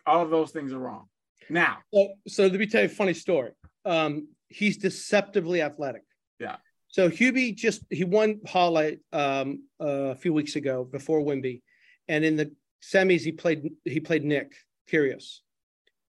all 0.07 0.23
of 0.23 0.31
those 0.31 0.51
things 0.51 0.73
are 0.73 0.79
wrong. 0.79 1.09
Now. 1.51 1.79
So, 1.93 2.09
so 2.27 2.43
let 2.45 2.59
me 2.59 2.67
tell 2.67 2.83
you 2.83 2.87
a 2.87 2.91
funny 2.91 3.15
story. 3.15 3.53
Um, 3.85 4.29
he's 4.49 4.77
deceptively 4.77 5.63
athletic. 5.63 6.03
Yeah. 6.39 6.57
So 6.89 7.11
Hubie 7.11 7.55
just 7.55 7.83
he 7.91 8.05
won 8.05 8.41
Halle 8.47 8.97
um, 9.13 9.65
uh, 9.81 9.87
a 9.87 10.15
few 10.15 10.33
weeks 10.33 10.57
ago 10.57 10.85
before 10.85 11.21
Wimby, 11.21 11.63
and 12.09 12.25
in 12.25 12.37
the 12.37 12.53
semis 12.83 13.21
he 13.21 13.33
played 13.33 13.71
he 13.85 14.01
played 14.01 14.25
Nick 14.25 14.55
Kyrgios, 14.91 15.41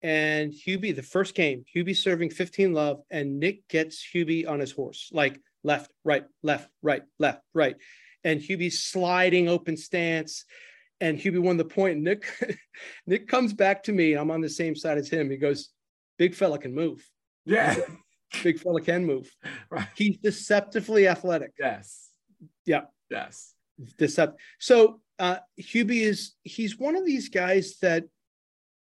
and 0.03 0.53
Hubie 0.53 0.95
the 0.95 1.03
first 1.03 1.34
game 1.34 1.64
Hubie 1.74 1.97
serving 1.97 2.30
15 2.30 2.72
love 2.72 3.01
and 3.11 3.41
Nick 3.41 3.66
gets 3.68 4.07
Hubie 4.14 4.49
on 4.49 4.61
his 4.61 4.70
horse 4.70 5.11
like 5.12 5.41
left 5.64 5.91
right 6.05 6.24
left 6.45 6.70
right 6.80 7.03
left 7.18 7.43
right, 7.55 7.76
and 8.22 8.41
Hubie's 8.41 8.80
sliding 8.80 9.49
open 9.49 9.76
stance, 9.76 10.45
and 11.01 11.18
Hubie 11.18 11.43
won 11.43 11.57
the 11.57 11.64
point. 11.64 11.99
Nick 11.99 12.24
Nick 13.07 13.26
comes 13.26 13.53
back 13.53 13.82
to 13.84 13.93
me. 13.93 14.14
I'm 14.14 14.30
on 14.30 14.43
the 14.43 14.49
same 14.49 14.76
side 14.76 14.99
as 14.99 15.09
him. 15.09 15.28
He 15.28 15.39
goes, 15.39 15.70
"Big 16.18 16.36
fella 16.36 16.61
can 16.61 16.72
move." 16.72 17.05
Yeah 17.45 17.74
big 18.43 18.59
fella 18.59 18.81
can 18.81 19.05
move. 19.05 19.31
Right. 19.70 19.87
He's 19.95 20.16
deceptively 20.18 21.07
athletic. 21.09 21.53
Yes. 21.59 22.09
Yeah. 22.64 22.83
Yes. 23.11 23.55
Decept. 23.99 24.35
So 24.59 25.01
uh 25.18 25.37
Hubie 25.61 26.03
is 26.03 26.35
he's 26.43 26.79
one 26.79 26.97
of 26.97 27.05
these 27.05 27.29
guys 27.29 27.76
that 27.83 28.05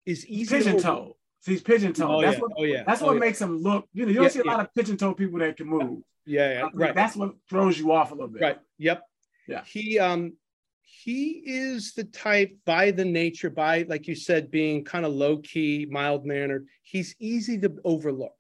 is 0.05 0.27
easy 0.27 0.57
pigeon 0.57 0.79
toe. 0.79 1.17
He's 1.45 1.63
pigeon 1.63 1.93
toe. 1.93 2.17
Oh, 2.17 2.23
that's 2.23 2.37
yeah. 2.37 2.41
what 2.41 2.53
oh 2.57 2.65
yeah. 2.65 2.85
That's 2.87 3.03
oh, 3.03 3.07
what 3.07 3.15
yeah. 3.15 3.21
makes 3.21 3.41
him 3.41 3.59
look. 3.59 3.89
You 3.93 4.05
know, 4.05 4.09
you 4.09 4.15
don't 4.17 4.25
yeah, 4.25 4.31
see 4.31 4.41
a 4.41 4.45
lot 4.45 4.61
of 4.61 4.75
pigeon 4.75 4.97
toe 4.97 5.15
people 5.15 5.39
that 5.41 5.57
can 5.57 5.67
move. 5.67 6.03
Yeah, 6.25 6.53
yeah. 6.53 6.69
Right. 6.75 6.95
That's 6.95 7.17
what 7.17 7.35
throws 7.49 7.79
you 7.79 7.93
off 7.93 8.11
a 8.11 8.15
little 8.15 8.29
bit. 8.29 8.43
Right. 8.43 8.59
Yep. 8.79 9.03
Yeah. 9.49 9.63
He 9.65 9.99
um 9.99 10.35
he 10.83 11.43
is 11.45 11.95
the 11.95 12.05
type 12.05 12.57
by 12.65 12.91
the 12.91 13.05
nature, 13.05 13.51
by 13.51 13.85
like 13.89 14.07
you 14.07 14.15
said, 14.15 14.51
being 14.51 14.85
kind 14.85 15.05
of 15.05 15.13
low 15.13 15.39
key, 15.39 15.87
mild 15.91 16.25
mannered. 16.25 16.67
He's 16.83 17.15
easy 17.19 17.59
to 17.61 17.75
overlook. 17.85 18.36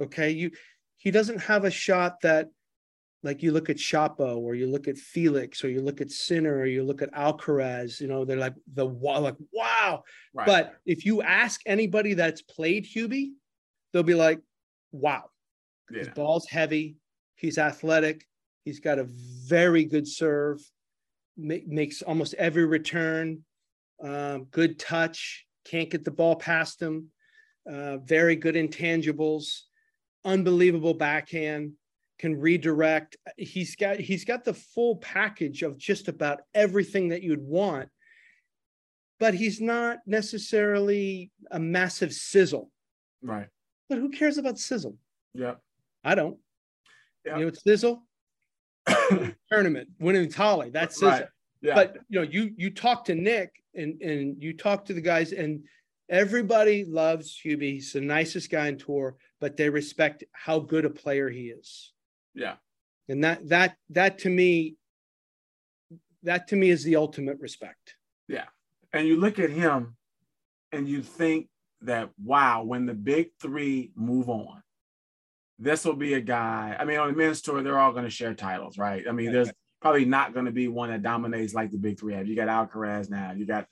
Okay. 0.00 0.30
You 0.30 0.50
he 0.96 1.10
doesn't 1.10 1.40
have 1.40 1.64
a 1.64 1.70
shot 1.70 2.20
that 2.22 2.48
like 3.22 3.42
you 3.42 3.52
look 3.52 3.68
at 3.68 3.76
Shapo 3.76 4.36
or 4.36 4.54
you 4.54 4.68
look 4.68 4.86
at 4.86 4.96
Felix 4.96 5.64
or 5.64 5.68
you 5.68 5.80
look 5.80 6.00
at 6.00 6.10
Sinner 6.10 6.58
or 6.58 6.66
you 6.66 6.84
look 6.84 7.02
at 7.02 7.12
Alcaraz, 7.12 8.00
you 8.00 8.06
know, 8.06 8.24
they're 8.24 8.36
like 8.36 8.54
the 8.74 8.84
like 8.84 9.36
wow. 9.52 10.04
Right. 10.32 10.46
But 10.46 10.76
if 10.86 11.04
you 11.04 11.22
ask 11.22 11.60
anybody 11.66 12.14
that's 12.14 12.42
played 12.42 12.86
Hubie, 12.86 13.30
they'll 13.92 14.02
be 14.02 14.14
like, 14.14 14.40
wow. 14.92 15.30
Yeah. 15.90 16.00
His 16.00 16.08
ball's 16.10 16.46
heavy, 16.46 16.96
he's 17.34 17.58
athletic, 17.58 18.24
he's 18.64 18.80
got 18.80 18.98
a 18.98 19.06
very 19.48 19.84
good 19.84 20.06
serve, 20.06 20.60
makes 21.36 22.02
almost 22.02 22.34
every 22.34 22.66
return, 22.66 23.44
um, 24.02 24.44
good 24.50 24.78
touch, 24.78 25.46
can't 25.64 25.90
get 25.90 26.04
the 26.04 26.10
ball 26.10 26.36
past 26.36 26.80
him, 26.80 27.08
uh, 27.70 27.96
very 27.98 28.36
good 28.36 28.54
intangibles 28.54 29.62
unbelievable 30.24 30.94
backhand, 30.94 31.72
can 32.18 32.38
redirect. 32.38 33.16
He's 33.36 33.76
got 33.76 33.98
he's 33.98 34.24
got 34.24 34.44
the 34.44 34.54
full 34.54 34.96
package 34.96 35.62
of 35.62 35.78
just 35.78 36.08
about 36.08 36.40
everything 36.54 37.08
that 37.08 37.22
you'd 37.22 37.42
want. 37.42 37.88
But 39.20 39.34
he's 39.34 39.60
not 39.60 39.98
necessarily 40.06 41.32
a 41.50 41.58
massive 41.58 42.12
sizzle. 42.12 42.70
Right. 43.22 43.48
But 43.88 43.98
who 43.98 44.10
cares 44.10 44.38
about 44.38 44.58
sizzle? 44.58 44.96
Yeah. 45.34 45.54
I 46.04 46.14
don't. 46.14 46.36
Yeah. 47.24 47.36
You 47.36 47.42
know, 47.42 47.48
it's 47.48 47.62
sizzle. 47.64 48.04
tournament 49.50 49.88
winning 49.98 50.30
Halle. 50.30 50.70
That's 50.70 50.96
sizzle. 50.96 51.10
Right. 51.10 51.26
Yeah. 51.62 51.74
But 51.74 51.98
you 52.08 52.20
know, 52.20 52.26
you 52.28 52.52
you 52.56 52.70
talk 52.70 53.04
to 53.06 53.14
Nick 53.14 53.50
and 53.74 54.00
and 54.00 54.40
you 54.42 54.56
talk 54.56 54.84
to 54.86 54.94
the 54.94 55.00
guys, 55.00 55.32
and 55.32 55.64
everybody 56.08 56.84
loves 56.84 57.36
Hubie. 57.44 57.74
He's 57.74 57.92
the 57.92 58.00
nicest 58.00 58.50
guy 58.50 58.68
in 58.68 58.78
tour 58.78 59.16
but 59.40 59.56
they 59.56 59.68
respect 59.68 60.24
how 60.32 60.58
good 60.58 60.84
a 60.84 60.90
player 60.90 61.28
he 61.28 61.48
is. 61.48 61.92
Yeah. 62.34 62.56
And 63.08 63.24
that 63.24 63.48
that 63.48 63.76
that 63.90 64.18
to 64.20 64.30
me 64.30 64.76
that 66.22 66.48
to 66.48 66.56
me 66.56 66.70
is 66.70 66.84
the 66.84 66.96
ultimate 66.96 67.38
respect. 67.40 67.94
Yeah. 68.26 68.46
And 68.92 69.06
you 69.06 69.16
look 69.16 69.38
at 69.38 69.50
him 69.50 69.96
and 70.72 70.88
you 70.88 71.02
think 71.02 71.48
that 71.82 72.10
wow, 72.22 72.64
when 72.64 72.86
the 72.86 72.94
big 72.94 73.30
3 73.40 73.92
move 73.94 74.28
on, 74.28 74.62
this 75.58 75.84
will 75.84 75.96
be 75.96 76.14
a 76.14 76.20
guy. 76.20 76.76
I 76.78 76.84
mean, 76.84 76.98
on 76.98 77.08
the 77.08 77.16
men's 77.16 77.40
tour, 77.40 77.62
they're 77.62 77.78
all 77.78 77.92
going 77.92 78.04
to 78.04 78.10
share 78.10 78.34
titles, 78.34 78.78
right? 78.78 79.04
I 79.08 79.12
mean, 79.12 79.32
there's 79.32 79.50
probably 79.80 80.04
not 80.04 80.34
going 80.34 80.46
to 80.46 80.52
be 80.52 80.68
one 80.68 80.90
that 80.90 81.02
dominates 81.02 81.54
like 81.54 81.70
the 81.70 81.78
big 81.78 81.98
three 81.98 82.14
have. 82.14 82.26
You 82.26 82.36
got 82.36 82.48
Alcaraz 82.48 83.10
now, 83.10 83.32
you 83.32 83.46
got 83.46 83.66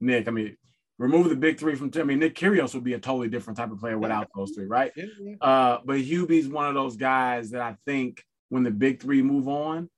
Nick. 0.00 0.28
I 0.28 0.30
mean, 0.30 0.56
remove 1.00 1.30
the 1.30 1.36
big 1.36 1.58
three 1.58 1.74
from 1.74 1.90
I 1.96 2.02
mean 2.02 2.18
Nick 2.18 2.34
Kyrgios 2.34 2.74
would 2.74 2.84
be 2.84 2.92
a 2.92 2.98
totally 2.98 3.28
different 3.28 3.56
type 3.56 3.72
of 3.72 3.80
player 3.80 3.98
without 3.98 4.28
those 4.36 4.52
three, 4.52 4.66
right? 4.66 4.92
Uh, 5.40 5.78
but 5.84 5.96
Hubie's 5.98 6.46
one 6.46 6.68
of 6.68 6.74
those 6.74 6.96
guys 6.96 7.50
that 7.50 7.62
I 7.62 7.76
think 7.86 8.22
when 8.50 8.62
the 8.62 8.70
big 8.70 9.00
three 9.00 9.22
move 9.22 9.48
on, 9.48 9.88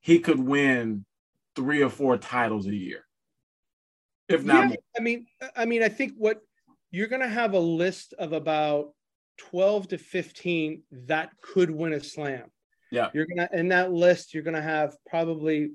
he 0.00 0.18
could 0.18 0.40
win 0.40 1.06
three 1.54 1.82
or 1.82 1.88
four 1.88 2.18
titles 2.18 2.66
a 2.66 2.74
year, 2.74 3.04
if 4.28 4.44
not. 4.44 4.54
Yeah, 4.54 4.66
more. 4.66 4.76
I 4.98 5.00
mean, 5.00 5.26
I 5.56 5.64
mean, 5.64 5.82
I 5.84 5.88
think 5.88 6.14
what 6.16 6.40
you're 6.90 7.06
going 7.06 7.22
to 7.22 7.28
have 7.28 7.52
a 7.54 7.60
list 7.60 8.14
of 8.18 8.32
about 8.32 8.92
twelve 9.36 9.86
to 9.88 9.98
fifteen 9.98 10.82
that 11.06 11.30
could 11.40 11.70
win 11.70 11.92
a 11.92 12.02
slam. 12.02 12.50
Yeah, 12.90 13.10
you're 13.14 13.26
gonna 13.26 13.48
in 13.52 13.68
that 13.68 13.92
list. 13.92 14.34
You're 14.34 14.42
going 14.42 14.56
to 14.56 14.62
have 14.62 14.96
probably 15.08 15.70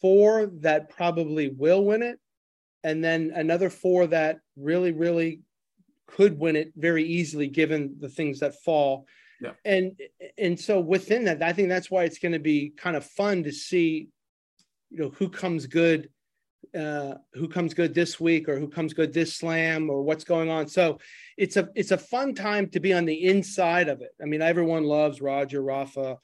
four 0.00 0.46
that 0.60 0.88
probably 0.88 1.50
will 1.50 1.84
win 1.84 2.02
it 2.02 2.18
and 2.86 3.02
then 3.02 3.32
another 3.34 3.68
four 3.68 4.06
that 4.06 4.38
really, 4.56 4.92
really 4.92 5.40
could 6.06 6.38
win 6.38 6.54
it 6.54 6.72
very 6.76 7.02
easily 7.02 7.48
given 7.48 7.96
the 7.98 8.08
things 8.08 8.38
that 8.38 8.62
fall. 8.62 9.08
Yeah. 9.40 9.54
And 9.64 10.00
and 10.38 10.58
so 10.58 10.78
within 10.78 11.24
that, 11.24 11.42
I 11.42 11.52
think 11.52 11.68
that's 11.68 11.90
why 11.90 12.04
it's 12.04 12.20
going 12.20 12.32
to 12.32 12.38
be 12.38 12.70
kind 12.76 12.94
of 12.94 13.04
fun 13.04 13.42
to 13.42 13.52
see, 13.52 14.08
you 14.90 14.98
know, 14.98 15.10
who 15.18 15.28
comes 15.28 15.66
good, 15.66 16.10
uh, 16.78 17.14
who 17.34 17.48
comes 17.48 17.74
good 17.74 17.92
this 17.92 18.20
week 18.20 18.48
or 18.48 18.56
who 18.56 18.68
comes 18.68 18.94
good 18.94 19.12
this 19.12 19.34
slam 19.34 19.90
or 19.90 20.02
what's 20.02 20.24
going 20.24 20.48
on. 20.48 20.68
So 20.68 21.00
it's 21.36 21.56
a 21.56 21.68
it's 21.74 21.90
a 21.90 21.98
fun 21.98 22.34
time 22.34 22.68
to 22.70 22.78
be 22.78 22.92
on 22.92 23.04
the 23.04 23.24
inside 23.24 23.88
of 23.88 24.00
it. 24.00 24.12
I 24.22 24.26
mean, 24.26 24.42
everyone 24.42 24.84
loves 24.84 25.20
Roger, 25.20 25.60
Rafa, 25.60 26.18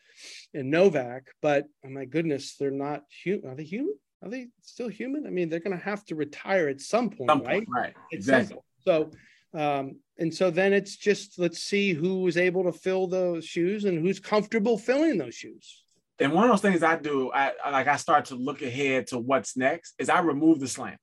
and 0.55 0.71
Novak, 0.71 1.25
but 1.43 1.67
oh 1.85 1.91
my 1.91 2.05
goodness, 2.05 2.55
they're 2.55 2.71
not 2.71 3.03
human. 3.11 3.51
Are 3.51 3.57
they 3.57 3.65
human? 3.65 3.97
Are 4.23 4.29
they 4.29 4.49
still 4.63 4.89
human? 4.89 5.27
I 5.27 5.31
mean, 5.31 5.49
they're 5.49 5.61
going 5.61 5.77
to 5.77 5.85
have 5.85 6.05
to 6.07 6.15
retire 6.15 6.69
at 6.69 6.81
some 6.81 7.11
point, 7.11 7.31
some 7.31 7.43
right? 7.43 7.67
Point, 7.67 7.69
right. 7.69 7.95
exactly. 8.13 8.59
So, 8.85 9.11
um, 9.55 9.97
and 10.19 10.33
so 10.33 10.51
then 10.51 10.73
it's 10.73 10.97
just 10.97 11.39
let's 11.39 11.61
see 11.61 11.93
who 11.93 12.27
is 12.27 12.37
able 12.37 12.65
to 12.65 12.73
fill 12.73 13.07
those 13.07 13.45
shoes 13.45 13.85
and 13.85 13.99
who's 13.99 14.21
comfortable 14.21 14.79
filling 14.79 15.19
those 15.19 15.35
shoes. 15.35 15.85
And 16.19 16.33
one 16.33 16.45
of 16.45 16.51
those 16.51 16.61
things 16.61 16.83
I 16.83 16.97
do, 16.97 17.33
I 17.33 17.53
like 17.71 17.89
I 17.89 17.97
start 17.97 18.27
to 18.27 18.37
look 18.37 18.63
ahead 18.63 19.09
to 19.09 19.19
what's 19.19 19.57
next. 19.57 19.95
Is 19.99 20.09
I 20.09 20.21
remove 20.21 20.61
the 20.61 20.69
slams, 20.69 20.99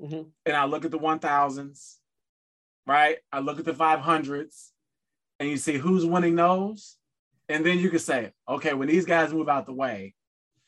mm-hmm. 0.00 0.22
and 0.46 0.56
I 0.56 0.64
look 0.64 0.84
at 0.84 0.90
the 0.90 0.98
one 0.98 1.18
thousands, 1.18 1.98
right? 2.86 3.18
I 3.30 3.40
look 3.40 3.58
at 3.58 3.66
the 3.66 3.74
five 3.74 4.00
hundreds, 4.00 4.72
and 5.38 5.50
you 5.50 5.58
see 5.58 5.76
who's 5.76 6.06
winning 6.06 6.36
those, 6.36 6.96
and 7.48 7.66
then 7.66 7.78
you 7.78 7.90
can 7.90 7.98
say, 7.98 8.32
okay, 8.48 8.72
when 8.72 8.88
these 8.88 9.04
guys 9.04 9.34
move 9.34 9.48
out 9.48 9.66
the 9.66 9.74
way, 9.74 10.14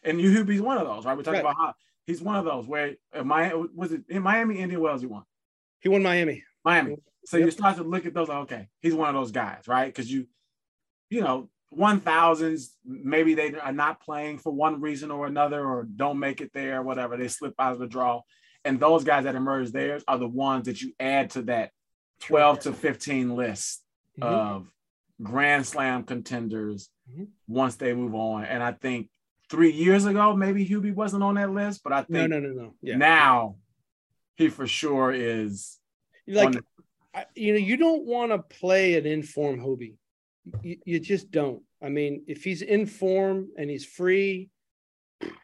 and 0.03 0.19
Hubie's 0.19 0.61
one 0.61 0.79
of 0.79 0.87
those, 0.87 1.05
right? 1.05 1.17
We're 1.17 1.23
talking 1.23 1.45
right. 1.45 1.53
about 1.53 1.57
how 1.57 1.75
he's 2.07 2.23
one 2.23 2.37
of 2.37 2.45
those 2.45 2.67
where 2.67 2.95
uh, 3.15 3.23
Miami 3.23 3.69
was 3.75 3.93
it 3.93 4.03
in 4.09 4.23
Miami, 4.23 4.59
Indian 4.59 4.81
Wells, 4.81 5.01
he 5.01 5.07
won. 5.07 5.25
He 5.81 5.89
won 5.89 6.03
Miami. 6.03 6.45
Miami. 6.65 6.97
So 7.25 7.37
yep. 7.37 7.47
you 7.47 7.51
start 7.51 7.77
to 7.77 7.83
look 7.83 8.07
at 8.07 8.15
those, 8.15 8.29
okay, 8.29 8.69
he's 8.81 8.95
one 8.95 9.09
of 9.09 9.15
those 9.15 9.31
guys, 9.31 9.69
right? 9.69 9.87
Because 9.87 10.11
you 10.11 10.27
you 11.11 11.23
know, 11.23 11.49
1000s, 11.77 12.69
maybe 12.85 13.35
they 13.35 13.55
are 13.55 13.73
not 13.73 14.01
playing 14.03 14.39
for 14.39 14.53
one 14.53 14.81
reason 14.81 15.11
or 15.11 15.27
another 15.27 15.65
or 15.65 15.85
don't 15.85 16.19
make 16.19 16.41
it 16.41 16.53
there, 16.53 16.83
whatever. 16.83 17.17
They 17.17 17.29
slip 17.29 17.55
out 17.59 17.73
of 17.73 17.79
the 17.79 17.87
draw. 17.87 18.23
And 18.65 18.81
those 18.81 19.05
guys 19.05 19.25
that 19.25 19.35
emerge 19.35 19.71
there 19.71 20.01
are 20.09 20.19
the 20.19 20.29
ones 20.29 20.67
that 20.67 20.81
you 20.81 20.93
add 20.99 21.31
to 21.31 21.43
that 21.43 21.71
12 22.21 22.61
to 22.61 22.73
15 22.73 23.37
list 23.37 23.83
mm-hmm. 24.19 24.35
of 24.35 24.71
Grand 25.23 25.67
Slam 25.67 26.05
contenders 26.05 26.89
mm-hmm. 27.11 27.25
once 27.47 27.77
they 27.77 27.95
move 27.95 28.15
on. 28.15 28.45
And 28.45 28.63
I 28.63 28.73
think 28.73 29.09
three 29.51 29.73
years 29.73 30.05
ago, 30.05 30.35
maybe 30.35 30.67
Hubie 30.67 30.95
wasn't 30.95 31.23
on 31.23 31.35
that 31.37 31.51
list, 31.51 31.83
but 31.83 31.93
I 31.93 32.03
think 32.03 32.11
no, 32.11 32.27
no, 32.27 32.41
no, 32.41 32.49
no. 32.51 32.75
Yeah. 32.83 32.97
now 32.97 33.57
he 34.37 34.49
for 34.49 34.67
sure 34.67 35.13
is. 35.13 35.79
Like, 36.27 36.53
the- 36.53 36.63
I, 37.15 37.27
you 37.35 37.53
know, 37.53 37.59
you 37.59 37.77
don't 37.77 38.05
want 38.05 38.33
to 38.33 38.39
play 38.39 38.97
an 38.97 39.07
inform 39.07 39.59
Hubie. 39.59 39.95
You, 40.63 40.77
you 40.85 41.01
just 41.01 41.31
don't. 41.31 41.63
I 41.83 41.89
mean, 41.89 42.25
if 42.27 42.45
he's 42.45 42.63
in 42.63 42.87
form 42.87 43.49
and 43.57 43.71
he's 43.71 43.85
free, 43.85 44.51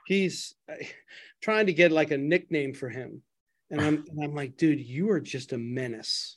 he's 0.07 0.55
trying 1.43 1.67
to 1.67 1.73
get 1.73 1.93
like 1.93 2.11
a 2.11 2.19
nickname 2.19 2.75
for 2.75 2.89
him. 2.89 3.23
And 3.71 3.81
I'm, 3.81 4.05
and 4.09 4.23
I'm 4.23 4.35
like, 4.35 4.57
dude, 4.57 4.81
you 4.81 5.11
are 5.11 5.21
just 5.21 5.53
a 5.53 5.59
menace. 5.59 6.37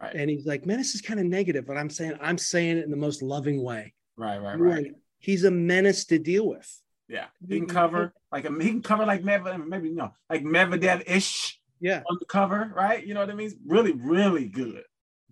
Right. 0.00 0.14
And 0.14 0.30
he's 0.30 0.46
like, 0.46 0.64
menace 0.64 0.94
is 0.94 1.02
kind 1.02 1.20
of 1.20 1.26
negative, 1.26 1.66
but 1.66 1.76
I'm 1.76 1.90
saying 1.90 2.14
I'm 2.22 2.38
saying 2.38 2.78
it 2.78 2.84
in 2.84 2.90
the 2.90 2.96
most 2.96 3.22
loving 3.22 3.62
way. 3.62 3.92
Right, 4.16 4.38
right, 4.38 4.58
right. 4.58 4.92
he's 5.18 5.44
a 5.44 5.50
menace 5.50 6.06
to 6.06 6.18
deal 6.18 6.48
with. 6.48 6.80
Yeah, 7.10 7.26
he 7.46 7.58
can 7.58 7.66
cover 7.66 8.12
like 8.30 8.44
a, 8.44 8.52
he 8.62 8.68
can 8.68 8.82
cover 8.82 9.04
like 9.04 9.22
Medvedev, 9.22 9.66
maybe 9.66 9.88
you 9.88 9.96
know, 9.96 10.12
like 10.30 10.44
Medvedev 10.44 11.02
ish. 11.06 11.58
Yeah, 11.80 12.02
on 12.08 12.18
the 12.20 12.26
cover, 12.26 12.72
right? 12.74 13.04
You 13.04 13.14
know 13.14 13.20
what 13.20 13.30
I 13.30 13.34
mean? 13.34 13.52
Really, 13.66 13.92
really 13.92 14.46
good. 14.46 14.84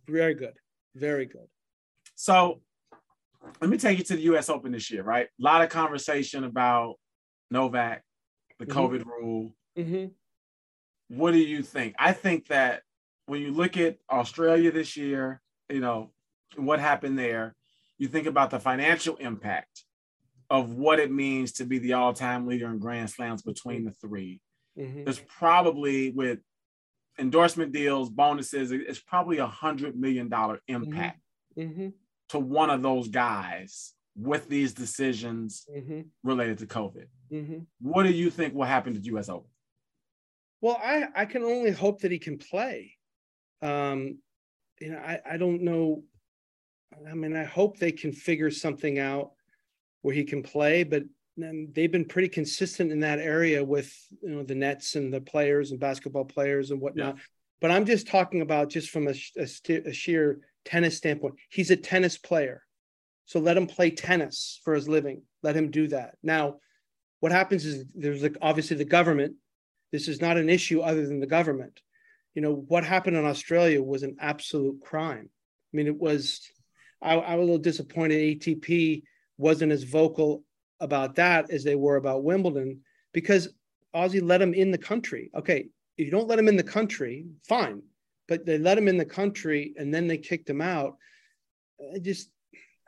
Very 0.08 0.34
good, 0.34 0.54
very 0.96 1.26
good. 1.26 1.46
So, 2.16 2.62
let 3.60 3.70
me 3.70 3.78
take 3.78 3.98
you 3.98 4.04
to 4.04 4.16
the 4.16 4.22
U.S. 4.22 4.48
Open 4.48 4.72
this 4.72 4.90
year, 4.90 5.04
right? 5.04 5.26
A 5.26 5.42
lot 5.42 5.62
of 5.62 5.68
conversation 5.68 6.42
about 6.42 6.96
Novak, 7.48 8.02
the 8.58 8.66
mm-hmm. 8.66 8.78
COVID 8.78 9.04
rule. 9.04 9.54
Mm-hmm. 9.78 11.16
What 11.16 11.30
do 11.30 11.38
you 11.38 11.62
think? 11.62 11.94
I 11.96 12.12
think 12.12 12.48
that 12.48 12.82
when 13.26 13.40
you 13.40 13.52
look 13.52 13.76
at 13.76 13.98
Australia 14.10 14.72
this 14.72 14.96
year, 14.96 15.40
you 15.68 15.80
know, 15.80 16.10
what 16.56 16.80
happened 16.80 17.16
there, 17.16 17.54
you 17.98 18.08
think 18.08 18.26
about 18.26 18.50
the 18.50 18.58
financial 18.58 19.14
impact 19.16 19.84
of 20.50 20.72
what 20.72 20.98
it 20.98 21.12
means 21.12 21.52
to 21.52 21.64
be 21.64 21.78
the 21.78 21.92
all-time 21.92 22.46
leader 22.46 22.70
in 22.70 22.78
Grand 22.78 23.10
Slams 23.10 23.42
between 23.42 23.84
the 23.84 23.92
3 23.92 24.40
mm-hmm. 24.78 25.04
There's 25.04 25.20
probably 25.20 26.10
with 26.10 26.40
endorsement 27.18 27.72
deals, 27.72 28.08
bonuses, 28.08 28.72
it's 28.72 29.00
probably 29.00 29.38
a 29.38 29.46
hundred 29.46 29.98
million 29.98 30.28
dollar 30.28 30.60
impact 30.68 31.20
mm-hmm. 31.58 31.70
mm-hmm. 31.70 31.88
to 32.30 32.38
one 32.38 32.70
of 32.70 32.82
those 32.82 33.08
guys 33.08 33.94
with 34.16 34.48
these 34.48 34.72
decisions 34.72 35.66
mm-hmm. 35.74 36.00
related 36.22 36.58
to 36.58 36.66
COVID. 36.66 37.06
Mm-hmm. 37.32 37.58
What 37.80 38.04
do 38.04 38.10
you 38.10 38.30
think 38.30 38.54
will 38.54 38.64
happen 38.64 38.94
to 38.94 39.16
US 39.16 39.28
Open? 39.28 39.50
Well, 40.60 40.80
I, 40.82 41.06
I 41.14 41.24
can 41.24 41.44
only 41.44 41.70
hope 41.70 42.00
that 42.00 42.10
he 42.10 42.18
can 42.18 42.38
play. 42.38 42.94
Um, 43.62 44.18
you 44.80 44.90
know, 44.90 44.98
I, 44.98 45.20
I 45.32 45.36
don't 45.36 45.62
know. 45.62 46.02
I 47.08 47.14
mean, 47.14 47.36
I 47.36 47.44
hope 47.44 47.78
they 47.78 47.92
can 47.92 48.12
figure 48.12 48.50
something 48.50 48.98
out 48.98 49.32
where 50.02 50.14
he 50.14 50.24
can 50.24 50.42
play, 50.42 50.84
but 50.84 51.04
they've 51.36 51.92
been 51.92 52.04
pretty 52.04 52.28
consistent 52.28 52.90
in 52.90 53.00
that 53.00 53.20
area 53.20 53.62
with 53.62 53.94
you 54.22 54.30
know 54.30 54.42
the 54.42 54.54
nets 54.54 54.96
and 54.96 55.12
the 55.12 55.20
players 55.20 55.70
and 55.70 55.80
basketball 55.80 56.24
players 56.24 56.70
and 56.70 56.80
whatnot. 56.80 57.16
Yeah. 57.16 57.22
But 57.60 57.70
I'm 57.70 57.86
just 57.86 58.06
talking 58.06 58.40
about 58.40 58.70
just 58.70 58.90
from 58.90 59.08
a, 59.08 59.14
a, 59.36 59.48
a, 59.88 59.92
sheer 59.92 60.40
tennis 60.64 60.96
standpoint. 60.96 61.34
He's 61.50 61.70
a 61.70 61.76
tennis 61.76 62.16
player, 62.16 62.62
so 63.26 63.40
let 63.40 63.56
him 63.56 63.66
play 63.66 63.90
tennis 63.90 64.60
for 64.64 64.74
his 64.74 64.88
living. 64.88 65.22
Let 65.42 65.56
him 65.56 65.70
do 65.70 65.88
that. 65.88 66.16
Now, 66.22 66.56
what 67.20 67.32
happens 67.32 67.64
is 67.64 67.84
there's 67.94 68.22
like 68.22 68.36
obviously 68.40 68.76
the 68.76 68.84
government. 68.84 69.34
This 69.90 70.08
is 70.08 70.20
not 70.20 70.36
an 70.36 70.48
issue 70.48 70.80
other 70.80 71.06
than 71.06 71.20
the 71.20 71.26
government 71.26 71.80
you 72.38 72.42
know 72.42 72.54
what 72.68 72.84
happened 72.84 73.16
in 73.16 73.24
australia 73.24 73.82
was 73.82 74.04
an 74.04 74.14
absolute 74.20 74.80
crime 74.80 75.28
i 75.28 75.76
mean 75.76 75.88
it 75.88 75.98
was 75.98 76.48
i, 77.02 77.14
I 77.14 77.34
was 77.34 77.42
a 77.42 77.46
little 77.46 77.58
disappointed 77.58 78.40
atp 78.40 79.02
wasn't 79.38 79.72
as 79.72 79.84
vocal 79.84 80.44
about 80.80 81.14
that 81.16 81.50
as 81.50 81.64
they 81.64 81.74
were 81.74 81.96
about 81.96 82.22
wimbledon 82.22 82.80
because 83.12 83.48
aussie 83.94 84.22
let 84.22 84.42
him 84.42 84.54
in 84.54 84.70
the 84.70 84.78
country 84.78 85.30
okay 85.34 85.66
if 85.96 86.04
you 86.04 86.10
don't 86.10 86.28
let 86.28 86.38
him 86.38 86.48
in 86.48 86.56
the 86.56 86.62
country 86.62 87.26
fine 87.48 87.82
but 88.28 88.44
they 88.44 88.58
let 88.58 88.78
him 88.78 88.88
in 88.88 88.98
the 88.98 89.04
country 89.04 89.74
and 89.76 89.92
then 89.92 90.06
they 90.06 90.18
kicked 90.18 90.48
him 90.48 90.60
out 90.60 90.96
I 91.94 91.98
just 91.98 92.30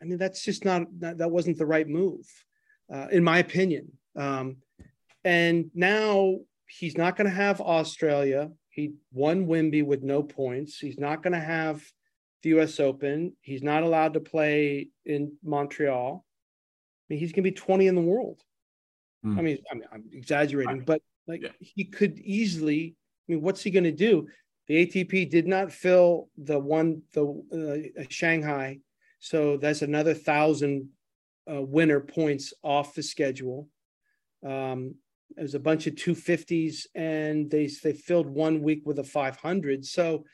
i 0.00 0.04
mean 0.04 0.18
that's 0.18 0.44
just 0.44 0.64
not 0.64 0.82
that, 1.00 1.30
wasn't 1.30 1.58
the 1.58 1.66
right 1.66 1.88
move 1.88 2.26
uh, 2.92 3.06
in 3.10 3.24
my 3.24 3.38
opinion 3.38 3.92
um, 4.16 4.56
and 5.24 5.70
now 5.74 6.36
he's 6.66 6.96
not 6.96 7.16
going 7.16 7.28
to 7.28 7.36
have 7.36 7.60
australia 7.60 8.50
he 8.70 8.94
won 9.12 9.46
Wimby 9.46 9.84
with 9.84 10.02
no 10.02 10.22
points. 10.22 10.78
He's 10.78 10.98
not 10.98 11.22
going 11.22 11.32
to 11.32 11.40
have 11.40 11.84
the 12.42 12.50
U.S. 12.50 12.80
Open. 12.80 13.36
He's 13.42 13.62
not 13.62 13.82
allowed 13.82 14.14
to 14.14 14.20
play 14.20 14.88
in 15.04 15.32
Montreal. 15.44 16.24
Mean, 17.10 17.18
he's 17.18 17.32
going 17.32 17.44
to 17.44 17.50
be 17.50 17.56
20 17.56 17.86
in 17.86 17.94
the 17.94 18.00
world. 18.00 18.40
Mm. 19.24 19.38
I 19.38 19.42
mean, 19.42 19.58
I 19.70 19.74
mean, 19.74 19.84
I'm 19.92 20.04
exaggerating, 20.12 20.84
but 20.84 21.02
like 21.26 21.42
yeah. 21.42 21.50
he 21.58 21.84
could 21.84 22.18
easily. 22.20 22.96
I 23.28 23.32
mean, 23.32 23.42
what's 23.42 23.62
he 23.62 23.70
going 23.70 23.84
to 23.84 23.92
do? 23.92 24.26
The 24.68 24.86
ATP 24.86 25.28
did 25.28 25.46
not 25.46 25.72
fill 25.72 26.28
the 26.38 26.58
one 26.58 27.02
the 27.12 27.92
uh, 27.98 28.04
Shanghai, 28.08 28.78
so 29.18 29.56
that's 29.56 29.82
another 29.82 30.14
thousand 30.14 30.88
uh, 31.50 31.60
winner 31.60 32.00
points 32.00 32.54
off 32.62 32.94
the 32.94 33.02
schedule. 33.02 33.68
Um, 34.46 34.94
it 35.36 35.42
was 35.42 35.54
a 35.54 35.60
bunch 35.60 35.86
of 35.86 35.94
250s 35.94 36.86
and 36.94 37.50
they 37.50 37.68
they 37.82 37.92
filled 37.92 38.26
one 38.26 38.62
week 38.62 38.82
with 38.84 38.98
a 38.98 39.04
500 39.04 39.84
so 39.84 40.24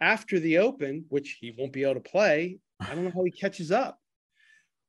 after 0.00 0.38
the 0.40 0.58
open 0.58 1.04
which 1.08 1.38
he 1.40 1.54
won't 1.56 1.72
be 1.72 1.84
able 1.84 1.94
to 1.94 2.00
play 2.00 2.58
i 2.80 2.94
don't 2.94 3.04
know 3.04 3.12
how 3.14 3.24
he 3.24 3.30
catches 3.30 3.70
up 3.70 3.98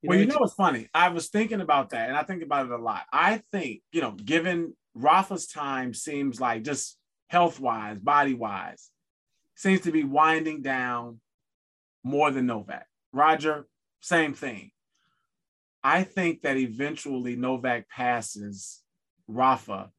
you 0.02 0.10
well 0.10 0.18
know, 0.18 0.22
you 0.22 0.28
know 0.28 0.38
what's 0.40 0.54
funny 0.54 0.88
i 0.94 1.10
was 1.10 1.28
thinking 1.30 1.62
about 1.62 1.90
that 1.90 2.10
and 2.10 2.18
i 2.18 2.24
think 2.24 2.44
about 2.44 2.66
it 2.66 2.72
a 2.72 2.78
lot 2.78 3.04
i 3.12 3.42
think 3.52 3.82
you 3.92 4.02
know 4.02 4.12
given 4.12 4.74
rafa's 4.94 5.48
time 5.48 5.94
seems 5.94 6.40
like 6.40 6.64
just 6.64 6.98
health 7.28 7.60
wise 7.60 8.00
body 8.00 8.34
wise 8.34 8.90
seems 9.56 9.82
to 9.82 9.92
be 9.92 10.04
winding 10.04 10.62
down 10.62 11.20
more 12.04 12.32
than 12.32 12.46
novak 12.46 12.88
roger 13.14 13.68
same 14.00 14.34
thing 14.34 14.72
i 15.84 16.04
think 16.04 16.42
that 16.42 16.58
eventually 16.58 17.36
novak 17.36 17.88
passes 17.90 18.82
Rafa 19.28 19.92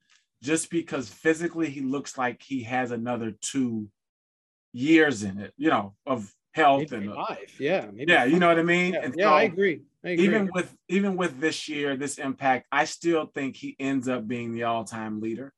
just 0.42 0.70
because 0.70 1.09
physically 1.09 1.70
he 1.70 1.80
looks 1.80 2.18
like 2.18 2.42
he 2.42 2.64
has 2.64 2.90
another 2.90 3.30
two 3.30 3.88
years 4.72 5.22
in 5.22 5.38
it, 5.38 5.53
you 5.57 5.70
know, 5.70 5.94
of 6.07 6.32
health 6.53 6.90
maybe 6.90 7.07
and 7.07 7.12
uh, 7.12 7.16
life. 7.16 7.61
Yeah. 7.61 7.86
yeah, 7.94 8.24
you 8.24 8.38
know 8.38 8.48
what 8.48 8.59
I 8.59 8.62
mean? 8.62 8.94
Yeah, 8.94 9.00
and 9.05 9.14
yeah 9.16 9.26
so, 9.26 9.34
I, 9.34 9.42
agree. 9.44 9.82
Even 10.05 10.50
with 10.53 10.74
even 10.88 11.16
with 11.16 11.40
this 11.40 11.68
year, 11.68 11.96
this 11.96 12.18
impact, 12.18 12.66
I 12.72 12.86
still 12.86 13.26
think 13.26 13.57
he 13.57 13.76
ends 13.78 14.09
up 14.09 14.26
being 14.26 14.53
the 14.53 14.64
all-time 14.64 15.20
leader 15.20 15.53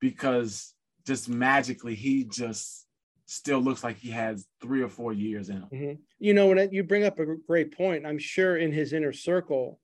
because 0.00 0.72
just 1.06 1.28
magically 1.28 1.94
he 1.94 2.24
just 2.24 2.86
still 3.26 3.60
looks 3.60 3.84
like 3.84 3.98
he 3.98 4.10
has 4.10 4.46
three 4.62 4.82
or 4.82 4.88
four 4.88 5.12
years 5.12 5.50
in 5.50 5.56
him. 5.56 5.68
Mm-hmm. 5.72 5.92
You 6.18 6.34
know, 6.34 6.46
when 6.46 6.72
you 6.72 6.82
bring 6.82 7.04
up 7.04 7.18
a 7.18 7.26
great 7.46 7.76
point, 7.76 8.06
I'm 8.06 8.18
sure 8.18 8.56
in 8.56 8.72
his 8.72 8.94
inner 8.94 9.12
circle, 9.12 9.78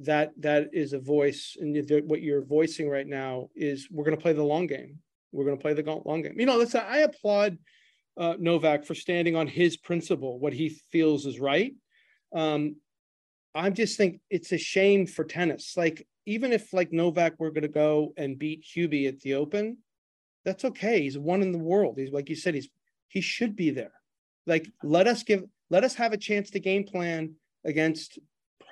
that 0.00 0.32
that 0.38 0.70
is 0.72 0.92
a 0.92 0.98
voice 0.98 1.56
and 1.60 1.76
what 2.06 2.22
you're 2.22 2.44
voicing 2.44 2.88
right 2.88 3.06
now 3.06 3.48
is 3.54 3.88
we're 3.90 4.04
going 4.04 4.16
to 4.16 4.22
play 4.22 4.32
the 4.32 4.42
long 4.42 4.66
game 4.66 4.98
we're 5.32 5.44
going 5.44 5.56
to 5.56 5.60
play 5.60 5.74
the 5.74 6.02
long 6.04 6.22
game 6.22 6.38
you 6.38 6.46
know 6.46 6.56
let's 6.56 6.74
i 6.74 6.98
applaud 6.98 7.58
uh, 8.16 8.34
novak 8.38 8.84
for 8.84 8.94
standing 8.94 9.36
on 9.36 9.46
his 9.46 9.76
principle 9.76 10.38
what 10.38 10.52
he 10.52 10.70
feels 10.90 11.26
is 11.26 11.40
right 11.40 11.74
um, 12.34 12.76
i 13.54 13.70
just 13.70 13.96
think 13.96 14.20
it's 14.30 14.52
a 14.52 14.58
shame 14.58 15.06
for 15.06 15.24
tennis 15.24 15.74
like 15.76 16.06
even 16.26 16.52
if 16.52 16.72
like 16.72 16.92
novak 16.92 17.34
were 17.38 17.50
going 17.50 17.62
to 17.62 17.68
go 17.68 18.12
and 18.16 18.38
beat 18.38 18.64
hubie 18.64 19.08
at 19.08 19.20
the 19.20 19.34
open 19.34 19.76
that's 20.44 20.64
okay 20.64 21.02
he's 21.02 21.18
one 21.18 21.42
in 21.42 21.52
the 21.52 21.58
world 21.58 21.94
he's 21.96 22.12
like 22.12 22.28
you 22.28 22.36
said 22.36 22.54
he's 22.54 22.68
he 23.08 23.20
should 23.20 23.54
be 23.54 23.70
there 23.70 23.92
like 24.46 24.68
let 24.82 25.06
us 25.06 25.22
give 25.22 25.44
let 25.70 25.84
us 25.84 25.94
have 25.94 26.12
a 26.12 26.18
chance 26.18 26.50
to 26.50 26.60
game 26.60 26.84
plan 26.84 27.34
against 27.64 28.18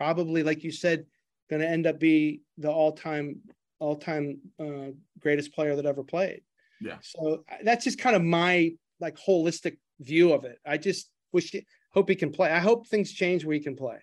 probably, 0.01 0.43
like 0.43 0.65
you 0.65 0.73
said, 0.73 1.05
going 1.49 1.61
to 1.61 1.69
end 1.69 1.87
up 1.87 1.99
be 1.99 2.41
the 2.59 2.71
all-time 2.71 3.41
all-time 3.79 4.39
uh, 4.59 4.93
greatest 5.19 5.55
player 5.55 5.75
that 5.75 5.87
ever 5.87 6.05
played. 6.05 6.43
Yeah. 6.83 6.97
So 7.01 7.45
that's 7.65 7.85
just 7.85 7.99
kind 7.99 8.15
of 8.15 8.23
my 8.23 8.73
like 9.01 9.17
holistic 9.17 9.79
view 10.01 10.35
of 10.35 10.45
it. 10.45 10.59
I 10.67 10.77
just 10.77 11.11
wish, 11.33 11.55
hope 11.93 12.11
he 12.11 12.15
can 12.15 12.31
play. 12.31 12.51
I 12.51 12.59
hope 12.59 12.87
things 12.87 13.13
change 13.13 13.45
where 13.45 13.55
he 13.55 13.61
can 13.61 13.77
play. 13.77 13.97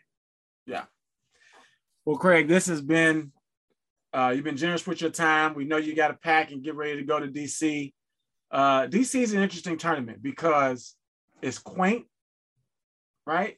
Yeah. 0.67 0.83
Well, 2.05 2.17
Craig, 2.17 2.47
this 2.47 2.67
has 2.67 2.81
been. 2.81 3.31
Uh, 4.13 4.33
you've 4.35 4.43
been 4.43 4.57
generous 4.57 4.85
with 4.87 5.01
your 5.01 5.09
time. 5.09 5.53
We 5.53 5.65
know 5.65 5.77
you 5.77 5.95
got 5.95 6.07
to 6.09 6.13
pack 6.13 6.51
and 6.51 6.63
get 6.63 6.75
ready 6.75 6.95
to 6.97 7.03
go 7.03 7.19
to 7.19 7.27
DC. 7.27 7.93
Uh, 8.49 8.87
DC 8.87 9.21
is 9.21 9.33
an 9.33 9.41
interesting 9.41 9.77
tournament 9.77 10.21
because 10.21 10.95
it's 11.41 11.59
quaint, 11.59 12.05
right? 13.25 13.57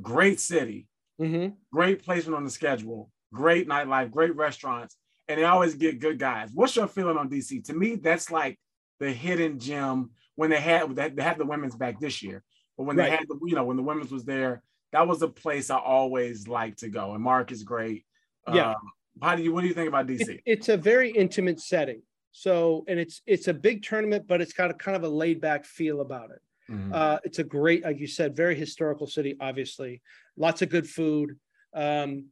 Great 0.00 0.40
city, 0.40 0.88
Mhm. 1.20 1.56
great 1.72 2.02
placement 2.02 2.34
on 2.36 2.44
the 2.44 2.50
schedule, 2.50 3.10
great 3.32 3.68
nightlife, 3.68 4.10
great 4.10 4.34
restaurants, 4.34 4.96
and 5.28 5.38
they 5.38 5.44
always 5.44 5.74
get 5.74 6.00
good 6.00 6.18
guys. 6.18 6.50
What's 6.52 6.74
your 6.74 6.88
feeling 6.88 7.18
on 7.18 7.28
DC? 7.28 7.60
To 7.66 7.74
me, 7.74 7.96
that's 7.96 8.30
like 8.30 8.58
the 8.98 9.12
hidden 9.12 9.58
gem 9.58 10.10
when 10.36 10.50
they 10.50 10.60
had 10.60 10.96
they 10.96 11.22
had 11.22 11.38
the 11.38 11.44
women's 11.44 11.76
back 11.76 12.00
this 12.00 12.22
year, 12.22 12.42
but 12.76 12.84
when 12.84 12.96
they 12.96 13.10
had 13.10 13.28
the 13.28 13.38
you 13.46 13.54
know 13.54 13.64
when 13.64 13.76
the 13.76 13.82
women's 13.82 14.10
was 14.10 14.24
there, 14.24 14.62
that 14.94 15.08
was 15.08 15.22
a 15.22 15.28
place 15.28 15.70
I 15.70 15.76
always 15.76 16.46
like 16.46 16.76
to 16.78 16.88
go. 16.88 17.14
And 17.14 17.22
Mark 17.22 17.50
is 17.50 17.64
great. 17.64 18.04
Yeah. 18.52 18.70
Um, 18.70 18.76
how 19.20 19.34
do 19.36 19.42
you 19.42 19.52
what 19.52 19.62
do 19.62 19.66
you 19.66 19.74
think 19.74 19.88
about 19.88 20.06
DC? 20.06 20.28
It- 20.28 20.40
it's 20.46 20.68
a 20.68 20.76
very 20.76 21.10
intimate 21.10 21.60
setting. 21.60 22.02
So, 22.30 22.84
and 22.88 22.98
it's 22.98 23.20
it's 23.26 23.48
a 23.48 23.54
big 23.54 23.82
tournament, 23.82 24.26
but 24.28 24.40
it's 24.40 24.52
got 24.52 24.70
a 24.70 24.74
kind 24.74 24.96
of 24.96 25.02
a 25.02 25.08
laid 25.08 25.40
back 25.40 25.64
feel 25.64 26.00
about 26.00 26.30
it. 26.30 26.40
Mhm. 26.72 26.94
Uh, 26.94 27.18
it's 27.24 27.38
a 27.40 27.44
great, 27.44 27.82
like 27.84 27.98
you 27.98 28.06
said, 28.06 28.34
very 28.36 28.54
historical 28.54 29.06
city. 29.06 29.36
Obviously, 29.40 30.00
lots 30.36 30.62
of 30.62 30.68
good 30.68 30.88
food. 30.88 31.38
Um, 31.74 32.26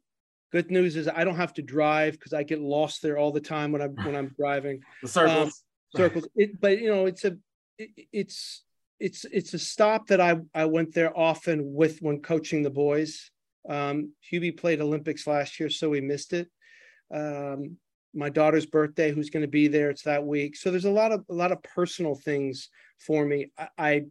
good 0.53 0.71
news 0.71 0.97
is 0.97 1.09
I 1.09 1.25
don't 1.25 1.37
have 1.37 1.55
to 1.55 1.63
drive 1.63 2.13
because 2.15 2.33
I 2.33 2.43
get 2.45 2.61
lost 2.61 3.03
there 3.03 3.19
all 3.19 3.33
the 3.33 3.41
time 3.41 3.73
when 3.73 3.83
I'm 3.83 3.95
when 4.07 4.15
I'm 4.17 4.29
driving 4.39 4.83
the 5.03 5.09
circles. 5.09 5.63
circles. 5.97 6.29
It, 6.37 6.61
but 6.61 6.79
you 6.81 6.89
know, 6.93 7.07
it's 7.07 7.25
a 7.25 7.37
it, 7.79 7.91
it's 8.13 8.63
it's 9.03 9.25
it's 9.33 9.53
a 9.53 9.59
stop 9.59 10.07
that 10.07 10.21
I 10.21 10.37
I 10.55 10.65
went 10.67 10.95
there 10.95 11.17
often 11.19 11.75
with 11.75 12.01
when 12.01 12.21
coaching 12.21 12.63
the 12.63 12.71
boys. 12.71 13.31
Um, 13.69 14.13
Hubie 14.31 14.57
played 14.57 14.81
Olympics 14.81 15.27
last 15.27 15.59
year, 15.59 15.69
so 15.69 15.91
we 15.91 16.01
missed 16.01 16.33
it. 16.33 16.49
Um, 17.13 17.77
my 18.15 18.29
daughter's 18.29 18.67
birthday, 18.67 19.11
who's 19.11 19.31
going 19.31 19.43
to 19.43 19.49
be 19.49 19.67
there, 19.67 19.91
it's 19.91 20.03
that 20.03 20.25
week. 20.25 20.57
So 20.57 20.71
there's 20.71 20.85
a 20.85 20.91
lot 20.91 21.11
of 21.11 21.25
a 21.29 21.35
lot 21.35 21.51
of 21.51 21.63
personal 21.65 22.15
things 22.15 22.71
for 22.99 23.27
me. 23.27 23.51
I 23.59 23.69
I, 23.79 24.05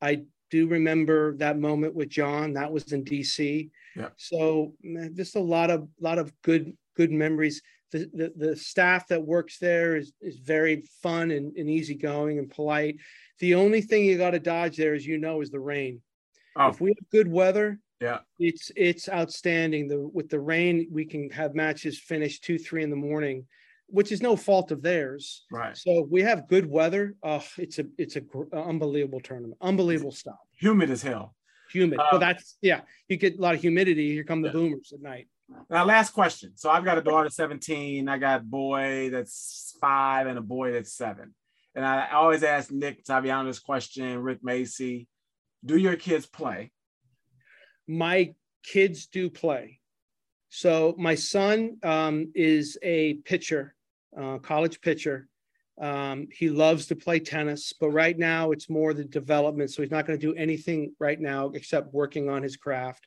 I 0.00 0.22
do 0.50 0.66
remember 0.66 1.36
that 1.36 1.58
moment 1.58 1.94
with 1.94 2.08
John. 2.08 2.54
That 2.54 2.72
was 2.72 2.92
in 2.92 3.04
DC. 3.04 3.70
Yeah. 3.94 4.08
So 4.16 4.74
man, 4.82 5.14
just 5.14 5.36
a 5.36 5.40
lot 5.40 5.70
of 5.70 5.88
lot 6.00 6.18
of 6.18 6.32
good 6.42 6.76
good 6.96 7.12
memories 7.12 7.62
the, 7.92 8.10
the, 8.12 8.32
the 8.48 8.56
staff 8.56 9.06
that 9.08 9.22
works 9.24 9.58
there 9.58 9.96
is, 9.96 10.12
is 10.20 10.38
very 10.38 10.82
fun 11.02 11.30
and, 11.30 11.56
and 11.56 11.70
easygoing 11.70 12.38
and 12.38 12.50
polite. 12.50 12.96
The 13.38 13.54
only 13.54 13.80
thing 13.82 14.04
you 14.04 14.18
got 14.18 14.30
to 14.30 14.40
dodge 14.40 14.76
there, 14.76 14.94
as 14.94 15.06
you 15.06 15.18
know, 15.18 15.40
is 15.42 15.50
the 15.50 15.60
rain. 15.60 16.00
Oh. 16.56 16.68
If 16.68 16.80
we 16.80 16.90
have 16.90 17.10
good 17.10 17.28
weather, 17.30 17.78
Yeah. 18.00 18.18
it's 18.38 18.70
it's 18.76 19.08
outstanding. 19.08 19.88
The 19.88 19.98
with 20.00 20.28
the 20.28 20.40
rain, 20.40 20.88
we 20.90 21.04
can 21.04 21.30
have 21.30 21.54
matches 21.54 21.98
finish 21.98 22.40
two, 22.40 22.58
three 22.58 22.82
in 22.82 22.90
the 22.90 22.96
morning, 22.96 23.46
which 23.86 24.10
is 24.12 24.20
no 24.22 24.36
fault 24.36 24.70
of 24.70 24.82
theirs. 24.82 25.44
Right. 25.50 25.76
So 25.76 26.06
we 26.10 26.22
have 26.22 26.48
good 26.48 26.66
weather. 26.66 27.14
Oh, 27.22 27.44
it's 27.58 27.78
a 27.78 27.84
it's 27.98 28.16
a 28.16 28.20
gr- 28.20 28.52
unbelievable 28.54 29.20
tournament, 29.20 29.56
unbelievable 29.60 30.12
stuff. 30.12 30.38
Humid 30.60 30.90
as 30.90 31.02
hell. 31.02 31.34
Humid. 31.72 31.98
Uh, 31.98 32.04
well, 32.12 32.20
that's 32.20 32.58
yeah. 32.60 32.82
You 33.08 33.16
get 33.16 33.38
a 33.38 33.40
lot 33.40 33.54
of 33.54 33.60
humidity. 33.60 34.12
Here 34.12 34.24
come 34.24 34.42
the 34.42 34.48
Yeah. 34.48 34.52
boomers 34.52 34.92
at 34.92 35.00
night. 35.00 35.26
Now, 35.70 35.84
last 35.84 36.12
question. 36.12 36.52
So 36.56 36.70
I've 36.70 36.84
got 36.84 36.98
a 36.98 37.02
daughter 37.02 37.28
17. 37.28 38.08
I 38.08 38.18
got 38.18 38.40
a 38.40 38.44
boy 38.44 39.10
that's 39.10 39.76
five 39.80 40.26
and 40.26 40.38
a 40.38 40.42
boy 40.42 40.72
that's 40.72 40.92
seven. 40.92 41.34
And 41.74 41.84
I 41.84 42.10
always 42.12 42.42
ask 42.42 42.70
Nick 42.70 43.04
Saviano 43.04 43.46
this 43.46 43.58
question, 43.58 44.18
Rick 44.18 44.42
Macci, 44.42 45.06
do 45.64 45.76
your 45.76 45.96
kids 45.96 46.26
play? 46.26 46.72
my 47.88 48.34
kids 48.62 49.06
do 49.06 49.30
play. 49.30 49.80
So 50.50 50.94
my 50.98 51.14
son 51.14 51.78
um, 51.82 52.30
is 52.34 52.78
a 52.82 53.14
pitcher, 53.24 53.74
uh, 54.18 54.38
college 54.38 54.80
pitcher. 54.80 55.28
Um, 55.80 56.28
he 56.30 56.50
loves 56.50 56.86
to 56.86 56.96
play 56.96 57.18
tennis, 57.18 57.72
but 57.80 57.90
right 57.90 58.16
now 58.16 58.52
it's 58.52 58.68
more 58.68 58.92
the 58.92 59.04
development. 59.04 59.70
So 59.70 59.82
he's 59.82 59.90
not 59.90 60.06
going 60.06 60.18
to 60.18 60.26
do 60.26 60.34
anything 60.34 60.94
right 61.00 61.18
now 61.18 61.50
except 61.54 61.94
working 61.94 62.28
on 62.28 62.42
his 62.42 62.56
craft. 62.56 63.06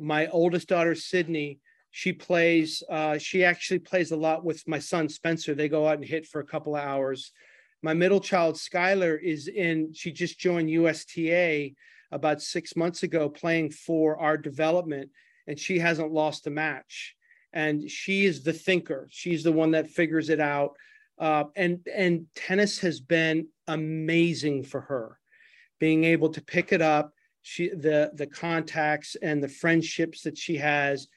My 0.00 0.26
oldest 0.28 0.68
daughter, 0.68 0.94
Sydney, 0.94 1.58
she 1.90 2.12
plays. 2.12 2.82
Uh, 2.88 3.18
she 3.18 3.44
actually 3.44 3.80
plays 3.80 4.12
a 4.12 4.16
lot 4.16 4.44
with 4.44 4.66
my 4.66 4.78
son 4.78 5.08
Spencer. 5.08 5.54
They 5.54 5.68
go 5.68 5.86
out 5.86 5.98
and 5.98 6.04
hit 6.04 6.26
for 6.26 6.40
a 6.40 6.46
couple 6.46 6.76
of 6.76 6.82
hours. 6.82 7.32
My 7.82 7.94
middle 7.94 8.20
child, 8.20 8.56
Skylar, 8.56 9.20
is 9.20 9.48
in. 9.48 9.92
She 9.94 10.12
just 10.12 10.38
joined 10.38 10.70
USTA 10.70 11.74
about 12.12 12.42
six 12.42 12.76
months 12.76 13.02
ago 13.02 13.28
playing 13.28 13.70
for 13.70 14.18
our 14.18 14.36
development 14.36 15.10
and 15.46 15.58
she 15.58 15.78
hasn't 15.78 16.12
lost 16.12 16.46
a 16.46 16.50
match 16.50 17.14
and 17.52 17.90
she 17.90 18.24
is 18.24 18.42
the 18.42 18.52
thinker 18.52 19.08
she's 19.10 19.42
the 19.42 19.52
one 19.52 19.72
that 19.72 19.88
figures 19.88 20.28
it 20.28 20.40
out 20.40 20.76
uh, 21.18 21.44
and 21.56 21.86
and 21.94 22.26
tennis 22.34 22.78
has 22.78 23.00
been 23.00 23.46
amazing 23.66 24.62
for 24.62 24.80
her 24.80 25.18
being 25.78 26.04
able 26.04 26.28
to 26.28 26.42
pick 26.42 26.72
it 26.72 26.82
up 26.82 27.12
she 27.42 27.68
the 27.68 28.10
the 28.14 28.26
contacts 28.26 29.16
and 29.22 29.42
the 29.42 29.48
friendships 29.48 30.22
that 30.22 30.36
she 30.36 30.56
has 30.56 31.08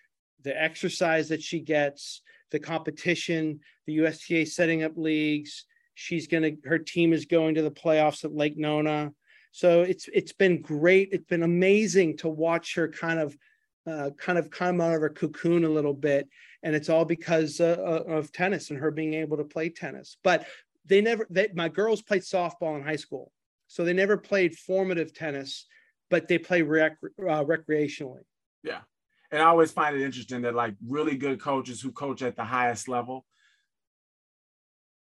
the 0.44 0.62
exercise 0.62 1.30
that 1.30 1.42
she 1.42 1.60
gets 1.60 2.22
the 2.52 2.60
competition 2.60 3.60
the 3.88 3.98
usta 3.98 4.48
setting 4.48 4.84
up 4.84 4.94
leagues 4.96 5.66
she's 5.96 6.28
going 6.28 6.44
to 6.44 6.68
her 6.68 6.80
team 6.80 7.14
is 7.14 7.26
going 7.26 7.56
to 7.56 7.62
the 7.62 7.72
playoffs 7.72 8.24
at 8.24 8.34
lake 8.34 8.58
nona 8.58 9.12
so 9.54 9.84
it's 9.84 10.10
it's 10.12 10.34
been 10.34 10.62
great. 10.62 11.10
It's 11.12 11.28
been 11.28 11.44
amazing 11.44 12.18
to 12.18 12.28
watch 12.28 12.74
her 12.74 12.88
kind 12.88 13.20
of 13.20 13.38
uh, 13.86 14.10
kind 14.18 14.40
of 14.40 14.50
come 14.50 14.82
out 14.82 14.96
of 14.96 15.02
her 15.02 15.12
cocoon 15.12 15.64
a 15.64 15.70
little 15.70 15.94
bit, 15.94 16.28
and 16.64 16.76
it's 16.76 16.90
all 16.90 17.06
because 17.06 17.62
uh, 17.62 18.04
of 18.08 18.32
tennis 18.32 18.72
and 18.72 18.80
her 18.80 18.90
being 18.90 19.14
able 19.14 19.38
to 19.38 19.44
play 19.44 19.70
tennis. 19.70 20.18
But 20.24 20.48
they 20.86 21.02
never. 21.02 21.28
They, 21.30 21.50
my 21.54 21.70
girls 21.70 22.02
played 22.02 22.24
softball 22.24 22.76
in 22.76 22.84
high 22.84 22.96
school, 22.96 23.32
so 23.68 23.86
they 23.86 23.94
never 23.94 24.18
played 24.18 24.58
formative 24.58 25.14
tennis, 25.14 25.68
but 26.14 26.28
they 26.28 26.38
play 26.38 26.62
rec- 26.62 26.98
uh, 27.20 27.44
recreationally. 27.44 28.22
Yeah. 28.62 28.82
And 29.32 29.42
I 29.42 29.46
always 29.46 29.72
find 29.72 29.96
it 29.96 30.06
interesting 30.06 30.44
that 30.44 30.54
like 30.54 30.76
really 30.88 31.18
good 31.18 31.42
coaches 31.42 31.82
who 31.82 31.92
coach 31.92 32.22
at 32.22 32.36
the 32.36 32.44
highest 32.44 32.88
level, 32.88 33.26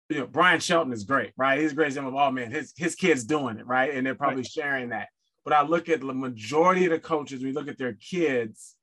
you 0.10 0.20
know, 0.20 0.28
Bryan 0.28 0.60
Shelton 0.60 0.92
is 0.92 1.06
great, 1.06 1.32
right? 1.38 1.62
He's 1.62 1.72
a 1.72 1.76
great 1.76 1.88
example 1.88 2.12
of, 2.12 2.28
oh 2.28 2.30
man, 2.30 2.52
his, 2.52 2.74
his 2.76 2.94
kid's 2.96 3.24
doing 3.24 3.58
it, 3.58 3.66
right? 3.66 3.94
And 3.94 4.06
they're 4.06 4.16
probably 4.16 4.44
sharing 4.44 4.90
that. 4.90 5.08
But 5.46 5.54
I 5.54 5.62
look 5.62 5.88
at 5.88 6.02
the 6.02 6.14
majority 6.14 6.84
of 6.84 6.92
the 6.92 7.00
coaches, 7.00 7.42
we 7.42 7.54
look 7.54 7.70
at 7.70 7.78
their 7.78 7.94
kids 7.94 8.76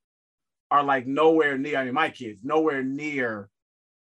are 0.71 0.83
like 0.83 1.07
nowhere 1.07 1.59
near, 1.59 1.77
I 1.77 1.85
mean, 1.85 1.93
my 1.93 2.09
kids, 2.09 2.41
nowhere 2.43 2.83
near 2.83 3.51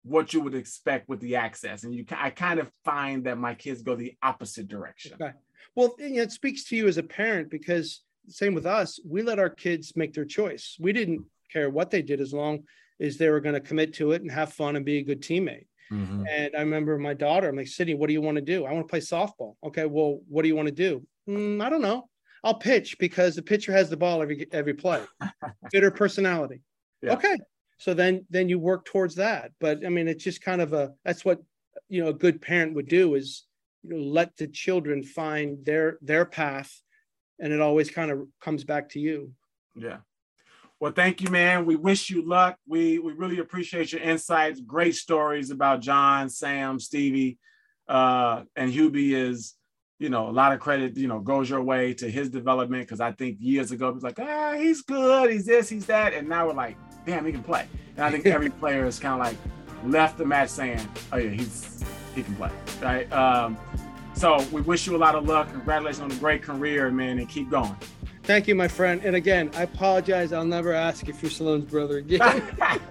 what 0.05 0.33
you 0.35 0.41
would 0.41 0.55
expect 0.55 1.09
with 1.09 1.21
the 1.21 1.37
access. 1.37 1.83
And 1.83 1.95
you, 1.95 2.05
I 2.11 2.31
kind 2.31 2.61
of 2.61 2.71
find 2.85 3.25
that 3.25 3.39
my 3.39 3.55
kids 3.55 3.83
go 3.83 3.97
the 3.97 4.15
opposite 4.23 4.69
direction. 4.69 5.15
Okay. 5.15 5.33
Well, 5.75 5.95
it 5.99 6.31
speaks 6.31 6.65
to 6.65 6.77
you 6.77 6.87
as 6.89 6.99
a 6.99 7.03
parent 7.03 7.51
because 7.51 8.03
same 8.29 8.55
with 8.55 8.67
us. 8.67 9.01
We 9.05 9.23
let 9.23 9.39
our 9.39 9.51
kids 9.51 9.97
make 9.97 10.13
their 10.13 10.25
choice. 10.25 10.77
We 10.79 10.93
didn't 10.93 11.25
care 11.51 11.71
what 11.71 11.91
they 11.91 12.03
did 12.03 12.21
as 12.21 12.33
long 12.33 12.65
as 13.01 13.17
they 13.17 13.29
were 13.29 13.41
going 13.41 13.55
to 13.55 13.61
commit 13.61 13.95
to 13.95 14.13
it 14.13 14.23
and 14.23 14.31
have 14.31 14.53
fun 14.53 14.77
and 14.77 14.85
be 14.85 14.99
a 14.99 15.03
good 15.03 15.23
teammate. 15.23 15.67
Mhm. 15.91 16.27
And 16.31 16.57
I 16.57 16.61
remember 16.61 16.97
my 16.99 17.15
daughter, 17.15 17.49
I'm 17.49 17.57
like, 17.57 17.67
Sydney, 17.67 17.95
what 17.95 18.07
do 18.07 18.13
you 18.13 18.23
want 18.23 18.37
to 18.37 18.43
do? 18.43 18.65
I 18.65 18.73
want 18.73 18.87
to 18.87 18.91
play 18.91 19.01
softball. 19.01 19.57
Okay, 19.65 19.87
well, 19.87 20.21
what 20.29 20.43
do 20.43 20.49
you 20.49 20.57
want 20.57 20.69
to 20.69 20.75
do? 20.75 21.07
"Mm, 21.29 21.63
I 21.63 21.69
don't 21.69 21.83
know. 21.83 22.09
I'll 22.43 22.55
pitch 22.59 22.99
because 22.99 23.35
the 23.37 23.43
pitcher 23.43 23.73
has 23.73 23.89
the 23.91 23.97
ball 23.97 24.23
every 24.23 24.47
every 24.53 24.75
play. 24.75 25.03
Fit 25.73 25.83
her 25.83 25.91
personality. 25.91 26.61
Yeah. 27.03 27.15
Okay. 27.15 27.39
So 27.85 27.93
then 27.93 28.25
then 28.31 28.49
you 28.49 28.59
work 28.59 28.87
towards 28.87 29.17
that. 29.17 29.53
But 29.61 29.85
I 29.85 29.91
mean, 29.91 30.09
it's 30.09 30.25
just 30.25 30.41
kind 30.41 30.63
of 30.63 30.73
a 30.73 30.95
that's 31.05 31.23
what 31.23 31.43
you 31.91 32.03
know 32.03 32.09
a 32.09 32.15
good 32.15 32.41
parent 32.41 32.75
would 32.77 32.89
do 32.89 33.15
is 33.15 33.45
you 33.83 33.91
know 33.91 34.03
let 34.03 34.35
the 34.39 34.47
children 34.47 35.03
find 35.03 35.63
their 35.67 35.99
their 36.01 36.25
path 36.25 36.73
and 37.39 37.53
it 37.53 37.61
always 37.61 37.91
kind 37.91 38.11
of 38.11 38.27
comes 38.41 38.65
back 38.65 38.89
to 38.91 39.01
you. 39.01 39.33
Yeah. 39.77 39.99
Well, 40.81 40.93
thank 40.93 41.21
you, 41.21 41.29
man. 41.29 41.67
We 41.67 41.77
wish 41.77 42.09
you 42.09 42.27
luck. 42.27 42.57
We 42.67 42.99
we 43.01 43.13
really 43.13 43.39
appreciate 43.41 43.93
your 43.93 44.01
insights. 44.01 44.63
Great 44.63 44.95
stories 44.95 45.51
about 45.51 45.83
John, 45.83 46.31
Sam, 46.31 46.81
Stevie, 46.81 47.39
uh, 47.87 48.45
and 48.57 48.73
Hubie 48.73 49.13
is, 49.13 49.57
you 49.99 50.09
know, 50.09 50.31
a 50.31 50.33
lot 50.41 50.55
of 50.55 50.61
credit, 50.61 50.97
you 50.97 51.07
know, 51.07 51.21
goes 51.21 51.51
your 51.51 51.63
way 51.63 51.93
to 52.01 52.11
his 52.11 52.31
development. 52.31 52.85
Because 52.85 53.03
I 53.03 53.13
think 53.13 53.37
years 53.41 53.73
ago 53.73 53.91
it 53.91 53.95
was 53.95 54.05
like, 54.05 54.19
ah, 54.21 54.55
he's 54.57 54.81
good, 54.81 55.31
he's 55.31 55.45
this, 55.45 55.69
he's 55.69 55.85
that, 55.85 56.15
and 56.15 56.31
now 56.31 56.47
we're 56.47 56.55
like, 56.55 56.79
damn, 57.07 57.25
he 57.27 57.33
can 57.33 57.43
play. 57.43 57.67
And 57.97 58.05
I 58.05 58.11
think 58.11 58.27
every 58.27 58.51
player 58.61 58.85
is 58.87 58.99
kind 58.99 59.15
of 59.15 59.27
like 59.27 59.37
left 59.85 60.19
the 60.19 60.25
match 60.25 60.49
saying, 60.51 60.81
oh 61.13 61.17
yeah, 61.17 61.31
he's 61.31 61.85
he 62.15 62.23
can 62.23 62.35
play, 62.37 62.51
right? 62.83 63.13
Um, 63.13 63.57
so 64.15 64.43
we 64.53 64.61
wish 64.61 64.87
you 64.87 64.95
a 64.95 64.99
lot 64.99 65.15
of 65.17 65.27
luck. 65.27 65.51
Congratulations 65.51 66.01
on 66.01 66.11
a 66.13 66.15
great 66.21 66.43
career, 66.43 66.91
man, 66.91 67.19
and 67.19 67.29
keep 67.29 67.51
going. 67.51 67.75
Thank 68.23 68.49
you, 68.49 68.55
my 68.55 68.69
friend. 68.69 69.03
And 69.05 69.17
again, 69.17 69.51
I 69.55 69.63
apologize. 69.65 70.33
I'll 70.33 70.45
never 70.47 70.73
ask 70.73 71.09
if 71.09 71.21
you're 71.23 71.31
Sloane's 71.31 71.65
brother 71.71 71.99
again. 71.99 72.21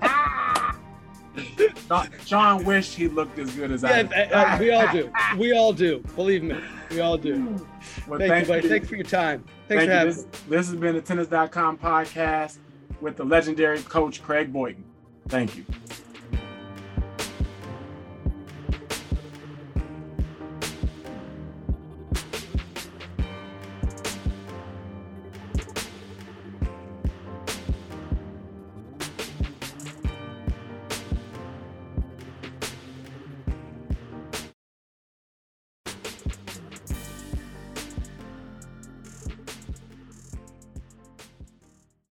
John- 2.26 2.64
wished 2.64 2.96
he 2.96 3.08
looked 3.08 3.40
as 3.40 3.56
good 3.56 3.72
as 3.72 3.84
I. 3.84 4.02
yeah, 4.02 4.04
did. 4.04 4.32
uh, 4.32 4.58
we 4.60 4.72
all 4.72 4.92
do. 4.92 5.12
We 5.38 5.54
all 5.54 5.74
do. 5.74 6.00
Believe 6.16 6.44
me, 6.44 6.60
we 6.92 7.00
all 7.00 7.18
do. 7.18 7.66
Well, 8.08 8.20
Thank, 8.20 8.48
you, 8.48 8.54
buddy. 8.54 8.68
Thanks 8.70 8.88
for 8.88 8.96
your 8.96 9.06
time. 9.06 9.44
Thanks 9.68 9.68
Thank 9.68 9.80
for 9.80 9.86
you. 9.86 9.92
having 9.92 10.14
This, 10.16 10.26
me. 10.26 10.30
this 10.50 10.68
has 10.68 10.76
been 10.76 10.96
the 10.96 11.02
tennis.com 11.02 11.78
podcast 11.80 12.58
with 13.04 13.18
the 13.18 13.26
legendary 13.26 13.82
coach 13.82 14.24
Craig 14.24 14.52
Boynton. 14.52 14.84
Thank 15.28 15.58
you. 15.58 15.66